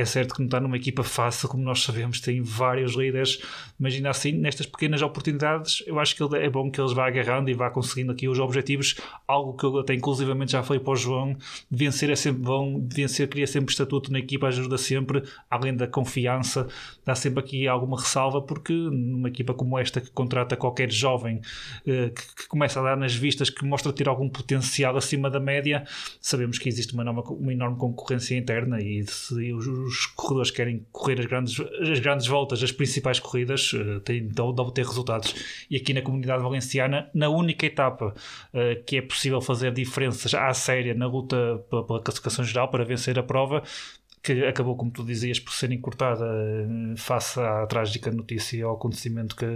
é 0.00 0.04
certo 0.04 0.34
que 0.34 0.40
não 0.40 0.46
está 0.46 0.58
numa 0.58 0.76
equipa 0.76 1.02
fácil, 1.02 1.48
como 1.48 1.62
nós 1.62 1.82
sabemos, 1.82 2.20
tem 2.20 2.40
vários 2.40 2.94
líderes, 2.94 3.40
mas 3.78 3.94
ainda 3.94 4.10
assim, 4.10 4.32
nestas 4.32 4.66
pequenas 4.66 5.02
oportunidades, 5.02 5.82
eu 5.86 5.98
acho 5.98 6.16
que 6.16 6.36
é 6.36 6.48
bom 6.48 6.70
que 6.70 6.80
eles 6.80 6.92
vá 6.92 7.06
agarrando 7.06 7.50
e 7.50 7.54
vá 7.54 7.70
conseguindo 7.70 8.12
aqui 8.12 8.28
os 8.28 8.38
objetivos, 8.38 8.96
algo 9.26 9.56
que 9.56 9.64
eu 9.64 9.78
até 9.78 9.94
inclusivamente 9.94 10.52
já 10.52 10.62
falei 10.62 10.82
para 10.82 10.92
o 10.92 10.96
João, 10.96 11.36
vencer 11.70 12.10
é 12.10 12.16
sempre 12.16 12.42
bom, 12.42 12.86
vencer 12.90 13.28
cria 13.28 13.46
sempre 13.46 13.70
estatuto 13.70 14.10
na 14.10 14.18
equipa, 14.18 14.48
ajuda 14.48 14.78
sempre, 14.78 15.22
além 15.50 15.76
da 15.76 15.86
confiança, 15.86 16.66
dá 17.04 17.14
sempre 17.14 17.40
aqui 17.40 17.68
alguma 17.68 17.98
ressalva, 17.98 18.40
porque 18.40 18.72
numa 18.72 19.28
equipa 19.28 19.52
como 19.52 19.78
esta 19.78 20.00
que 20.00 20.10
contrata 20.10 20.56
qualquer 20.56 20.90
jovem 20.90 21.40
eh, 21.86 22.10
que, 22.10 22.48
começa 22.48 22.80
a 22.80 22.82
dar 22.82 22.96
nas 22.96 23.14
vistas, 23.14 23.50
que 23.50 23.64
mostra 23.64 23.92
ter 23.92 24.08
algum 24.08 24.28
potencial 24.28 24.96
acima 24.96 25.30
da 25.30 25.38
média, 25.38 25.84
sabemos 26.20 26.58
que 26.58 26.68
existe 26.68 26.94
uma 26.94 27.02
enorme 27.52 27.76
concorrência 27.76 28.36
interna 28.36 28.80
e 28.80 29.04
se 29.06 29.52
os, 29.52 29.66
os 29.90 30.06
corredores 30.06 30.50
querem 30.50 30.86
correr 30.92 31.18
as 31.18 31.26
grandes, 31.26 31.60
as 31.60 31.98
grandes 31.98 32.26
voltas, 32.26 32.62
as 32.62 32.72
principais 32.72 33.18
corridas, 33.18 33.72
uh, 33.72 34.00
têm 34.00 34.26
de 34.28 34.40
obter 34.40 34.86
resultados. 34.86 35.34
E 35.68 35.76
aqui 35.76 35.92
na 35.92 36.00
comunidade 36.00 36.42
valenciana, 36.42 37.10
na 37.12 37.28
única 37.28 37.66
etapa 37.66 38.14
uh, 38.54 38.84
que 38.84 38.96
é 38.96 39.02
possível 39.02 39.40
fazer 39.40 39.72
diferenças 39.72 40.32
à 40.34 40.52
séria 40.54 40.94
na 40.94 41.06
luta 41.06 41.64
pela 41.68 42.00
classificação 42.00 42.44
geral 42.44 42.68
para 42.68 42.84
vencer 42.84 43.18
a 43.18 43.22
prova, 43.22 43.62
que 44.22 44.44
acabou, 44.44 44.76
como 44.76 44.90
tu 44.90 45.04
dizias, 45.04 45.40
por 45.40 45.52
ser 45.52 45.72
encurtada 45.72 46.26
eh, 46.26 46.94
face 46.96 47.40
à 47.40 47.66
trágica 47.66 48.10
notícia 48.10 48.58
e 48.58 48.62
ao 48.62 48.74
acontecimento 48.74 49.34
que, 49.34 49.46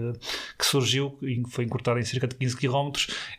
que 0.59 0.65
surgiu, 0.67 1.19
foi 1.51 1.65
encurtada 1.65 2.01
em 2.01 2.03
cerca 2.03 2.27
de 2.27 2.35
15 2.37 2.57
km. 2.57 2.91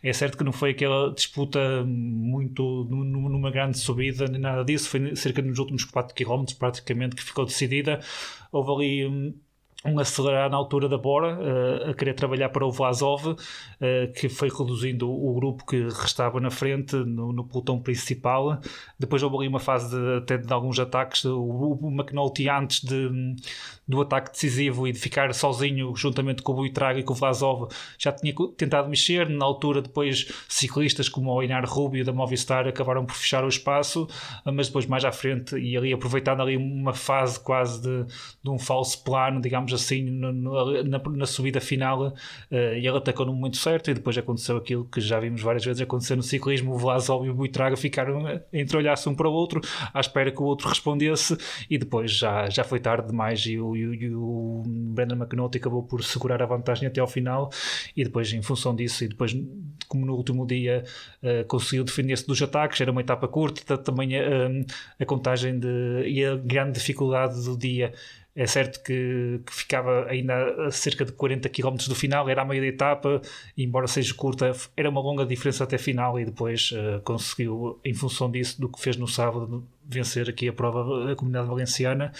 É 0.02 0.12
certo 0.12 0.38
que 0.38 0.44
não 0.44 0.52
foi 0.52 0.70
aquela 0.70 1.12
disputa 1.12 1.84
muito 1.84 2.84
numa 2.88 3.50
grande 3.50 3.78
subida, 3.78 4.26
nem 4.26 4.40
nada 4.40 4.64
disso, 4.64 4.88
foi 4.88 5.16
cerca 5.16 5.42
nos 5.42 5.58
últimos 5.58 5.84
4 5.84 6.14
km 6.14 6.44
praticamente 6.58 7.16
que 7.16 7.22
ficou 7.22 7.44
decidida. 7.44 8.00
Houve 8.52 8.72
ali 8.72 9.06
hum, 9.06 9.34
um 9.86 9.98
acelerar 9.98 10.50
na 10.50 10.56
altura 10.56 10.88
da 10.88 10.98
Bora, 10.98 11.38
uh, 11.38 11.90
a 11.90 11.94
querer 11.94 12.14
trabalhar 12.14 12.48
para 12.48 12.64
o 12.64 12.70
Vlasov, 12.70 13.26
uh, 13.26 13.36
que 14.14 14.28
foi 14.28 14.48
reduzindo 14.48 15.10
o, 15.10 15.34
grupo 15.34 15.66
que 15.66 15.82
restava 15.84 16.40
na 16.40 16.50
frente, 16.50 16.96
no, 16.96 17.32
no 17.32 17.44
pelotão 17.44 17.80
principal. 17.80 18.60
Depois 18.98 19.22
houve 19.22 19.36
ali 19.36 19.48
uma 19.48 19.60
fase 19.60 19.90
de, 19.90 20.16
até 20.18 20.38
de 20.38 20.52
alguns 20.52 20.78
ataques. 20.78 21.24
O, 21.24 21.78
o 21.80 21.90
McNulty, 21.90 22.48
antes 22.48 22.82
de, 22.82 23.36
do 23.86 24.00
ataque 24.00 24.32
decisivo 24.32 24.88
e 24.88 24.92
de 24.92 24.98
ficar 24.98 25.32
sozinho, 25.34 25.94
juntamente 25.94 26.42
com 26.42 26.52
o 26.52 26.56
Buitrago 26.56 26.98
e 26.98 27.02
com 27.02 27.12
o 27.12 27.16
Vlasov, 27.16 27.68
já 27.98 28.12
tinha 28.12 28.34
tentado 28.56 28.88
mexer. 28.88 29.28
Na 29.28 29.44
altura, 29.44 29.82
depois, 29.82 30.26
ciclistas 30.48 31.08
como 31.08 31.32
o 31.32 31.42
Inar 31.42 31.64
Rubio 31.66 32.04
da 32.04 32.12
Movistar 32.12 32.66
acabaram 32.66 33.04
por 33.04 33.14
fechar 33.14 33.44
o 33.44 33.48
espaço, 33.48 34.08
mas 34.44 34.68
depois, 34.68 34.86
mais 34.86 35.04
à 35.04 35.12
frente, 35.12 35.56
e 35.56 35.76
ali 35.76 35.92
aproveitando 35.92 36.42
ali 36.42 36.56
uma 36.56 36.92
fase 36.92 37.38
quase 37.40 37.80
de, 37.82 38.04
de 38.42 38.50
um 38.50 38.58
falso 38.58 39.02
plano, 39.04 39.40
digamos 39.40 39.72
assim, 39.76 40.02
no, 40.02 40.32
no, 40.32 40.82
na, 40.82 40.98
na, 40.98 41.26
subida 41.26 41.60
final, 41.60 42.08
uh, 42.08 42.14
e 42.50 42.86
ele 42.86 42.96
atacou 42.96 43.26
no 43.26 43.32
momento 43.32 43.56
certo. 43.56 43.90
E 43.90 43.94
depois 43.94 44.16
aconteceu 44.18 44.56
aquilo 44.56 44.84
que 44.84 45.00
já 45.00 45.20
vimos 45.20 45.42
várias 45.42 45.64
vezes 45.64 45.80
acontecer 45.80 46.16
no 46.16 46.22
ciclismo: 46.22 46.74
o 46.74 46.78
Vlasov 46.78 47.26
e 47.26 47.30
o 47.30 47.34
Buitraga 47.34 47.76
ficaram 47.76 48.26
a 48.26 48.40
entreolhar-se 48.52 49.08
um 49.08 49.14
para 49.14 49.28
o 49.28 49.32
outro, 49.32 49.60
à 49.92 50.00
espera 50.00 50.30
que 50.30 50.40
o 50.40 50.44
outro 50.44 50.68
respondesse, 50.68 51.36
e 51.70 51.78
depois 51.78 52.10
já, 52.12 52.48
já 52.48 52.64
foi 52.64 52.80
tarde 52.80 53.08
demais. 53.08 53.44
E 53.46 53.58
o, 53.58 53.76
e, 53.76 54.14
o 54.14 54.62
Brandon 54.66 55.16
McNulty 55.16 55.58
acabou 55.58 55.82
por 55.82 56.02
segurar 56.02 56.42
a 56.42 56.46
vantagem 56.46 56.88
até 56.88 57.00
ao 57.00 57.06
final. 57.06 57.50
E 57.96 58.04
depois, 58.04 58.32
em 58.32 58.42
função 58.42 58.74
disso, 58.74 59.04
e 59.04 59.08
depois, 59.08 59.36
como 59.88 60.04
no 60.06 60.14
último 60.14 60.46
dia, 60.46 60.84
uh, 61.22 61.46
conseguiu 61.46 61.84
defender-se 61.84 62.26
dos 62.26 62.40
ataques, 62.42 62.80
era 62.80 62.90
uma 62.90 63.00
etapa 63.00 63.28
curta, 63.28 63.76
também 63.78 64.16
uh, 64.16 64.64
a 64.98 65.04
contagem 65.04 65.58
de, 65.58 65.68
e 66.06 66.24
a 66.24 66.36
grande 66.36 66.72
dificuldade 66.72 67.44
do 67.44 67.56
dia 67.56 67.92
é 68.36 68.46
certo 68.46 68.82
que, 68.82 69.40
que, 69.46 69.54
ficava 69.54 70.04
ainda 70.10 70.66
a 70.66 70.70
cerca 70.70 71.06
de 71.06 71.12
40 71.12 71.48
km 71.48 71.76
do 71.88 71.94
final, 71.94 72.28
era 72.28 72.42
a 72.42 72.44
meia 72.44 72.60
da 72.60 72.66
etapa, 72.66 73.22
embora 73.56 73.86
seja 73.86 74.12
curta, 74.12 74.52
era 74.76 74.90
uma 74.90 75.00
longa 75.00 75.24
diferença 75.24 75.64
até 75.64 75.78
final. 75.78 76.20
E 76.20 76.26
depois 76.26 76.70
uh, 76.72 77.00
conseguiu, 77.00 77.80
em 77.82 77.94
função 77.94 78.30
disso, 78.30 78.60
do 78.60 78.68
que 78.68 78.78
fez 78.78 78.98
no 78.98 79.08
sábado, 79.08 79.66
vencer 79.88 80.28
aqui 80.28 80.48
a 80.48 80.52
prova 80.52 81.06
da 81.06 81.16
comunidade 81.16 81.48
valenciana 81.48 82.12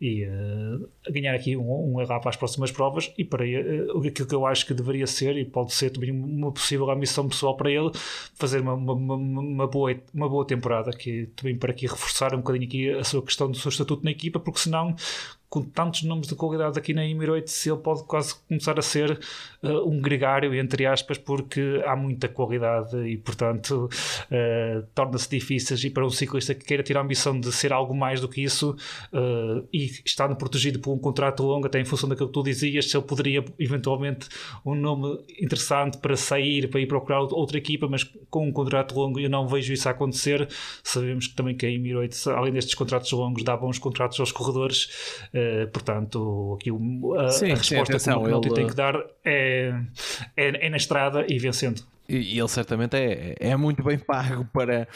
e 0.00 0.24
uh, 0.24 0.88
ganhar 1.10 1.34
aqui 1.34 1.56
um, 1.56 1.96
um 1.96 2.00
errar 2.00 2.20
para 2.20 2.30
as 2.30 2.36
próximas 2.36 2.70
provas. 2.70 3.12
E 3.18 3.24
para 3.24 3.44
uh, 3.44 4.06
aquilo 4.06 4.26
que 4.26 4.34
eu 4.34 4.46
acho 4.46 4.64
que 4.64 4.72
deveria 4.72 5.06
ser, 5.06 5.36
e 5.36 5.44
pode 5.44 5.74
ser 5.74 5.90
também 5.90 6.10
uma 6.10 6.50
possível 6.50 6.90
ambição 6.90 7.28
pessoal 7.28 7.54
para 7.56 7.70
ele, 7.70 7.90
fazer 8.34 8.60
uma, 8.60 8.72
uma, 8.72 8.94
uma, 8.94 9.66
boa, 9.66 9.94
uma 10.14 10.28
boa 10.30 10.46
temporada, 10.46 10.92
que 10.92 11.26
também 11.36 11.58
para 11.58 11.72
aqui 11.72 11.86
reforçar 11.86 12.34
um 12.34 12.38
bocadinho 12.38 12.66
aqui 12.66 12.90
a 12.90 13.04
sua 13.04 13.22
questão 13.22 13.50
do 13.50 13.56
seu 13.58 13.68
estatuto 13.68 14.02
na 14.02 14.10
equipa, 14.10 14.40
porque 14.40 14.60
senão 14.60 14.96
com 15.48 15.62
tantos 15.62 16.02
nomes 16.02 16.28
de 16.28 16.34
qualidade 16.34 16.78
aqui 16.78 16.92
na 16.92 17.06
Emirates, 17.06 17.66
ele 17.66 17.78
pode 17.78 18.04
quase 18.04 18.34
começar 18.46 18.78
a 18.78 18.82
ser 18.82 19.18
uh, 19.62 19.88
um 19.88 20.00
gregário, 20.00 20.54
entre 20.54 20.84
aspas, 20.84 21.16
porque 21.16 21.82
há 21.86 21.96
muita 21.96 22.28
qualidade 22.28 22.96
e, 23.08 23.16
portanto, 23.16 23.88
uh, 24.30 24.86
torna-se 24.94 25.30
difícil. 25.30 25.76
E 25.82 25.90
para 25.90 26.04
um 26.04 26.10
ciclista 26.10 26.54
que 26.54 26.64
queira 26.64 26.82
ter 26.82 26.98
a 26.98 27.00
ambição 27.00 27.38
de 27.38 27.50
ser 27.50 27.72
algo 27.72 27.94
mais 27.94 28.20
do 28.20 28.28
que 28.28 28.42
isso 28.42 28.76
uh, 29.12 29.66
e 29.72 29.86
estando 30.04 30.36
protegido 30.36 30.80
por 30.80 30.92
um 30.92 30.98
contrato 30.98 31.42
longo, 31.42 31.66
até 31.66 31.80
em 31.80 31.84
função 31.84 32.08
daquilo 32.08 32.28
que 32.28 32.34
tu 32.34 32.42
dizias, 32.42 32.90
se 32.90 32.96
ele 32.96 33.06
poderia 33.06 33.42
eventualmente 33.58 34.28
um 34.66 34.74
nome 34.74 35.18
interessante 35.40 35.96
para 35.96 36.14
sair, 36.14 36.68
para 36.68 36.80
ir 36.80 36.86
procurar 36.86 37.20
outra 37.20 37.56
equipa, 37.56 37.88
mas 37.88 38.04
com 38.28 38.46
um 38.46 38.52
contrato 38.52 38.94
longo 38.94 39.18
eu 39.18 39.30
não 39.30 39.48
vejo 39.48 39.72
isso 39.72 39.88
acontecer. 39.88 40.46
Sabemos 40.84 41.26
que 41.26 41.34
também 41.34 41.56
que 41.56 41.64
a 41.64 41.70
Emirates, 41.70 42.26
além 42.26 42.52
destes 42.52 42.74
contratos 42.74 43.10
longos, 43.12 43.42
dá 43.42 43.56
bons 43.56 43.78
contratos 43.78 44.20
aos 44.20 44.30
corredores 44.30 44.88
eh, 45.38 45.66
portanto, 45.66 46.56
aqui 46.58 46.70
a, 46.70 47.28
sim, 47.28 47.52
a 47.52 47.54
resposta 47.54 47.98
sim, 47.98 48.10
que 48.10 48.18
o 48.18 48.44
ele... 48.44 48.54
tem 48.54 48.66
que 48.66 48.74
dar 48.74 48.94
é, 49.24 49.72
é, 50.36 50.66
é, 50.66 50.68
na 50.68 50.76
estrada 50.76 51.24
e 51.28 51.38
vencendo. 51.38 51.82
E, 52.08 52.38
ele 52.38 52.48
certamente 52.48 52.96
é, 52.96 53.36
é 53.38 53.56
muito 53.56 53.82
bem 53.84 53.98
pago 53.98 54.44
para, 54.52 54.88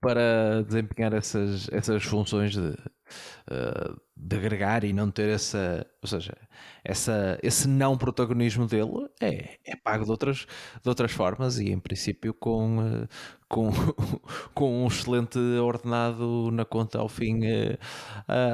para 0.00 0.62
desempenhar 0.62 1.12
essas, 1.14 1.68
essas 1.72 2.04
funções 2.04 2.52
de, 2.52 2.60
uh, 2.60 4.00
de 4.20 4.36
agregar 4.36 4.82
e 4.82 4.92
não 4.92 5.10
ter 5.10 5.28
essa, 5.28 5.86
ou 6.02 6.08
seja, 6.08 6.36
essa, 6.84 7.38
esse 7.42 7.68
não 7.68 7.96
protagonismo 7.96 8.66
dele 8.66 9.08
é, 9.20 9.58
é 9.64 9.76
pago 9.76 10.04
de 10.04 10.10
outras, 10.10 10.46
de 10.82 10.88
outras 10.88 11.12
formas 11.12 11.58
e 11.60 11.70
em 11.70 11.78
princípio 11.78 12.34
com, 12.34 12.78
uh, 12.78 13.08
com, 13.48 13.70
com 14.52 14.84
um 14.84 14.88
excelente 14.88 15.38
ordenado 15.38 16.50
na 16.50 16.64
conta 16.64 16.98
ao 16.98 17.08
fim, 17.08 17.46
uh, 17.46 17.78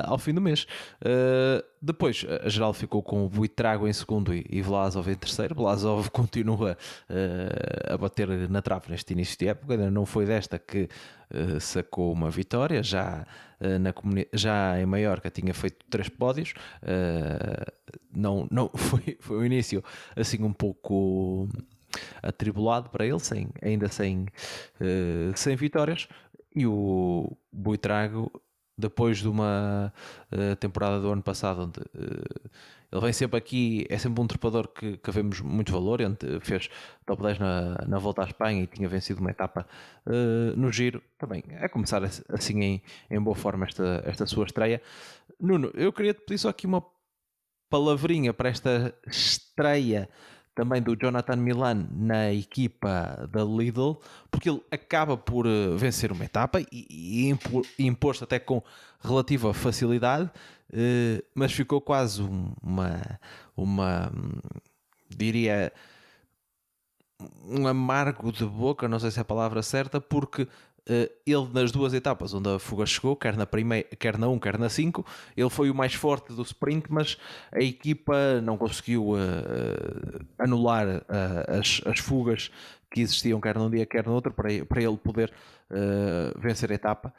ao 0.04 0.18
fim 0.18 0.34
do 0.34 0.40
mês. 0.40 0.66
depois 1.80 2.26
a 2.44 2.48
geral 2.48 2.74
ficou 2.74 3.02
com 3.02 3.24
o 3.24 3.28
Buitrago 3.28 3.88
em 3.88 3.92
segundo 3.92 4.34
e, 4.34 4.60
Vlasov 4.60 5.08
em 5.08 5.14
terceiro. 5.14 5.54
Vlasov 5.54 6.08
continua 6.12 6.76
a 7.88 7.96
bater 7.96 8.28
na 8.50 8.60
trave 8.60 8.90
neste 8.90 9.12
início 9.14 9.38
de 9.38 9.48
época, 9.48 9.76
não 9.90 10.04
foi 10.04 10.26
desta 10.26 10.58
que 10.58 10.88
sacou 11.60 12.12
uma 12.12 12.30
vitória, 12.30 12.82
já, 12.82 13.26
na 13.80 13.92
já 14.32 14.80
em 14.80 14.86
Maiorca 14.86 15.30
tinha 15.30 15.53
feito 15.54 15.84
três 15.88 16.08
pódios. 16.08 16.54
Uh, 16.82 17.72
não, 18.12 18.46
não 18.50 18.68
foi, 18.74 19.16
foi 19.20 19.36
o 19.38 19.44
início 19.44 19.82
assim 20.16 20.42
um 20.42 20.52
pouco 20.52 21.48
atribulado 22.22 22.90
para 22.90 23.06
ele, 23.06 23.20
sem, 23.20 23.48
ainda 23.62 23.88
sem, 23.88 24.26
uh, 24.80 25.36
sem 25.36 25.56
vitórias. 25.56 26.08
E 26.54 26.66
o 26.66 27.36
Buitrago, 27.52 28.30
depois 28.76 29.18
de 29.18 29.28
uma 29.28 29.92
uh, 30.32 30.56
temporada 30.56 31.00
do 31.00 31.10
ano 31.10 31.22
passado 31.22 31.62
onde 31.62 31.80
ele 32.94 33.02
vem 33.02 33.12
sempre 33.12 33.36
aqui, 33.36 33.86
é 33.90 33.98
sempre 33.98 34.22
um 34.22 34.26
trepador 34.28 34.68
que, 34.68 34.96
que 34.98 35.10
vemos 35.10 35.40
muito 35.40 35.72
valor. 35.72 36.00
Ele 36.00 36.16
fez 36.40 36.70
top 37.04 37.20
10 37.24 37.40
na, 37.40 37.84
na 37.88 37.98
volta 37.98 38.22
à 38.22 38.24
Espanha 38.24 38.62
e 38.62 38.68
tinha 38.68 38.88
vencido 38.88 39.20
uma 39.20 39.32
etapa 39.32 39.66
uh, 40.06 40.56
no 40.56 40.70
giro. 40.70 41.02
Também 41.18 41.42
é 41.48 41.68
começar 41.68 42.04
assim 42.28 42.62
em, 42.62 42.82
em 43.10 43.20
boa 43.20 43.34
forma 43.34 43.64
esta, 43.66 44.00
esta 44.06 44.26
sua 44.26 44.44
estreia. 44.44 44.80
Nuno, 45.40 45.72
eu 45.74 45.92
queria 45.92 46.14
te 46.14 46.20
pedir 46.20 46.38
só 46.38 46.50
aqui 46.50 46.68
uma 46.68 46.84
palavrinha 47.68 48.32
para 48.32 48.48
esta 48.48 48.94
estreia 49.08 50.08
também 50.54 50.80
do 50.80 50.94
Jonathan 50.94 51.34
Milan 51.34 51.88
na 51.90 52.32
equipa 52.32 53.28
da 53.32 53.42
Lidl, 53.42 53.98
porque 54.30 54.48
ele 54.48 54.62
acaba 54.70 55.16
por 55.16 55.46
eh, 55.46 55.74
vencer 55.76 56.12
uma 56.12 56.24
etapa 56.24 56.60
e, 56.60 57.34
e 57.76 57.84
impor-se 57.84 58.22
até 58.22 58.38
com 58.38 58.62
relativa 59.00 59.52
facilidade, 59.52 60.30
mas 61.34 61.52
ficou 61.52 61.80
quase 61.80 62.22
uma, 62.62 63.20
uma 63.56 64.12
diria 65.08 65.72
um 67.46 67.66
amargo 67.66 68.32
de 68.32 68.44
boca, 68.44 68.88
não 68.88 68.98
sei 68.98 69.10
se 69.10 69.18
é 69.18 69.22
a 69.22 69.24
palavra 69.24 69.62
certa, 69.62 70.00
porque 70.00 70.48
Uh, 70.86 71.08
ele 71.26 71.48
nas 71.54 71.72
duas 71.72 71.94
etapas 71.94 72.34
onde 72.34 72.46
a 72.46 72.58
fuga 72.58 72.84
chegou, 72.84 73.16
quer 73.16 73.38
na, 73.38 73.46
primeira, 73.46 73.88
quer 73.96 74.18
na 74.18 74.28
1, 74.28 74.38
quer 74.38 74.58
na 74.58 74.68
5, 74.68 75.02
ele 75.34 75.48
foi 75.48 75.70
o 75.70 75.74
mais 75.74 75.94
forte 75.94 76.34
do 76.34 76.42
sprint, 76.42 76.92
mas 76.92 77.16
a 77.50 77.62
equipa 77.62 78.38
não 78.42 78.58
conseguiu 78.58 79.12
uh, 79.12 79.16
anular 80.38 80.86
uh, 80.86 81.58
as, 81.58 81.80
as 81.86 82.00
fugas 82.00 82.50
que 82.90 83.00
existiam, 83.00 83.40
quer 83.40 83.56
num 83.56 83.70
dia, 83.70 83.86
quer 83.86 84.04
no 84.04 84.12
outro, 84.12 84.30
para, 84.30 84.50
para 84.66 84.82
ele 84.82 84.98
poder 84.98 85.32
vencer 86.38 86.70
a 86.70 86.74
etapa. 86.74 87.14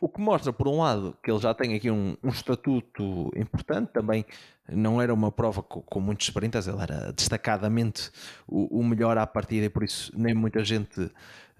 O 0.00 0.08
que 0.08 0.20
mostra, 0.20 0.52
por 0.52 0.68
um 0.68 0.78
lado, 0.78 1.16
que 1.22 1.30
ele 1.30 1.38
já 1.38 1.54
tem 1.54 1.74
aqui 1.74 1.90
um, 1.90 2.16
um 2.22 2.28
estatuto 2.28 3.30
importante, 3.36 3.90
também 3.92 4.24
não 4.68 5.00
era 5.00 5.12
uma 5.12 5.30
prova 5.30 5.62
com, 5.62 5.80
com 5.80 6.00
muitos 6.00 6.26
sprinters, 6.26 6.66
ele 6.66 6.80
era 6.80 7.12
destacadamente 7.12 8.10
o, 8.46 8.80
o 8.80 8.84
melhor 8.84 9.18
à 9.18 9.26
partida 9.26 9.66
e 9.66 9.68
por 9.68 9.82
isso 9.82 10.12
nem 10.16 10.34
muita 10.34 10.64
gente 10.64 11.10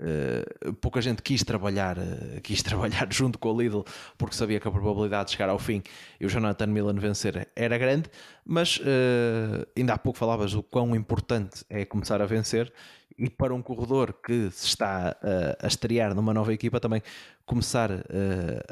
Uh, 0.02 0.72
pouca 0.74 1.00
gente 1.00 1.22
quis 1.22 1.44
trabalhar, 1.44 1.96
uh, 1.96 2.40
quis 2.42 2.60
trabalhar 2.64 3.06
junto 3.12 3.38
com 3.38 3.52
o 3.52 3.60
Lidl 3.60 3.84
porque 4.18 4.34
sabia 4.34 4.58
que 4.58 4.66
a 4.66 4.70
probabilidade 4.70 5.26
de 5.26 5.32
chegar 5.32 5.48
ao 5.48 5.60
fim 5.60 5.80
e 6.18 6.26
o 6.26 6.28
Jonathan 6.28 6.66
Milan 6.66 6.94
vencer 6.94 7.48
era 7.54 7.78
grande, 7.78 8.10
mas 8.44 8.78
uh, 8.78 9.66
ainda 9.76 9.94
há 9.94 9.98
pouco 9.98 10.18
falavas 10.18 10.54
o 10.54 10.62
quão 10.62 10.94
importante 10.96 11.64
é 11.68 11.84
começar 11.84 12.20
a 12.20 12.26
vencer 12.26 12.72
e 13.18 13.28
para 13.28 13.54
um 13.54 13.60
corredor 13.60 14.14
que 14.14 14.50
se 14.50 14.66
está 14.66 15.14
a 15.60 15.66
estrear 15.66 16.14
numa 16.14 16.32
nova 16.32 16.52
equipa 16.52 16.80
também 16.80 17.02
começar 17.44 17.90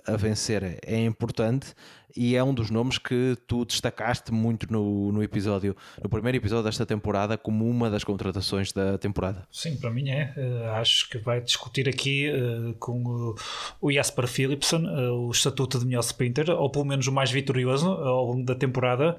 a 0.06 0.16
vencer 0.16 0.78
é 0.82 1.04
importante 1.04 1.74
e 2.16 2.36
é 2.36 2.42
um 2.42 2.52
dos 2.52 2.70
nomes 2.70 2.98
que 2.98 3.36
tu 3.46 3.64
destacaste 3.64 4.32
muito 4.32 4.70
no, 4.70 5.12
no 5.12 5.22
episódio, 5.22 5.76
no 6.02 6.08
primeiro 6.08 6.38
episódio 6.38 6.64
desta 6.64 6.86
temporada, 6.86 7.36
como 7.36 7.68
uma 7.68 7.90
das 7.90 8.04
contratações 8.04 8.72
da 8.72 8.98
temporada. 8.98 9.46
Sim, 9.50 9.76
para 9.76 9.90
mim 9.90 10.08
é. 10.08 10.34
Uh, 10.36 10.70
acho 10.72 11.08
que 11.08 11.18
vai 11.18 11.40
discutir 11.40 11.88
aqui 11.88 12.30
uh, 12.30 12.74
com 12.74 13.34
o, 13.80 13.92
Jasper 13.92 14.26
Philipson 14.26 14.84
uh, 14.84 15.26
o 15.26 15.30
estatuto 15.30 15.78
de 15.78 15.86
melhor 15.86 16.00
sprinter, 16.00 16.50
ou 16.50 16.70
pelo 16.70 16.84
menos 16.84 17.06
o 17.06 17.12
mais 17.12 17.30
vitorioso 17.30 17.88
ao 17.88 18.24
longo 18.24 18.44
da 18.44 18.54
temporada. 18.54 19.16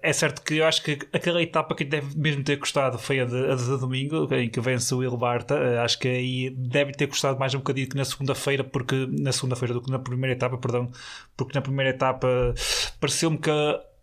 É 0.00 0.12
certo 0.12 0.42
que 0.42 0.58
eu 0.58 0.64
acho 0.64 0.82
que 0.82 0.98
aquela 1.12 1.42
etapa 1.42 1.74
que 1.74 1.84
deve 1.84 2.16
mesmo 2.16 2.44
ter 2.44 2.56
custado 2.56 2.98
foi 2.98 3.20
a 3.20 3.24
de, 3.24 3.50
a 3.50 3.54
de 3.56 3.78
domingo, 3.78 4.32
em 4.32 4.48
que 4.48 4.60
vence 4.60 4.94
o 4.94 4.98
Will 4.98 5.16
Barta. 5.16 5.82
acho 5.82 5.98
que 5.98 6.06
aí 6.06 6.50
deve 6.50 6.92
ter 6.92 7.08
custado 7.08 7.38
mais 7.38 7.52
um 7.54 7.58
bocadinho 7.58 7.88
que 7.88 7.96
na 7.96 8.04
segunda-feira, 8.04 8.62
porque 8.62 9.08
na 9.10 9.32
segunda-feira 9.32 9.74
do 9.74 9.82
que 9.82 9.90
na 9.90 9.98
primeira 9.98 10.34
etapa, 10.34 10.56
perdão, 10.56 10.88
porque 11.36 11.54
na 11.54 11.62
primeira 11.62 11.90
etapa 11.90 12.54
pareceu-me 13.00 13.38
que 13.38 13.50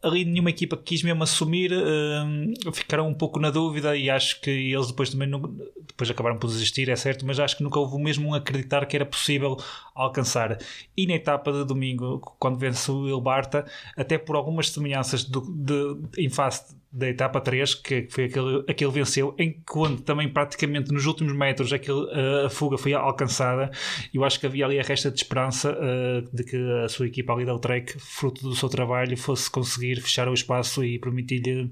ali 0.03 0.25
nenhuma 0.25 0.49
equipa 0.49 0.75
quis 0.75 1.01
mesmo 1.01 1.23
assumir, 1.23 1.71
uh, 1.71 2.71
ficaram 2.73 3.07
um 3.07 3.13
pouco 3.13 3.39
na 3.39 3.49
dúvida 3.49 3.95
e 3.95 4.09
acho 4.09 4.41
que 4.41 4.51
eles 4.51 4.87
depois 4.87 5.09
também 5.09 5.27
não, 5.27 5.39
depois 5.87 6.09
acabaram 6.09 6.37
por 6.37 6.47
desistir, 6.47 6.89
é 6.89 6.95
certo, 6.95 7.25
mas 7.25 7.39
acho 7.39 7.57
que 7.57 7.63
nunca 7.63 7.79
houve 7.79 7.97
mesmo 7.97 8.29
um 8.29 8.33
acreditar 8.33 8.85
que 8.85 8.95
era 8.95 9.05
possível 9.05 9.57
alcançar. 9.95 10.57
E 10.95 11.07
na 11.07 11.13
etapa 11.13 11.51
de 11.53 11.63
domingo, 11.63 12.19
quando 12.37 12.57
vence 12.57 12.91
o 12.91 13.07
Ilbarta, 13.07 13.65
até 13.95 14.17
por 14.17 14.35
algumas 14.35 14.69
semelhanças 14.69 15.23
de, 15.23 15.39
de, 15.39 15.97
em 16.17 16.29
face 16.29 16.75
da 16.93 17.09
etapa 17.09 17.41
3, 17.41 17.73
que 17.73 18.07
foi 18.07 18.25
aquele, 18.25 18.63
aquele 18.67 18.91
venceu, 18.91 19.33
em 19.39 19.59
quando 19.65 20.01
também 20.01 20.29
praticamente 20.29 20.93
nos 20.93 21.07
últimos 21.07 21.33
metros 21.35 21.73
aquele, 21.73 22.05
a 22.45 22.49
fuga 22.51 22.77
foi 22.77 22.93
alcançada. 22.93 23.71
Eu 24.13 24.23
acho 24.23 24.39
que 24.39 24.45
havia 24.45 24.63
ali 24.63 24.79
a 24.79 24.83
resta 24.83 25.09
de 25.09 25.17
esperança 25.17 25.71
uh, 25.71 26.35
de 26.35 26.43
que 26.43 26.55
a 26.85 26.87
sua 26.87 27.07
equipa 27.07 27.33
ali 27.33 27.45
da 27.45 27.57
Trek, 27.57 27.95
fruto 27.97 28.47
do 28.47 28.55
seu 28.55 28.69
trabalho, 28.69 29.17
fosse 29.17 29.49
conseguir 29.49 29.99
fechar 30.01 30.27
o 30.29 30.33
espaço 30.35 30.83
e 30.83 30.99
permitir-lhe 30.99 31.71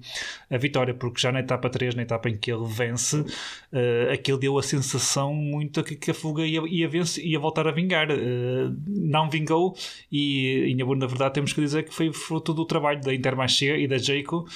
a 0.49 0.57
vitória, 0.57 0.93
porque 0.93 1.21
já 1.21 1.31
na 1.31 1.41
etapa 1.41 1.69
3, 1.69 1.93
na 1.93 2.01
etapa 2.01 2.27
em 2.27 2.35
que 2.35 2.51
ele 2.51 2.65
vence, 2.65 3.19
uh, 3.19 4.11
aquilo 4.11 4.39
deu 4.39 4.57
a 4.57 4.63
sensação 4.63 5.35
muito 5.35 5.83
que, 5.83 5.95
que 5.95 6.09
a 6.09 6.13
fuga 6.15 6.43
ia, 6.43 6.61
ia, 6.67 6.89
vence, 6.89 7.21
ia 7.21 7.37
voltar 7.37 7.67
a 7.67 7.71
vingar. 7.71 8.09
Uh, 8.09 8.75
não 8.87 9.29
vingou 9.29 9.75
e, 10.11 10.71
e 10.71 10.75
na 10.75 11.05
verdade 11.05 11.35
temos 11.35 11.53
que 11.53 11.61
dizer 11.61 11.83
que 11.83 11.93
foi 11.93 12.11
fruto 12.11 12.53
do 12.53 12.65
trabalho 12.65 13.01
da 13.01 13.13
Intermarché 13.13 13.79
e 13.79 13.87
da 13.87 13.99
Jayco 13.99 14.47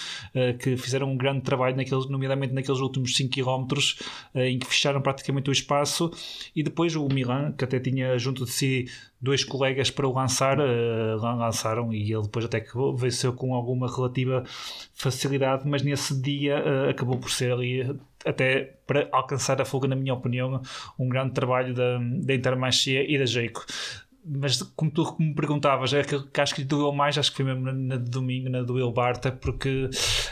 que 0.56 0.78
fizeram 0.78 1.12
um 1.12 1.18
grande 1.18 1.41
trabalho, 1.41 1.76
naqueles, 1.76 2.10
nomeadamente 2.10 2.53
naqueles 2.53 2.80
últimos 2.80 3.16
5 3.16 3.34
km, 3.34 3.68
eh, 4.34 4.49
em 4.49 4.60
que 4.60 4.66
fecharam 4.66 5.01
praticamente 5.01 5.49
o 5.49 5.53
espaço, 5.53 6.12
e 6.56 6.64
depois 6.64 6.95
o 6.95 7.08
Milan, 7.08 7.51
que 7.53 7.64
até 7.64 7.80
tinha 7.80 8.18
junto 8.18 8.45
de 8.45 8.51
si 8.51 8.86
dois 9.22 9.43
colegas 9.43 9.89
para 9.89 10.08
o 10.08 10.14
lançar, 10.14 10.60
uh, 10.60 11.18
lançaram 11.18 11.91
e 11.91 12.14
ele 12.14 12.24
depois 12.24 12.45
até 12.45 12.60
que 12.60 12.72
venceu 12.95 13.34
com 13.34 13.56
alguma 13.56 13.93
relativa 13.93 14.43
facilidade, 14.93 15.68
mas 15.68 15.82
nesse 15.82 16.22
dia 16.22 16.64
uh, 16.64 16.89
acabou 16.89 17.18
por 17.18 17.32
ser 17.32 17.51
ali 17.51 17.97
até 18.26 18.76
para 18.88 19.08
alcançar 19.12 19.62
a 19.62 19.66
fuga, 19.66 19.88
na 19.88 19.95
minha 19.95 20.14
opinião, 20.14 20.62
um 20.97 21.08
grande 21.08 21.34
trabalho 21.34 21.74
da, 21.74 21.99
da 21.99 22.34
Intermarché 22.34 23.06
e 23.08 23.18
da 23.18 23.26
Jeico 23.26 23.66
mas 24.28 24.62
como 24.76 24.90
tu 24.90 25.16
me 25.20 25.36
perguntavas, 25.36 25.94
é 25.94 26.04
que, 26.04 26.20
que 26.20 26.42
acho 26.42 26.56
que 26.56 26.64
doeu 26.64 26.92
mais, 26.92 27.18
acho 27.18 27.30
que 27.30 27.38
foi 27.38 27.46
mesmo 27.46 27.62
na, 27.62 27.74
na 27.74 27.96
de 27.98 28.10
domingo, 28.10 28.50
na 28.50 28.64
do 28.64 28.92
Barta, 28.92 29.32
porque 29.32 29.90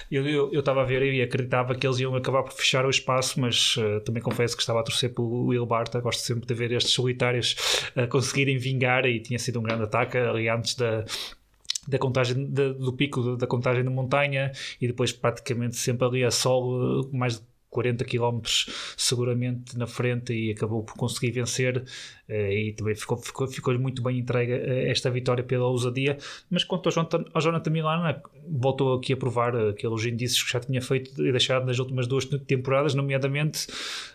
eu 0.10 0.50
estava 0.52 0.82
a 0.82 0.86
ver 0.86 1.04
e 1.14 1.22
acreditava 1.22 1.76
que 1.76 1.86
eles 1.86 2.00
iam 2.00 2.16
acabar 2.16 2.44
por 2.44 2.54
fechar 2.54 2.86
o 2.86 2.90
espaço, 2.90 3.40
mas 3.40 3.78
uh, 3.78 4.00
também 4.02 4.22
confesso 4.22 4.56
que 4.56 4.64
estava 4.64 4.80
a 4.80 4.84
torcer 4.84 5.14
pelo 5.14 5.46
Will 5.46 5.66
Barta, 5.66 6.00
gosto 6.00 6.22
sempre 6.22 6.48
de 6.48 6.54
ver 6.54 6.72
estes 6.72 6.94
solitários 6.94 7.56
uh, 7.96 8.08
conseguirem 8.08 8.58
vingar 8.58 9.06
e 9.06 9.20
tinha 9.20 9.38
sido 9.38 9.60
um 9.60 9.64
grande 9.64 9.84
ataque 9.84 10.18
ali 10.18 10.50
antes 10.50 10.76
da 10.76 11.06
da 11.86 11.98
contagem 11.98 12.46
do 12.46 12.94
pico 12.94 13.36
da 13.36 13.46
contagem 13.46 13.84
da 13.84 13.92
montanha 13.92 14.54
e 14.80 14.88
depois 14.88 15.12
praticamente 15.12 15.76
sempre 15.76 16.08
ali 16.08 16.24
a 16.24 16.32
sol 16.32 17.10
mais 17.12 17.44
40 17.74 18.06
km 18.06 18.40
seguramente 18.96 19.78
na 19.78 19.88
frente 19.88 20.34
e 20.34 20.52
acabou 20.52 20.84
por 20.84 20.96
conseguir 20.96 21.32
vencer 21.32 21.84
eh, 22.28 22.54
e 22.54 22.74
também 22.74 22.96
ficou, 22.96 23.18
ficou, 23.18 23.48
ficou 23.48 23.78
muito 23.78 24.02
bem 24.02 24.20
entregue 24.20 24.54
eh, 24.54 24.90
esta 24.90 25.12
vitória 25.12 25.44
pela 25.44 25.66
ousadia. 25.68 26.18
Mas 26.50 26.64
quanto 26.64 26.88
ao 26.88 26.94
Jonathan, 26.94 27.26
ao 27.34 27.42
Jonathan 27.42 27.70
Milan, 27.70 28.22
voltou 28.48 28.96
aqui 28.96 29.14
a 29.14 29.18
provar 29.18 29.56
aqueles 29.56 30.06
indícios 30.06 30.42
que 30.42 30.52
já 30.52 30.60
tinha 30.60 30.82
feito 30.82 31.22
e 31.22 31.32
deixado 31.32 31.66
nas 31.66 31.80
últimas 31.80 32.08
duas 32.08 32.26
temporadas, 32.26 32.94
nomeadamente 32.94 33.68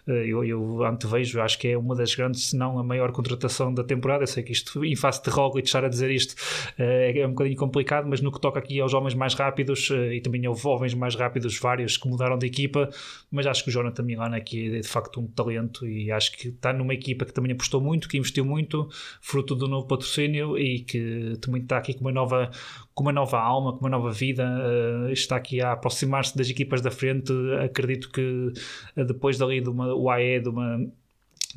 eh, 0.06 0.24
eu, 0.26 0.42
eu 0.44 0.82
antevejo, 0.84 1.40
acho 1.40 1.58
que 1.58 1.68
é 1.68 1.78
uma 1.78 1.94
das 1.94 2.14
grandes, 2.14 2.46
se 2.46 2.56
não 2.56 2.78
a 2.78 2.82
maior 2.82 3.12
contratação 3.12 3.72
da 3.74 3.84
temporada. 3.84 4.22
Eu 4.22 4.26
sei 4.26 4.42
que 4.42 4.52
isto, 4.52 4.82
em 4.84 4.96
face 4.96 5.22
de 5.22 5.30
Roglic, 5.30 5.68
estar 5.68 5.84
a 5.84 5.88
dizer 5.88 6.10
isto 6.10 6.34
é 6.78 7.26
um 7.26 7.30
bocadinho 7.30 7.56
complicado, 7.56 8.06
mas 8.08 8.20
no 8.20 8.32
que 8.32 8.40
toca 8.40 8.58
aqui 8.58 8.80
aos 8.80 8.94
homens 8.94 9.14
mais 9.14 9.34
rápidos 9.34 9.90
e 9.90 10.20
também 10.20 10.46
houve 10.46 10.66
homens 10.66 10.94
mais 10.94 11.14
rápidos, 11.14 11.58
vários 11.58 11.96
que 11.96 12.08
mudaram 12.08 12.38
de 12.38 12.46
equipa, 12.46 12.88
mas 13.30 13.46
acho 13.48 13.64
que 13.64 13.70
o 13.70 13.72
Jonathan 13.72 14.02
Milano 14.02 14.36
aqui 14.36 14.76
é 14.76 14.80
de 14.80 14.88
facto 14.88 15.20
um 15.20 15.26
talento 15.26 15.86
e 15.86 16.10
acho 16.10 16.32
que 16.32 16.48
está 16.48 16.72
numa 16.72 16.94
equipa 16.94 17.24
que 17.24 17.32
também 17.32 17.52
apostou 17.52 17.80
muito, 17.80 18.08
que 18.08 18.18
investiu 18.18 18.44
muito, 18.44 18.88
fruto 19.20 19.54
do 19.54 19.66
novo 19.66 19.86
patrocínio 19.86 20.58
e 20.58 20.80
que 20.80 21.34
também 21.40 21.62
está 21.62 21.78
aqui 21.78 21.94
com 21.94 22.00
uma 22.00 22.12
nova, 22.12 22.50
com 22.94 23.02
uma 23.02 23.12
nova 23.12 23.40
alma, 23.40 23.72
com 23.72 23.80
uma 23.80 23.90
nova 23.90 24.10
vida, 24.10 24.44
uh, 24.44 25.10
está 25.10 25.36
aqui 25.36 25.60
a 25.60 25.72
aproximar-se 25.72 26.36
das 26.36 26.50
equipas 26.50 26.80
da 26.80 26.90
frente. 26.90 27.32
Acredito 27.64 28.10
que 28.10 28.52
uh, 28.96 29.04
depois 29.04 29.38
dali 29.38 29.60
de 29.60 29.68
uma 29.68 29.94
UAE, 29.94 30.40
de 30.40 30.48
uma 30.48 30.78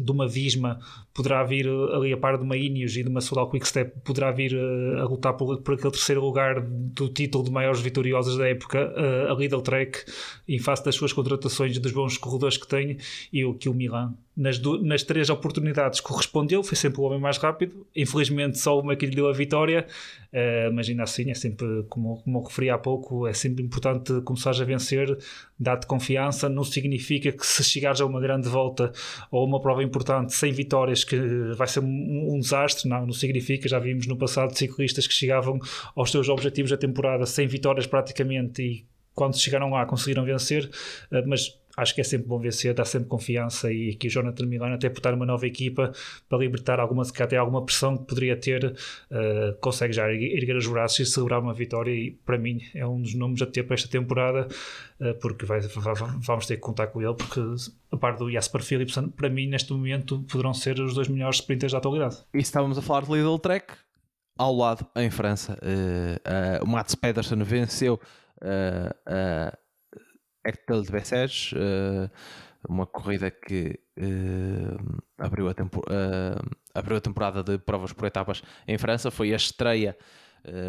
de 0.02 0.12
uma 0.12 0.28
Visma 0.28 0.80
poderá 1.14 1.43
vir 1.43 1.68
eh, 1.68 1.95
ali 1.95 2.14
a 2.14 2.18
par 2.18 2.38
de 2.38 2.43
uma 2.43 2.58
Ineos 2.58 2.95
e 2.95 3.04
de 3.04 3.10
uma 3.10 3.22
Soudal 3.22 3.49
Quickstep 3.49 3.99
poderá 4.04 4.32
vir 4.32 4.56
a, 4.56 5.02
a 5.02 5.06
lutar 5.06 5.34
por, 5.34 5.62
por, 5.62 5.76
aquele 5.76 5.91
terceiro 5.91 6.22
lugar 6.22 6.62
do 6.62 7.10
título 7.10 7.43
de 7.43 7.52
maiores 7.52 7.82
vitoriosos 7.82 8.38
da 8.38 8.47
época 8.47 8.93
a, 8.95 9.32
a 9.32 9.36
Lidl 9.36 9.62
Trek 9.62 9.99
em 10.47 10.60
face 10.60 10.84
das 10.84 10.95
suas 10.95 11.14
contratações 11.14 11.78
dos 11.78 11.91
bons 11.91 12.18
corredores 12.18 12.58
que 12.58 12.68
tem 12.68 12.97
e 13.32 13.45
o 13.45 13.54
que 13.54 13.70
o 13.70 13.74
Milan 13.74 14.14
nas, 14.36 14.60
nas 14.82 15.04
três 15.04 15.30
oportunidades 15.30 16.00
correspondeu, 16.00 16.64
foi 16.64 16.78
sempre 16.78 17.02
o 17.02 17.04
homem 17.04 17.20
mais 17.20 17.38
rápido. 17.38 17.86
Infelizmente, 17.96 18.58
só 18.58 18.80
uma 18.80 18.96
que 18.96 19.06
lhe 19.06 19.16
deu 19.16 19.28
a 19.28 19.34
vitória, 19.34 19.86
uh, 20.32 20.74
mas 20.74 20.88
ainda 20.88 21.04
assim, 21.04 21.30
é 21.30 21.34
sempre, 21.34 21.84
como, 21.90 22.22
como 22.24 22.40
eu 22.40 22.44
referi 22.44 22.70
há 22.70 22.78
pouco, 22.78 23.28
é 23.28 23.34
sempre 23.34 23.64
importante 23.64 24.22
começar 24.22 24.52
a 24.52 24.64
vencer, 24.64 25.18
dar-te 25.60 25.86
confiança. 25.86 26.48
Não 26.48 26.64
significa 26.64 27.32
que 27.32 27.46
se 27.46 27.64
chegares 27.64 28.00
a 28.00 28.06
uma 28.06 28.22
grande 28.22 28.48
volta 28.48 28.94
ou 29.30 29.46
uma 29.46 29.60
prova 29.60 29.84
importante 29.84 30.34
sem 30.34 30.52
vitórias, 30.54 31.04
que 31.04 31.18
vai 31.58 31.68
ser 31.68 31.82
um, 31.82 32.36
um 32.36 32.40
desastre. 32.40 32.90
Não, 32.90 33.06
não 33.06 33.14
significa. 33.14 33.68
Já 33.68 33.80
vimos 33.80 34.08
no 34.08 34.18
passado 34.18 34.58
ciclistas 34.58 35.08
que 35.08 35.14
chegavam 35.14 35.60
aos 35.96 36.10
seus 36.10 36.30
objetivos 36.30 36.72
da 36.72 36.78
temporada 36.78 37.26
sem 37.26 37.48
vitórias 37.48 37.86
praticamente 37.86 38.62
e 38.62 38.86
quando 39.14 39.38
chegaram 39.38 39.70
lá 39.70 39.86
conseguiram 39.86 40.24
vencer, 40.24 40.70
uh, 41.12 41.28
mas 41.28 41.60
acho 41.78 41.96
que 41.96 42.02
é 42.02 42.04
sempre 42.04 42.28
bom 42.28 42.40
vencer, 42.40 42.74
dá 42.74 42.86
sempre 42.86 43.08
confiança 43.08 43.72
e 43.72 43.92
aqui 43.92 44.08
o 44.08 44.10
Jonathan 44.10 44.46
Milano 44.46 44.76
até 44.76 44.90
por 44.90 44.98
estar 44.98 45.14
uma 45.14 45.26
nova 45.26 45.46
equipa 45.48 45.92
para 46.28 46.38
libertar 46.38 46.80
alguma, 46.80 47.04
se 47.04 47.24
até 47.24 47.38
alguma 47.38 47.64
pressão 47.64 47.98
que 47.98 48.06
poderia 48.06 48.36
ter, 48.36 48.66
uh, 48.66 49.58
consegue 49.60 49.94
já 49.94 50.12
erguer 50.12 50.56
os 50.56 50.68
braços 50.68 51.00
e 51.00 51.06
celebrar 51.06 51.42
uma 51.42 51.54
vitória 51.54 51.92
e 51.92 52.12
para 52.12 52.38
mim 52.38 52.62
é 52.74 52.86
um 52.86 53.02
dos 53.02 53.14
nomes 53.14 53.42
a 53.42 53.46
ter 53.46 53.64
para 53.64 53.76
esta 53.76 53.90
temporada 53.90 54.48
uh, 55.00 55.14
porque 55.20 55.46
vai, 55.46 55.62
vai, 55.62 55.94
vamos 56.20 56.46
ter 56.46 56.56
que 56.56 56.62
contar 56.62 56.88
com 56.88 57.02
ele 57.02 57.16
porque 57.16 57.40
a 57.92 57.98
par 57.98 58.18
do 58.18 58.30
Jasper 58.32 58.62
Philipsen 58.62 59.10
para 59.10 59.30
mim 59.30 59.48
neste 59.48 59.72
momento 59.74 60.22
poderão 60.24 60.54
ser 60.54 60.80
os 60.80 60.94
dois 60.94 61.08
melhores 61.08 61.38
sprinters 61.38 61.72
da 61.72 61.78
atualidade. 61.78 62.18
E 62.34 62.40
estávamos 62.40 62.78
a 62.78 62.82
falar 62.82 63.04
de 63.04 63.12
Lidl 63.12 63.40
Trek 63.40 63.74
ao 64.38 64.56
lado 64.56 64.86
em 64.96 65.10
França 65.10 65.58
uh, 65.62 66.64
o 66.64 66.68
Mats 66.68 66.96
Pedersen 66.96 67.42
venceu 67.44 68.00
Hector 70.44 70.82
de 70.84 70.92
Bessèges, 70.92 71.54
uh, 71.54 72.10
uma 72.68 72.86
corrida 72.86 73.32
que 73.32 73.80
uh, 73.98 75.02
abriu, 75.18 75.48
a 75.48 75.52
uh, 75.52 76.50
abriu 76.74 76.98
a 76.98 77.02
temporada 77.02 77.44
de 77.44 77.58
provas 77.58 77.94
por 77.94 78.06
etapas 78.06 78.42
em 78.68 78.78
França, 78.78 79.12
foi 79.12 79.34
a 79.34 79.36
estreia 79.36 79.98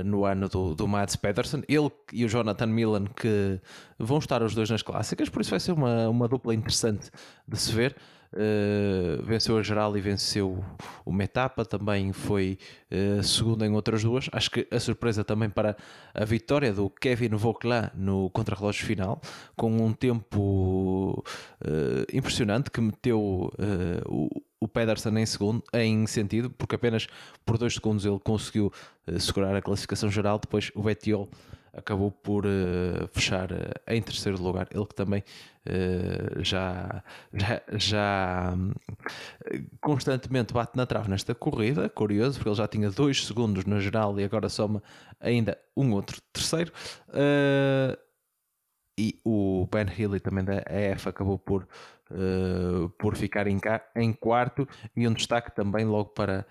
no 0.05 0.27
ano 0.27 0.51
do, 0.51 0.75
do 0.75 0.87
Mads 0.87 1.17
Pedersen, 1.17 1.65
ele 1.67 1.91
e 2.13 2.27
o 2.27 2.29
Jonathan 2.29 2.67
Milan 2.67 3.07
que 3.07 3.59
vão 3.99 4.19
estar 4.19 4.43
os 4.43 4.55
dois 4.55 4.69
nas 4.69 4.83
clássicas, 4.83 5.31
por 5.31 5.41
isso 5.41 5.49
vai 5.49 5.61
ser 5.61 5.73
uma, 5.73 6.11
uma 6.11 6.29
dupla 6.29 6.55
interessante 6.55 7.11
de 7.49 7.57
se 7.57 7.73
ver. 7.73 7.97
Uh, 8.35 9.23
venceu 9.25 9.59
a 9.59 9.63
geral 9.63 9.95
e 9.95 10.01
venceu 10.01 10.65
uma 11.05 11.23
etapa, 11.23 11.67
também 11.67 12.15
foi 12.15 12.59
uh, 12.91 13.23
segundo 13.23 13.63
em 13.63 13.75
outras 13.75 14.03
duas. 14.03 14.31
Acho 14.33 14.51
que 14.51 14.67
a 14.71 14.81
surpresa 14.81 15.23
também 15.23 15.51
para 15.51 15.77
a 16.15 16.25
vitória 16.25 16.73
do 16.73 16.89
Kevin 16.89 17.37
Vauquelin 17.37 17.91
no 17.95 18.31
contrarrelógio 18.31 18.87
final, 18.87 19.21
com 19.55 19.71
um 19.71 19.93
tempo 19.93 21.23
uh, 21.63 22.07
impressionante 22.11 22.71
que 22.71 22.81
meteu 22.81 23.53
o, 24.07 24.43
o 24.59 24.67
Pedersen 24.67 25.19
em 25.19 25.27
segundo, 25.27 25.63
em 25.75 26.07
sentido, 26.07 26.49
porque 26.49 26.75
apenas 26.75 27.07
por 27.45 27.59
dois 27.59 27.75
segundos 27.75 28.07
ele 28.07 28.19
conseguiu 28.19 28.73
segurar 29.19 29.55
a 29.55 29.61
classificação 29.61 30.11
geral. 30.11 30.39
Depois 30.39 30.71
o 30.75 30.83
Bettiol 30.83 31.29
acabou 31.73 32.11
por 32.11 32.45
uh, 32.45 33.09
fechar 33.13 33.51
uh, 33.51 33.57
em 33.89 34.03
terceiro 34.03 34.41
lugar. 34.41 34.69
Ele 34.71 34.87
que 34.87 34.95
também 34.95 35.25
uh, 35.67 36.45
já, 36.45 37.03
já, 37.33 37.63
já 37.73 38.55
constantemente 39.81 40.53
bate 40.53 40.77
na 40.77 40.87
trave 40.87 41.09
nesta 41.09 41.35
corrida, 41.35 41.89
curioso, 41.89 42.39
porque 42.39 42.49
ele 42.49 42.57
já 42.57 42.69
tinha 42.69 42.91
dois 42.91 43.27
segundos 43.27 43.65
na 43.65 43.81
geral 43.81 44.19
e 44.21 44.25
agora 44.25 44.49
soma 44.49 44.83
ainda 45.19 45.59
um 45.77 45.93
outro 45.93 46.21
terceiro. 46.33 46.73
e 48.99 49.19
o 49.25 49.67
Ben 49.71 49.87
Healy 49.89 50.21
também 50.21 50.45
da 50.45 50.63
EF 50.69 51.09
acabou 51.09 51.39
por, 51.39 51.67
por 52.99 53.17
ficar 53.17 53.47
em, 53.47 53.59
em 53.97 54.13
quarto 54.13 54.69
e 54.95 55.09
um 55.09 55.15
destaque 55.15 55.55
também 55.55 55.87
logo 55.87 56.11
para 56.11 56.47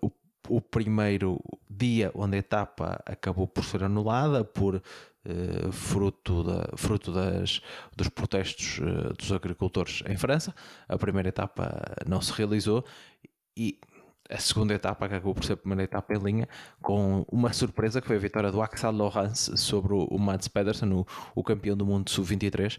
o 0.00 0.10
o 0.48 0.60
primeiro 0.60 1.40
dia 1.68 2.10
onde 2.14 2.36
a 2.36 2.38
etapa 2.40 3.02
acabou 3.06 3.46
por 3.46 3.64
ser 3.64 3.84
anulada 3.84 4.44
por 4.44 4.76
uh, 4.76 5.72
fruto, 5.72 6.42
da, 6.42 6.76
fruto 6.76 7.12
das, 7.12 7.60
dos 7.96 8.08
protestos 8.08 8.78
uh, 8.78 9.12
dos 9.14 9.32
agricultores 9.32 10.02
em 10.06 10.16
França. 10.16 10.54
A 10.88 10.98
primeira 10.98 11.28
etapa 11.28 11.94
não 12.06 12.20
se 12.20 12.32
realizou 12.32 12.84
e 13.56 13.78
a 14.30 14.38
segunda 14.38 14.72
etapa 14.72 15.04
acabou 15.04 15.34
por 15.34 15.44
ser 15.44 15.54
a 15.54 15.56
primeira 15.56 15.82
etapa 15.82 16.14
em 16.14 16.18
linha, 16.18 16.48
com 16.80 17.24
uma 17.30 17.52
surpresa 17.52 18.00
que 18.00 18.06
foi 18.06 18.16
a 18.16 18.20
vitória 18.20 18.50
do 18.50 18.62
Axel 18.62 18.92
Laurence 18.92 19.56
sobre 19.58 19.92
o, 19.92 20.04
o 20.04 20.18
Mads 20.18 20.48
Pedersen, 20.48 20.90
o, 20.92 21.06
o 21.34 21.42
campeão 21.42 21.76
do 21.76 21.84
mundo 21.84 22.08
sub-23, 22.08 22.78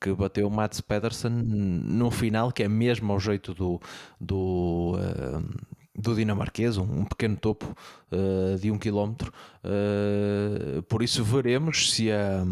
que 0.00 0.12
bateu 0.12 0.46
o 0.46 0.50
Mats 0.50 0.80
Pedersen 0.80 1.30
no 1.30 2.10
final, 2.10 2.52
que 2.52 2.62
é 2.62 2.68
mesmo 2.68 3.12
ao 3.12 3.20
jeito 3.20 3.54
do, 3.54 3.80
do, 4.20 4.96
uh, 4.96 5.81
do 5.94 6.14
dinamarquês, 6.14 6.78
um, 6.78 6.82
um 6.82 7.04
pequeno 7.04 7.36
topo 7.36 7.66
uh, 8.10 8.58
de 8.58 8.70
um 8.70 8.78
quilómetro. 8.78 9.32
Uh, 9.62 10.82
por 10.84 11.02
isso 11.02 11.22
veremos 11.22 11.92
se 11.92 12.10
a, 12.10 12.44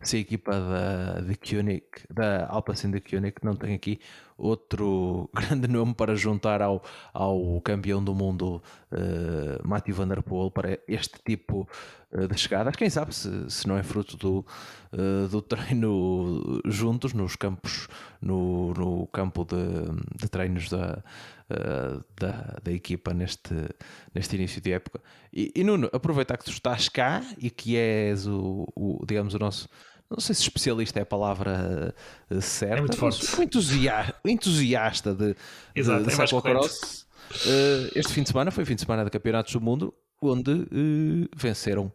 se 0.00 0.16
a 0.16 0.20
equipa 0.20 0.52
da, 0.52 1.20
de 1.20 1.36
Koenig, 1.36 1.84
da 2.10 2.46
Alpecin 2.48 2.90
de 2.90 3.00
Koenig 3.00 3.36
não 3.42 3.54
tem 3.54 3.74
aqui 3.74 4.00
outro 4.38 5.28
grande 5.34 5.68
nome 5.68 5.94
para 5.94 6.16
juntar 6.16 6.62
ao, 6.62 6.82
ao 7.12 7.60
campeão 7.60 8.02
do 8.02 8.14
mundo 8.14 8.62
uh, 8.90 9.68
Matthew 9.68 9.94
Van 9.94 10.08
Der 10.08 10.22
Poel 10.22 10.50
para 10.50 10.78
este 10.88 11.18
tipo 11.24 11.68
de 12.01 12.01
chegadas. 12.36 12.76
Quem 12.76 12.90
sabe 12.90 13.14
se, 13.14 13.50
se 13.50 13.66
não 13.66 13.76
é 13.76 13.82
fruto 13.82 14.16
do, 14.16 14.46
do 15.30 15.40
treino 15.42 16.60
juntos 16.64 17.12
nos 17.12 17.36
campos, 17.36 17.88
no, 18.20 18.72
no 18.74 19.06
campo 19.06 19.44
de, 19.44 20.20
de 20.20 20.28
treinos 20.28 20.68
da 20.68 21.02
eh, 21.52 22.00
da, 22.18 22.56
da 22.62 22.72
equipa 22.72 23.12
neste, 23.12 23.54
neste 24.14 24.36
início 24.36 24.60
de 24.60 24.72
época. 24.72 25.00
E, 25.32 25.52
e, 25.54 25.62
Nuno, 25.62 25.90
aproveitar 25.92 26.38
que 26.38 26.44
tu 26.44 26.50
estás 26.50 26.88
cá 26.88 27.22
e 27.36 27.50
que 27.50 27.76
és 27.76 28.26
o, 28.26 28.66
o 28.74 29.04
digamos, 29.06 29.34
o 29.34 29.38
nosso. 29.38 29.68
Não 30.08 30.18
sei 30.18 30.34
se 30.34 30.42
especialista 30.42 30.98
é 30.98 31.02
a 31.02 31.06
palavra 31.06 31.94
eh, 32.30 32.40
certa, 32.40 32.76
é 32.76 32.80
muito 32.80 32.96
forte. 32.96 33.42
entusiasta, 33.42 34.14
entusiasta 34.24 35.14
de, 35.14 35.36
Exato, 35.74 36.04
de, 36.04 36.08
de 36.08 36.22
é 36.22 36.26
cyclocross. 36.26 37.06
Uh, 37.32 37.90
este 37.94 38.12
fim 38.12 38.22
de 38.22 38.28
semana 38.28 38.50
foi 38.50 38.64
fim 38.64 38.74
de 38.74 38.82
semana 38.82 39.04
de 39.04 39.10
campeonatos 39.10 39.52
do 39.52 39.60
mundo 39.60 39.94
onde 40.30 40.50
uh, 40.50 41.28
venceram 41.36 41.92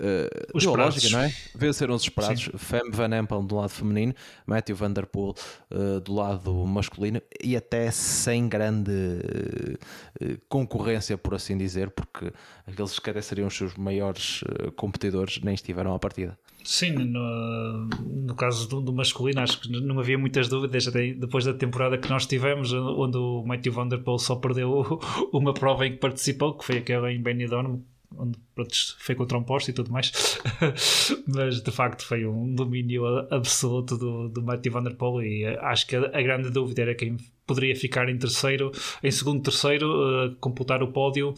uh, 0.00 0.50
os 0.54 0.64
lógica, 0.64 1.08
não 1.10 1.20
é? 1.20 1.34
Venceram 1.54 1.94
os 1.94 2.02
esperados. 2.02 2.44
Sim. 2.44 2.50
Fem 2.56 2.90
Van 2.90 3.16
Empel 3.16 3.42
do 3.42 3.56
lado 3.56 3.68
feminino, 3.68 4.14
Matthew 4.46 4.76
Van 4.76 4.92
Der 4.92 5.06
Poel 5.06 5.34
uh, 5.70 6.00
do 6.00 6.14
lado 6.14 6.52
masculino 6.66 7.20
e 7.42 7.56
até 7.56 7.90
sem 7.90 8.48
grande 8.48 8.90
uh, 8.90 10.38
concorrência, 10.48 11.16
por 11.18 11.34
assim 11.34 11.56
dizer, 11.56 11.90
porque 11.90 12.32
aqueles 12.66 12.98
que 12.98 13.10
até 13.10 13.20
seriam 13.20 13.48
os 13.48 13.56
seus 13.56 13.74
maiores 13.74 14.42
competidores 14.76 15.40
nem 15.42 15.54
estiveram 15.54 15.94
à 15.94 15.98
partida. 15.98 16.38
Sim, 16.64 16.92
no, 16.92 17.86
no 17.86 18.34
caso 18.34 18.68
do, 18.68 18.80
do, 18.80 18.92
masculino, 18.92 19.40
acho 19.40 19.60
que 19.60 19.70
não 19.70 19.98
havia 19.98 20.18
muitas 20.18 20.48
dúvidas 20.48 20.86
até 20.86 21.12
depois 21.14 21.44
da 21.44 21.54
temporada 21.54 21.98
que 21.98 22.08
nós 22.08 22.26
tivemos, 22.26 22.72
onde 22.72 23.16
o 23.16 23.42
Matthew 23.44 23.72
Van 23.72 23.88
Der 23.88 24.00
Poel 24.00 24.18
só 24.18 24.36
perdeu 24.36 25.00
uma 25.32 25.54
prova 25.54 25.86
em 25.86 25.92
que 25.92 25.98
participou, 25.98 26.54
que 26.54 26.64
foi 26.64 26.78
aquela 26.78 27.12
em 27.12 27.22
Benidorm, 27.22 27.80
onde 28.16 28.38
pronto, 28.54 28.74
foi 28.98 29.14
contra 29.14 29.38
um 29.38 29.42
poste 29.42 29.70
e 29.70 29.74
tudo 29.74 29.92
mais, 29.92 30.38
mas 31.26 31.60
de 31.60 31.70
facto 31.70 32.04
foi 32.04 32.26
um 32.26 32.54
domínio 32.54 33.06
absoluto 33.30 33.96
do, 33.96 34.28
do 34.28 34.42
Matthew 34.42 34.72
Van 34.72 34.82
Der 34.82 34.96
Poel 34.96 35.22
e 35.22 35.44
eh, 35.44 35.58
acho 35.62 35.86
que 35.86 35.96
a, 35.96 36.06
a, 36.06 36.22
grande 36.22 36.50
dúvida 36.50 36.82
era 36.82 36.94
quem 36.94 37.16
poderia 37.46 37.74
ficar 37.74 38.08
em 38.08 38.18
terceiro, 38.18 38.70
em 39.02 39.10
segundo, 39.10 39.42
terceiro, 39.42 39.86
uh, 39.86 40.36
computar 40.36 40.82
o 40.82 40.88
pódio 40.88 41.34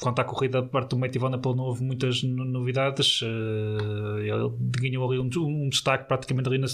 quanto 0.00 0.20
à 0.20 0.24
corrida 0.24 0.62
por 0.62 0.70
parte 0.70 0.90
do 0.90 0.98
Matty 0.98 1.18
Van 1.18 1.30
Der 1.30 1.40
não 1.40 1.64
houve 1.64 1.82
muitas 1.82 2.22
novidades. 2.22 3.20
Uh, 3.22 4.18
ele 4.20 4.52
ganhou 4.80 5.10
ali 5.10 5.18
um, 5.18 5.28
um, 5.38 5.68
destaque 5.68 6.06
praticamente 6.06 6.48
ali 6.48 6.58
na, 6.58 6.66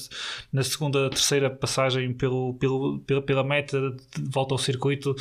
na, 0.53 0.63
segunda, 0.63 1.09
terceira 1.09 1.49
passagem 1.49 2.13
pelo, 2.13 2.55
pelo, 2.55 3.01
pela, 3.01 3.23
pela 3.23 3.45
meta 3.45 3.97
volta 4.31 4.55
ao 4.55 4.59
circuito. 4.59 5.17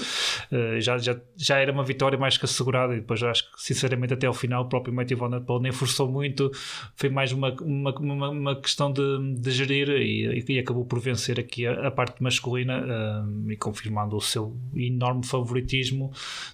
Uh, 0.51 0.79
já, 0.81 0.97
já, 0.97 1.19
já 1.37 1.57
era 1.57 1.71
uma 1.71 1.83
vitória 1.83 2.17
mais 2.17 2.37
que 2.37 2.45
assegurada 2.45 2.93
e 2.93 2.99
depois 2.99 3.23
acho 3.23 3.51
que 3.51 3.61
sinceramente 3.61 4.13
até 4.13 4.27
ao 4.27 4.33
final 4.33 4.63
o 4.63 4.69
próprio 4.69 4.93
Matty 4.93 5.15
Van 5.15 5.29
Der 5.29 5.41
nem 5.61 5.71
forçou 5.71 6.11
muito. 6.11 6.51
Foi 6.95 7.09
mais 7.09 7.31
uma, 7.31 7.55
uma, 7.61 7.95
uma, 7.97 8.29
uma 8.29 8.55
questão 8.61 8.91
de, 8.91 9.35
de 9.39 9.51
gerir 9.51 9.89
e, 9.89 10.43
e, 10.47 10.59
acabou 10.59 10.85
por 10.85 10.99
vencer 10.99 11.39
aqui 11.39 11.65
a, 11.65 11.87
a 11.87 11.91
parte 11.91 12.21
masculina 12.21 12.83
uh, 12.83 13.51
e 13.51 13.55
confirmando 13.55 14.17
o 14.17 14.21
seu 14.21 14.57
enorme 14.75 15.25
favoritismo, 15.25 16.11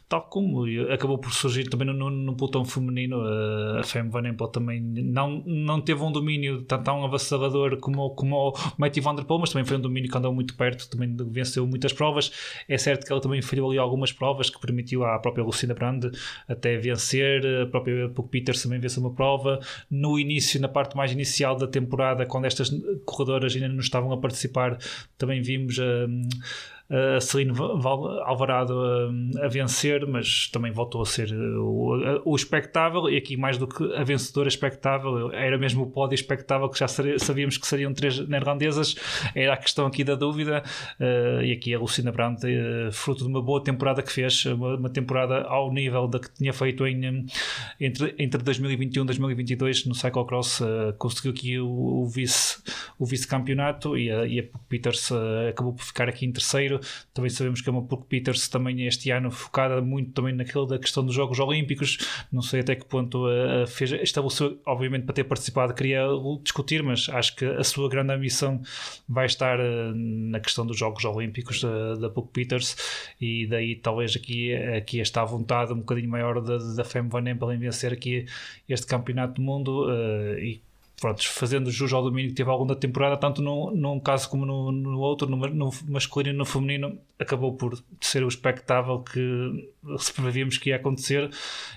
tal 0.08 0.22
como 0.22 0.68
acabou 0.92 1.18
por 1.18 1.34
surgir 1.34 1.70
também 1.70 1.88
no, 1.88 2.10
no 2.10 2.36
pelotão 2.36 2.66
feminino. 2.66 3.22
a 3.78 3.84
Femme 3.84 4.10
Van 4.10 4.28
Empel 4.28 4.48
também 4.48 4.82
não, 4.82 5.44
não 5.46 5.82
teve 5.82 6.02
um 6.04 6.12
domínio 6.12 6.62
tão, 6.64 6.82
tão 6.82 7.06
avassalador 7.06 7.78
como, 7.78 8.10
como 8.12 8.50
o 8.50 8.54
Matthew 8.78 9.04
Van 9.04 9.16
Der 9.16 9.26
Poel, 9.26 9.40
mas 9.40 9.52
também 9.52 9.66
foi 9.66 9.78
um 9.78 9.82
domínio 9.82 10.10
que 10.10 10.18
andou 10.18 10.34
muito 10.34 10.56
perto, 10.56 10.90
também 10.90 11.16
venceu 11.30 11.66
muitas 11.66 11.94
provas. 11.94 12.32
É 12.68 12.78
certo 12.78 13.06
que 13.06 13.12
ela 13.12 13.22
também 13.22 13.42
falhou 13.42 13.70
ali 13.70 13.80
algumas 13.80 14.12
provas 14.12 14.50
que 14.50 14.60
permitiu 14.60 15.04
à 15.04 15.20
própria 15.20 15.44
Lucinda 15.44 15.74
Brand 15.74 16.06
até 16.48 16.78
vencer, 16.78 17.46
a 17.64 17.66
própria 17.66 18.10
Puck 18.10 18.30
Peters 18.30 18.62
também 18.62 18.80
venceu 18.80 19.02
uma 19.02 19.14
prova. 19.14 19.60
No 19.90 20.20
início, 20.20 20.60
na 20.60 20.68
parte 20.68 20.96
mais 20.96 21.12
inicial 21.12 21.56
da 21.56 21.68
temporada, 21.68 22.26
quando 22.26 22.46
estas 22.46 22.70
corredoras 23.06 23.54
ainda 23.56 23.68
não 23.68 23.80
estavam 23.80 24.12
a 24.12 24.18
participar, 24.18 24.78
também 25.18 25.42
vimos 25.42 25.80
a. 25.80 25.84
Uh, 25.84 26.75
a 26.90 27.20
Celine 27.20 27.52
Alvarado 28.24 28.80
a, 28.80 29.46
a, 29.46 29.48
vencer, 29.48 30.06
mas 30.06 30.50
também 30.50 30.72
voltou 30.72 31.02
a 31.02 31.06
ser 31.06 31.34
o, 31.34 32.22
o 32.24 32.36
espectável, 32.36 33.10
e 33.10 33.18
aqui 33.18 33.36
mais 33.36 33.58
do 33.58 33.68
que 33.68 33.84
a 33.96 34.04
vencedora 34.04 34.48
espectável, 34.48 35.32
era 35.32 35.58
mesmo 35.58 35.84
o 35.84 35.90
pódio 35.90 36.16
espectável 36.16 36.70
que 36.70 36.80
já 36.80 36.88
sabíamos 36.88 37.58
que 37.58 37.68
seriam 37.68 37.94
três 37.94 38.20
neerlandesas, 38.28 38.96
era 39.34 39.54
a 39.54 39.58
questão 39.58 39.86
aqui 39.86 40.04
da 40.04 40.16
dúvida, 40.16 40.64
e 41.44 41.52
aqui 41.52 41.74
a 41.74 41.80
Lucinda 41.80 42.12
Brandt, 42.12 42.42
fruto 42.92 43.24
de 43.24 43.30
uma 43.30 43.42
boa 43.42 43.64
temporada 43.64 44.02
que 44.02 44.12
fez, 44.12 44.46
uma, 44.46 44.90
temporada 44.90 45.42
ao 45.44 45.74
nível 45.74 46.08
da 46.08 46.20
que 46.20 46.32
tinha 46.32 46.54
feito 46.54 46.86
em, 46.86 47.26
entre, 47.80 48.16
entre 48.20 48.42
2021 48.44 49.04
e 49.04 49.06
2022 49.08 49.86
no 49.86 49.96
Cyclocross, 49.96 50.62
conseguiu 50.98 51.32
aqui 51.32 51.60
o, 51.60 51.68
o, 51.68 52.08
vice, 52.08 52.62
o 53.00 53.06
vice-campeonato 53.06 53.98
e 53.98 54.06
e 54.06 54.40
a 54.40 54.44
Peters 54.70 55.12
acabou 55.50 55.74
por 55.74 55.84
ficar 55.84 56.08
aqui 56.08 56.26
em 56.26 56.32
terceiro 56.32 56.75
também 57.14 57.30
sabemos 57.30 57.62
que 57.62 57.70
é 57.70 57.72
uma 57.72 57.84
Puck 57.84 58.06
Peters 58.08 58.48
também 58.48 58.86
este 58.86 59.12
ano 59.12 59.32
focada 59.32 59.82
muito 59.82 60.12
também 60.12 60.34
naquilo 60.34 60.66
da 60.66 60.78
questão 60.78 61.06
dos 61.06 61.16
Jogos 61.16 61.40
Olímpicos. 61.40 61.98
Não 62.32 62.42
sei 62.42 62.62
até 62.62 62.76
que 62.76 62.86
ponto 62.86 63.28
uh, 63.28 63.68
fez, 63.68 63.92
estabeleceu, 63.92 64.60
obviamente, 64.66 65.06
para 65.06 65.16
ter 65.16 65.24
participado, 65.24 65.74
queria 65.74 66.06
discutir, 66.44 66.84
mas 66.84 67.10
acho 67.10 67.36
que 67.36 67.46
a 67.46 67.64
sua 67.64 67.90
grande 67.90 68.14
ambição 68.14 68.62
vai 69.08 69.26
estar 69.26 69.60
uh, 69.60 69.94
na 69.96 70.40
questão 70.40 70.66
dos 70.66 70.78
Jogos 70.78 71.04
Olímpicos 71.06 71.62
da, 71.62 71.96
da 71.96 72.10
Puck 72.10 72.32
Peters 72.32 72.76
e 73.20 73.48
daí 73.48 73.76
talvez 73.76 74.16
aqui, 74.16 74.54
aqui 74.54 75.00
esta 75.00 75.24
vontade 75.24 75.74
um 75.74 75.78
bocadinho 75.78 76.10
maior 76.10 76.42
da, 76.42 76.58
da 76.58 76.84
Femme 76.84 77.10
Van 77.10 77.30
Empel 77.30 77.54
em 77.54 77.58
vencer 77.58 77.94
aqui 77.94 78.26
este 78.68 78.88
Campeonato 78.88 79.36
do 79.36 79.42
Mundo 79.42 79.88
uh, 79.88 80.38
e 80.40 80.62
pronto, 81.00 81.28
fazendo 81.28 81.70
jus 81.70 81.92
ao 81.92 82.02
domínio 82.02 82.32
que 82.32 82.38
teve 82.38 82.50
ao 82.50 82.58
longo 82.58 82.74
da 82.74 82.80
temporada, 82.80 83.18
tanto 83.18 83.42
num, 83.42 84.00
caso 84.00 84.30
como 84.30 84.46
no, 84.46 84.72
no 84.72 85.00
outro, 85.00 85.30
no, 85.30 85.38
no 85.38 85.70
masculino 85.88 86.36
e 86.36 86.38
no 86.38 86.46
feminino, 86.46 86.98
acabou 87.20 87.54
por 87.54 87.82
ser 88.00 88.24
o 88.24 88.28
espectável 88.28 89.00
que 89.00 89.70
prevíamos 90.16 90.58
que 90.58 90.70
ia 90.70 90.78
acontecer 90.78 91.30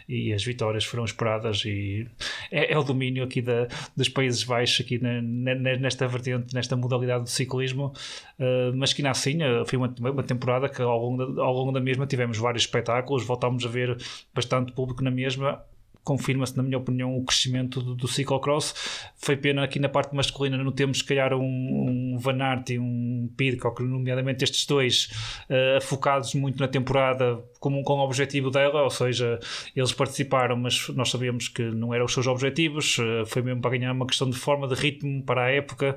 e 0.08 0.32
as 0.32 0.44
vitórias 0.44 0.84
foram 0.84 1.04
esperadas 1.04 1.64
e 1.64 2.06
é, 2.50 2.72
é 2.72 2.78
o 2.78 2.82
domínio 2.82 3.24
aqui 3.24 3.42
da, 3.42 3.66
dos 3.96 4.08
Países 4.08 4.44
Baixos 4.44 4.84
aqui 4.84 4.98
na, 4.98 5.20
nesta 5.20 6.06
vertente, 6.06 6.54
nesta 6.54 6.76
modalidade 6.76 7.24
do 7.24 7.30
ciclismo, 7.30 7.92
uh, 8.38 8.76
mas 8.76 8.92
que 8.92 9.02
ainda 9.02 9.10
assim 9.10 9.42
uh, 9.42 9.66
foi 9.66 9.78
uma, 9.78 9.94
uma 9.98 10.22
temporada 10.22 10.68
que 10.68 10.80
ao 10.80 10.98
longo, 10.98 11.26
da, 11.26 11.42
ao 11.42 11.52
longo 11.52 11.72
da 11.72 11.80
mesma 11.80 12.06
tivemos 12.06 12.38
vários 12.38 12.62
espetáculos, 12.62 13.24
voltámos 13.24 13.64
a 13.64 13.68
ver 13.68 13.96
bastante 14.32 14.72
público 14.72 15.02
na 15.02 15.10
mesma 15.10 15.62
confirma-se, 16.04 16.56
na 16.56 16.62
minha 16.62 16.78
opinião, 16.78 17.16
o 17.16 17.24
crescimento 17.24 17.82
do, 17.82 17.94
do 17.94 18.08
ciclocross. 18.08 18.74
Foi 19.16 19.36
pena 19.36 19.62
aqui 19.62 19.78
na 19.78 19.88
parte 19.88 20.14
masculina 20.14 20.56
não 20.56 20.72
temos, 20.72 20.98
se 20.98 21.04
calhar, 21.04 21.34
um, 21.34 22.14
um 22.14 22.18
Van 22.18 22.40
Aert 22.42 22.70
e 22.70 22.78
um 22.78 23.30
Pidcock, 23.36 23.82
nomeadamente 23.82 24.44
estes 24.44 24.64
dois, 24.66 25.10
uh, 25.50 25.80
focados 25.80 26.34
muito 26.34 26.58
na 26.58 26.68
temporada 26.68 27.42
com, 27.60 27.82
com 27.82 27.94
o 27.94 28.04
objetivo 28.04 28.50
dela, 28.50 28.82
ou 28.82 28.90
seja, 28.90 29.38
eles 29.74 29.92
participaram, 29.92 30.56
mas 30.56 30.88
nós 30.90 31.10
sabíamos 31.10 31.48
que 31.48 31.62
não 31.62 31.92
eram 31.92 32.06
os 32.06 32.12
seus 32.12 32.26
objetivos, 32.26 32.98
uh, 32.98 33.26
foi 33.26 33.42
mesmo 33.42 33.60
para 33.60 33.76
ganhar 33.76 33.92
uma 33.92 34.06
questão 34.06 34.30
de 34.30 34.36
forma, 34.36 34.66
de 34.66 34.74
ritmo 34.74 35.22
para 35.24 35.44
a 35.44 35.50
época, 35.50 35.96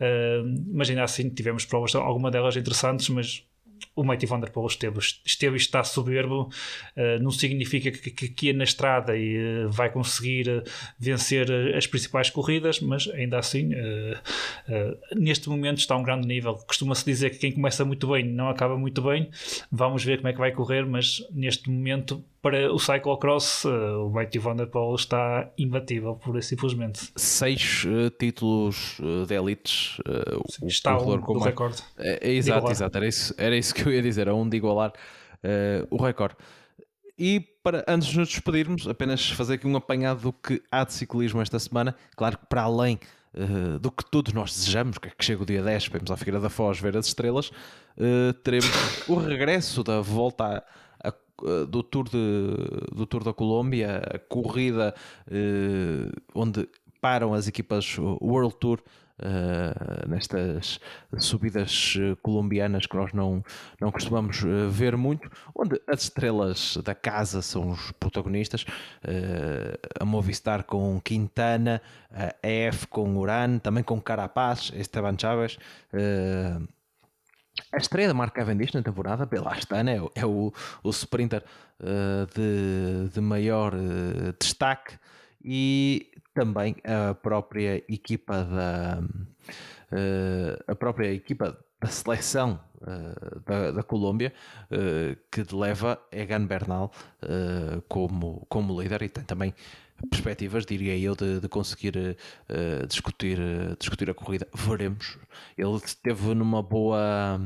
uh, 0.00 0.62
mas 0.72 0.90
ainda 0.90 1.04
assim 1.04 1.28
tivemos 1.28 1.64
provas, 1.64 1.94
alguma 1.94 2.30
delas 2.30 2.56
interessantes, 2.56 3.08
mas 3.08 3.44
o 3.94 4.04
Matty 4.04 4.26
Van 4.26 4.40
Der 4.40 4.50
Poel 4.50 4.66
esteve, 4.66 4.98
esteve 5.24 5.56
e 5.56 5.58
está 5.58 5.84
soberbo, 5.84 6.50
uh, 6.96 7.22
não 7.22 7.30
significa 7.30 7.90
que, 7.90 8.10
que, 8.10 8.50
é 8.50 8.52
na 8.52 8.64
estrada 8.64 9.16
e 9.16 9.64
uh, 9.64 9.70
vai 9.70 9.90
conseguir 9.90 10.48
uh, 10.48 10.62
vencer 10.98 11.50
as 11.76 11.86
principais 11.86 12.30
corridas, 12.30 12.80
mas 12.80 13.08
ainda 13.08 13.38
assim, 13.38 13.70
neste 15.14 15.48
momento 15.48 15.78
está 15.78 15.94
a 15.94 15.98
um 15.98 16.02
grande 16.02 16.26
nível. 16.26 16.54
Costuma-se 16.66 17.04
dizer 17.04 17.30
que 17.30 17.38
quem 17.38 17.52
começa 17.52 17.84
muito 17.84 18.06
bem 18.08 18.24
não 18.24 18.48
acaba 18.48 18.76
muito 18.76 19.02
bem. 19.02 19.30
Vamos 19.70 20.04
ver 20.04 20.18
como 20.18 20.28
é 20.28 20.32
que 20.32 20.38
vai 20.38 20.52
correr, 20.52 20.84
mas 20.86 21.26
neste 21.32 21.70
momento 21.70 22.24
para 22.42 22.72
o 22.72 22.78
cyclocross, 22.78 23.64
uh, 23.64 24.04
o 24.04 24.10
Matthew 24.10 24.42
Van 24.42 24.56
Der 24.56 24.66
Poel 24.66 24.96
está 24.96 25.48
imbatível, 25.56 26.16
por 26.16 26.42
simplesmente. 26.42 27.12
Seis 27.14 27.84
uh, 27.84 28.10
títulos 28.10 28.98
uh, 28.98 29.24
de 29.24 29.34
elites. 29.34 29.96
Sim, 30.50 30.64
o 30.64 30.68
está 30.68 30.98
um 30.98 31.20
do 31.20 31.38
recorde. 31.38 31.80
É, 31.96 32.28
é, 32.28 32.32
exato, 32.32 32.68
exato. 32.68 32.96
Era 32.96 33.06
isso, 33.06 33.32
era 33.38 33.56
isso 33.56 33.72
que 33.72 33.86
eu 33.86 33.92
ia 33.92 34.02
dizer, 34.02 34.28
a 34.28 34.34
um 34.34 34.48
de 34.48 34.56
igualar 34.56 34.92
o 35.90 35.96
recorde. 35.96 36.36
E 37.18 37.40
para, 37.62 37.84
antes 37.86 38.08
de 38.08 38.18
nos 38.18 38.28
despedirmos, 38.28 38.88
apenas 38.88 39.30
fazer 39.30 39.54
aqui 39.54 39.66
um 39.66 39.76
apanhado 39.76 40.20
do 40.20 40.32
que 40.32 40.62
há 40.70 40.84
de 40.84 40.92
ciclismo 40.92 41.40
esta 41.40 41.58
semana. 41.58 41.94
Claro 42.16 42.38
que 42.38 42.46
para 42.46 42.62
além 42.62 42.98
Uh, 43.34 43.78
do 43.78 43.90
que 43.90 44.04
todos 44.04 44.34
nós 44.34 44.52
desejamos, 44.52 44.98
que, 44.98 45.08
é 45.08 45.10
que 45.10 45.24
chega 45.24 45.42
o 45.42 45.46
dia 45.46 45.62
10, 45.62 45.88
vamos 45.88 46.10
à 46.10 46.18
Figueira 46.18 46.38
da 46.38 46.50
Foz 46.50 46.78
ver 46.78 46.94
as 46.98 47.06
estrelas, 47.06 47.48
uh, 47.48 48.34
teremos 48.44 48.68
o 49.08 49.14
regresso 49.14 49.82
da 49.82 50.02
volta 50.02 50.58
eh, 50.58 50.81
do 51.68 51.82
Tour, 51.82 52.04
de, 52.08 52.56
do 52.94 53.06
Tour 53.06 53.24
da 53.24 53.32
Colômbia, 53.32 54.02
a 54.14 54.18
corrida 54.18 54.94
uh, 55.28 56.22
onde 56.34 56.68
param 57.00 57.34
as 57.34 57.48
equipas 57.48 57.98
World 57.98 58.54
Tour 58.60 58.80
uh, 59.18 60.08
nestas 60.08 60.78
subidas 61.18 61.94
colombianas 62.22 62.86
que 62.86 62.96
nós 62.96 63.12
não, 63.12 63.42
não 63.80 63.90
costumamos 63.90 64.40
ver 64.70 64.96
muito, 64.96 65.28
onde 65.54 65.80
as 65.88 66.04
estrelas 66.04 66.76
da 66.84 66.94
casa 66.94 67.42
são 67.42 67.70
os 67.70 67.90
protagonistas, 67.92 68.64
a 69.98 70.04
Movistar 70.04 70.62
com 70.64 71.00
Quintana, 71.00 71.82
a 72.10 72.48
EF 72.48 72.86
com 72.86 73.16
Uran, 73.16 73.58
também 73.58 73.82
com 73.82 74.00
Carapaz, 74.00 74.72
Esteban 74.74 75.16
Chaves 75.18 75.58
a 77.70 77.76
estreia 77.76 78.08
da 78.08 78.14
marca 78.14 78.40
Cavendish 78.40 78.72
na 78.72 78.82
temporada 78.82 79.26
pela 79.26 79.52
Astana 79.52 79.92
é, 79.92 80.00
é 80.14 80.26
o, 80.26 80.52
o 80.82 80.90
sprinter 80.90 81.42
uh, 81.80 82.26
de, 82.34 83.12
de 83.12 83.20
maior 83.20 83.74
uh, 83.74 84.34
destaque 84.38 84.98
e 85.44 86.10
também 86.34 86.76
a 86.84 87.14
própria 87.14 87.76
equipa 87.88 88.44
da 88.44 89.00
uh, 89.92 90.64
a 90.66 90.74
própria 90.74 91.12
equipa 91.12 91.56
da 91.80 91.88
seleção 91.88 92.60
da, 93.46 93.70
da 93.70 93.82
Colômbia 93.82 94.32
que 95.30 95.44
leva 95.54 96.00
Egan 96.10 96.46
Bernal 96.46 96.92
como, 97.88 98.44
como 98.48 98.80
líder 98.80 99.02
e 99.02 99.08
tem 99.08 99.24
também 99.24 99.54
perspectivas, 100.10 100.64
diria 100.66 100.96
eu, 100.98 101.14
de, 101.14 101.40
de 101.40 101.48
conseguir 101.48 101.96
uh, 101.96 102.86
discutir, 102.86 103.38
uh, 103.38 103.76
discutir 103.78 104.10
a 104.10 104.14
corrida. 104.14 104.46
Veremos. 104.54 105.18
Ele 105.56 105.76
esteve 105.76 106.34
numa 106.34 106.62
boa. 106.62 107.40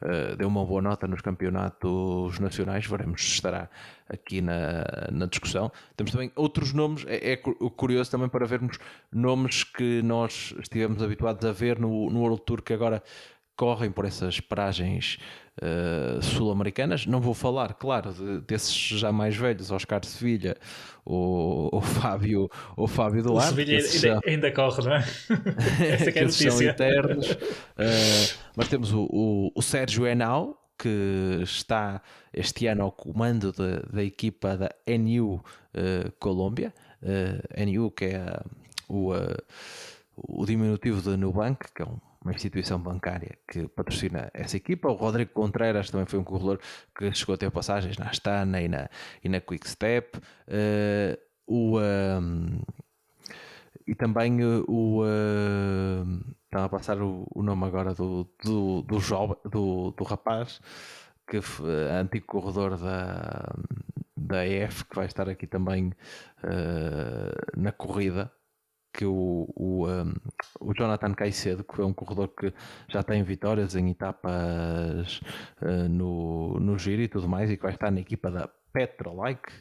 Uh, 0.00 0.36
deu 0.36 0.46
uma 0.46 0.64
boa 0.64 0.80
nota 0.80 1.06
nos 1.06 1.20
campeonatos 1.20 2.38
nacionais. 2.38 2.86
Veremos 2.86 3.22
se 3.22 3.32
estará 3.32 3.68
aqui 4.08 4.40
na, 4.40 4.84
na 5.10 5.26
discussão. 5.26 5.70
Temos 5.96 6.12
também 6.12 6.30
outros 6.36 6.72
nomes. 6.72 7.04
É, 7.06 7.32
é 7.32 7.36
curioso 7.36 8.10
também 8.10 8.28
para 8.28 8.46
vermos 8.46 8.78
nomes 9.12 9.64
que 9.64 10.02
nós 10.02 10.54
estivemos 10.60 11.02
habituados 11.02 11.44
a 11.44 11.52
ver 11.52 11.78
no, 11.78 12.10
no 12.10 12.20
World 12.20 12.42
Tour 12.42 12.62
que 12.62 12.72
agora 12.72 13.02
correm 13.58 13.90
por 13.90 14.04
essas 14.04 14.38
paragens 14.38 15.18
uh, 15.60 16.22
sul-americanas. 16.22 17.06
Não 17.06 17.20
vou 17.20 17.34
falar, 17.34 17.74
claro, 17.74 18.12
de, 18.12 18.40
desses 18.42 18.72
já 18.72 19.10
mais 19.10 19.36
velhos, 19.36 19.72
Oscar 19.72 19.98
de 19.98 20.06
Sevilha, 20.06 20.56
o, 21.04 21.68
o 21.76 21.80
Fábio, 21.80 22.48
o 22.76 22.86
Fábio 22.86 23.22
Duarte. 23.22 23.52
O 23.52 23.56
Sevilha 23.56 23.78
ainda, 23.78 23.98
já... 23.98 24.20
ainda, 24.24 24.52
corre, 24.52 24.84
não 24.84 24.94
é? 24.94 25.04
Essa 25.92 26.12
que 26.12 26.18
é 26.20 26.22
a 26.22 26.24
notícia. 26.26 26.50
São 26.52 26.62
eternos. 26.62 27.32
Uh, 27.32 28.38
mas 28.56 28.68
temos 28.68 28.92
o, 28.92 29.08
o, 29.10 29.52
o 29.52 29.60
Sérgio 29.60 30.06
Henao, 30.06 30.56
que 30.78 31.40
está 31.42 32.00
este 32.32 32.68
ano 32.68 32.84
ao 32.84 32.92
comando 32.92 33.50
de, 33.50 33.92
da 33.92 34.04
equipa 34.04 34.56
da 34.56 34.70
NU 34.86 35.34
uh, 35.34 36.12
Colômbia, 36.20 36.72
uh, 37.02 37.66
NU 37.66 37.90
que 37.90 38.04
é 38.04 38.40
o, 38.88 39.12
o 40.16 40.46
diminutivo 40.46 41.02
de 41.02 41.16
Nubank, 41.16 41.66
que 41.74 41.82
é 41.82 41.84
um, 41.84 41.98
uma 42.28 42.34
instituição 42.34 42.78
bancária 42.78 43.38
que 43.50 43.66
patrocina 43.68 44.30
essa 44.34 44.56
equipa. 44.56 44.88
O 44.88 44.94
Rodrigo 44.94 45.32
Contreras 45.32 45.90
também 45.90 46.06
foi 46.06 46.18
um 46.18 46.24
corredor 46.24 46.60
que 46.96 47.10
chegou 47.12 47.34
a 47.34 47.38
ter 47.38 47.50
passagens 47.50 47.96
na 47.96 48.10
Astana 48.10 48.60
e 48.60 48.68
na, 48.68 48.88
e 49.24 49.28
na 49.28 49.40
Quick 49.40 49.68
Step. 49.68 50.20
o, 51.46 51.78
um, 51.80 52.60
e 53.86 53.94
também 53.94 54.38
o. 54.68 55.02
Estava 56.44 56.66
a 56.66 56.68
passar 56.68 57.00
o, 57.00 57.26
o, 57.34 57.42
nome 57.42 57.64
agora 57.64 57.94
do, 57.94 58.28
do, 58.42 58.82
do, 58.82 59.00
jovem, 59.00 59.36
do, 59.44 59.90
do 59.92 60.04
rapaz 60.04 60.60
que 61.28 61.36
é 61.36 62.00
antigo 62.00 62.26
corredor 62.26 62.78
da, 62.78 63.54
da 64.16 64.46
EF, 64.46 64.84
que 64.84 64.96
vai 64.96 65.04
estar 65.04 65.28
aqui 65.28 65.46
também 65.46 65.92
uh, 66.42 67.60
na 67.60 67.70
corrida, 67.70 68.32
que 68.92 69.04
o, 69.04 69.48
o, 69.54 69.86
um, 69.86 70.14
o 70.60 70.74
Jonathan 70.74 71.14
Caicedo, 71.14 71.64
que 71.64 71.74
foi 71.74 71.84
um 71.84 71.92
corredor 71.92 72.28
que 72.28 72.52
já 72.88 73.02
tem 73.02 73.22
vitórias 73.22 73.74
em 73.74 73.90
etapas 73.90 75.20
uh, 75.62 75.88
no, 75.88 76.58
no 76.60 76.78
giro 76.78 77.02
e 77.02 77.08
tudo 77.08 77.28
mais, 77.28 77.50
e 77.50 77.56
que 77.56 77.62
vai 77.62 77.72
estar 77.72 77.90
na 77.90 78.00
equipa 78.00 78.30
da 78.30 78.48
Petrolike, 78.72 79.52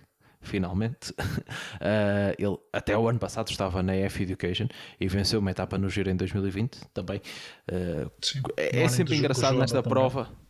finalmente. 0.42 1.12
Uh, 1.12 2.34
ele 2.40 2.58
até 2.74 2.98
o 2.98 3.08
ano 3.08 3.20
passado 3.20 3.50
estava 3.50 3.84
na 3.84 3.96
F 3.96 4.24
Education 4.24 4.68
e 5.00 5.08
venceu 5.08 5.40
uma 5.40 5.52
etapa 5.52 5.78
no 5.78 5.90
Giro 5.90 6.10
em 6.10 6.16
2020 6.16 6.88
também. 6.94 7.22
Uh, 7.70 8.12
é, 8.58 8.84
é 8.84 8.88
sempre 8.88 9.18
engraçado 9.18 9.58
nesta 9.58 9.84
prova. 9.84 10.26
Também 10.26 10.47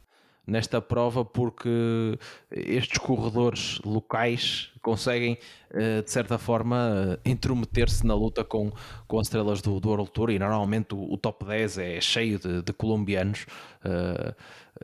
nesta 0.48 0.82
prova 0.82 1.26
porque 1.26 2.18
estes 2.50 2.98
corredores 2.98 3.80
locais 3.84 4.72
conseguem, 4.82 5.38
eh, 5.72 6.02
de 6.02 6.10
certa 6.10 6.38
forma, 6.38 7.20
intrometer-se 7.26 8.08
na 8.08 8.16
luta 8.16 8.46
com, 8.46 8.72
com 9.06 9.20
as 9.20 9.28
estrelas 9.28 9.62
do, 9.62 9.80
do 9.82 9.90
World 9.90 10.10
Tour 10.12 10.30
e 10.30 10.40
normalmente 10.40 10.96
o, 10.96 11.14
o 11.14 11.18
top 11.18 11.46
10 11.46 11.78
é 11.78 12.00
cheio 12.00 12.40
de, 12.40 12.62
de 12.62 12.72
colombianos 12.72 13.46
uh, 13.84 14.34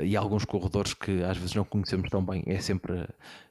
e 0.02 0.16
alguns 0.16 0.46
corredores 0.46 0.94
que 0.94 1.24
às 1.24 1.38
vezes 1.38 1.56
não 1.56 1.64
conhecemos 1.64 2.10
tão 2.10 2.24
bem. 2.24 2.44
É 2.48 2.60
sempre, 2.60 3.08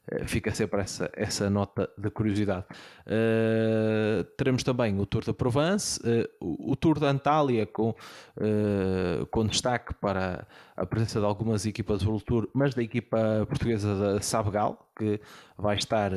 eh, 0.09 0.25
fica 0.27 0.53
sempre 0.55 0.81
essa, 0.81 1.11
essa 1.15 1.49
nota 1.49 1.89
de 1.97 2.11
curiosidade. 2.11 2.65
Uh, 3.07 4.25
teremos 4.37 4.63
também 4.63 4.99
o 4.99 5.07
Tour 5.07 5.25
de 5.25 5.33
Provence, 5.33 6.01
uh, 6.01 6.29
o, 6.41 6.75
Tour 6.77 6.99
de 6.99 7.07
Antália 7.07 7.67
com, 7.67 7.91
uh, 7.91 9.27
com 9.31 9.47
destaque 9.47 9.95
para 9.95 10.47
a 10.77 10.87
presença 10.87 11.21
de 11.21 11.27
algumas 11.27 11.67
equipas 11.67 12.03
do 12.03 12.09
World 12.09 12.25
Tour, 12.25 12.49
mas 12.55 12.75
da 12.75 12.83
equipa 12.83 13.47
portuguesa 13.49 13.95
da 13.95 14.21
Sabgal, 14.21 14.91
que 14.97 15.21
vai 15.57 15.77
estar 15.77 16.13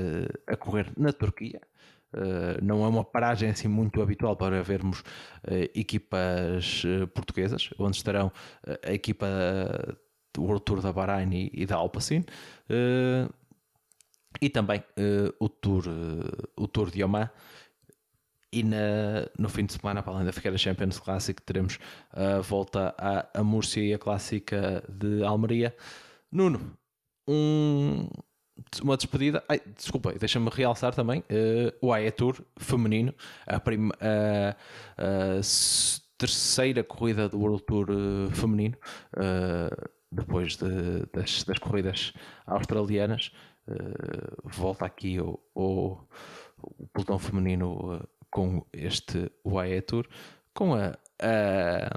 a 0.48 0.56
correr 0.56 0.92
na 0.98 1.12
Turquia. 1.12 1.62
Uh, 2.16 2.64
não 2.64 2.86
é 2.86 2.88
uma 2.88 3.04
paragem 3.04 3.50
assim 3.50 3.68
muito 3.68 4.02
habitual 4.02 4.38
para 4.38 4.64
vermos 4.64 5.02
uh, 5.02 5.70
equipas 5.76 6.82
uh, 6.86 7.06
portuguesas, 7.08 7.70
onde 7.78 7.98
estarão 7.98 8.32
a 8.82 8.94
equipa 8.94 9.28
World 10.38 10.64
Tour 10.64 10.82
da 10.82 10.92
Bahrein 10.92 11.32
e, 11.32 11.52
e 11.54 11.66
da 11.66 11.76
Alpecin 11.76 12.24
e 14.42 14.50
também 14.50 14.84
o, 15.40 15.48
tour, 15.48 15.86
o 16.58 16.68
Tour 16.68 16.92
de 16.92 17.04
Oman. 17.04 17.30
E 18.52 18.64
na, 18.64 19.28
no 19.38 19.50
fim 19.50 19.66
de 19.66 19.74
semana, 19.74 20.02
para 20.02 20.14
além 20.14 20.26
da 20.26 20.32
Figueira 20.32 20.58
Champions 20.58 20.98
Classic, 20.98 21.42
teremos 21.42 21.78
a 22.12 22.40
volta 22.40 22.96
à, 22.98 23.40
a 23.40 23.44
Múrcia 23.44 23.84
e 23.84 23.94
a 23.94 24.00
Clássica 24.00 24.84
de 24.88 25.24
Almeria. 25.24 25.76
Nuno, 26.32 26.78
um, 27.28 28.08
uma 28.82 28.96
despedida. 28.96 29.44
Ai, 29.50 29.62
desculpa, 29.76 30.14
deixa-me 30.14 30.50
realçar 30.50 30.94
também 30.94 31.20
uh, 31.20 31.74
o 31.82 31.94
AE 31.94 32.10
Tour 32.12 32.42
feminino, 32.58 33.14
a, 33.46 33.60
prim, 33.60 33.90
a, 34.00 34.56
a 34.98 35.42
terceira 36.18 36.84
corrida 36.84 37.28
do 37.28 37.40
World 37.40 37.64
Tour 37.64 37.90
uh, 37.90 38.32
feminino, 38.32 38.78
uh, 39.18 39.90
depois 40.16 40.55
de, 40.57 41.05
das, 41.13 41.43
das, 41.43 41.59
corridas 41.59 42.13
australianas. 42.45 43.32
volta 44.43 44.86
aqui 44.86 45.20
o, 45.20 45.39
o, 45.53 45.97
o 46.61 46.88
pelotão 46.93 47.20
feminino 47.20 48.07
com 48.30 48.66
este 48.74 49.32
UAE 49.43 49.82
Tour, 49.82 50.07
com 50.53 50.76
a, 50.76 50.97
a 51.20 51.89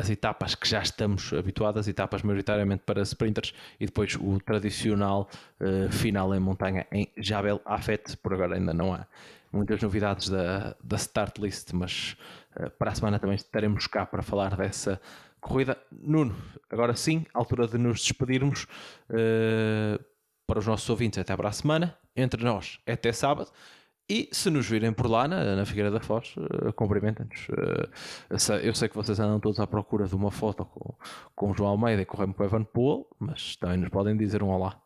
as 0.00 0.08
etapas 0.08 0.54
que 0.54 0.66
já 0.66 0.80
estamos 0.80 1.30
habituados, 1.34 1.86
etapas 1.86 2.22
maioritariamente 2.22 2.82
para 2.86 3.02
sprinters 3.02 3.52
e 3.78 3.84
depois 3.84 4.16
o 4.16 4.40
tradicional 4.40 5.28
uh, 5.60 5.92
final 5.92 6.34
em 6.34 6.40
montanha 6.40 6.86
em 6.90 7.06
Jabel 7.18 7.60
Afet. 7.66 8.16
Por 8.16 8.32
agora 8.32 8.54
ainda 8.54 8.72
não 8.72 8.94
há 8.94 9.06
muitas 9.52 9.82
novidades 9.82 10.30
da, 10.30 10.74
da 10.82 10.96
start 10.96 11.38
list, 11.38 11.72
mas 11.74 12.16
uh, 12.56 12.70
para 12.70 12.92
a 12.92 12.94
semana 12.94 13.18
também 13.18 13.36
estaremos 13.36 13.86
cá 13.86 14.06
para 14.06 14.22
falar 14.22 14.56
dessa 14.56 14.98
corrida. 15.40 15.76
Nuno, 15.90 16.36
agora 16.68 16.94
sim, 16.94 17.24
altura 17.34 17.66
de 17.66 17.78
nos 17.78 18.00
despedirmos. 18.00 18.66
Uh, 19.08 20.10
para 20.50 20.58
os 20.58 20.66
nossos 20.66 20.90
ouvintes, 20.90 21.16
até 21.16 21.36
para 21.36 21.48
a 21.48 21.52
semana. 21.52 21.96
Entre 22.16 22.42
nós, 22.42 22.80
até 22.84 23.12
sábado. 23.12 23.52
E 24.10 24.28
se 24.32 24.50
nos 24.50 24.68
virem 24.68 24.92
por 24.92 25.08
lá, 25.08 25.28
na, 25.28 25.54
na 25.54 25.64
Figueira 25.64 25.88
da 25.88 26.00
Foz, 26.00 26.34
uh, 26.36 26.72
cumprimentem-nos. 26.72 27.48
Uh, 27.48 28.60
eu 28.60 28.74
sei 28.74 28.88
que 28.88 28.96
vocês 28.96 29.20
andam 29.20 29.38
todos 29.38 29.60
à 29.60 29.68
procura 29.68 30.04
de 30.04 30.16
uma 30.16 30.32
foto 30.32 30.64
com, 30.64 30.92
com 31.36 31.52
o 31.52 31.54
João 31.54 31.70
Almeida 31.70 32.02
e 32.02 32.04
com 32.04 32.20
o 32.20 32.44
Evan 32.44 32.64
Poole, 32.64 33.04
mas 33.20 33.54
também 33.54 33.76
nos 33.76 33.88
podem 33.88 34.16
dizer 34.16 34.42
um 34.42 34.48
olá. 34.48 34.80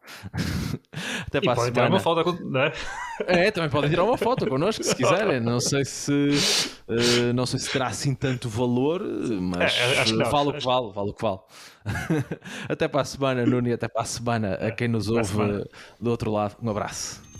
Até 1.26 1.40
para 1.40 1.52
e 1.52 1.56
podem 1.56 1.72
tirar 1.72 1.88
uma 1.88 2.00
foto, 2.00 2.44
não 2.44 2.60
é? 2.60 2.72
É, 3.20 3.50
também 3.50 3.70
podem 3.70 3.88
tirar 3.88 4.04
uma 4.04 4.18
foto 4.18 4.46
connosco 4.46 4.84
se 4.84 4.94
quiserem. 4.94 5.40
Não 5.40 5.58
sei 5.58 5.86
se, 5.86 6.12
uh, 6.12 7.32
não 7.34 7.46
sei 7.46 7.60
se 7.60 7.72
terá 7.72 7.86
assim 7.86 8.14
tanto 8.14 8.46
valor, 8.46 9.02
mas 9.40 9.74
é 9.74 10.12
não, 10.12 10.30
vale 10.30 10.50
o 10.50 10.52
que 10.52 10.64
vale, 10.66 10.92
vale 10.92 11.08
o 11.08 11.14
que 11.14 11.22
vale. 11.22 11.38
até 12.68 12.86
para 12.86 13.00
a 13.00 13.04
semana, 13.06 13.46
Nuno, 13.46 13.68
e 13.68 13.72
até 13.72 13.88
para 13.88 14.02
a 14.02 14.04
semana 14.04 14.52
a 14.56 14.70
quem 14.70 14.86
nos 14.86 15.08
ouve 15.08 15.64
do 15.98 16.10
outro 16.10 16.30
lado. 16.30 16.56
Um 16.62 16.68
abraço. 16.68 17.33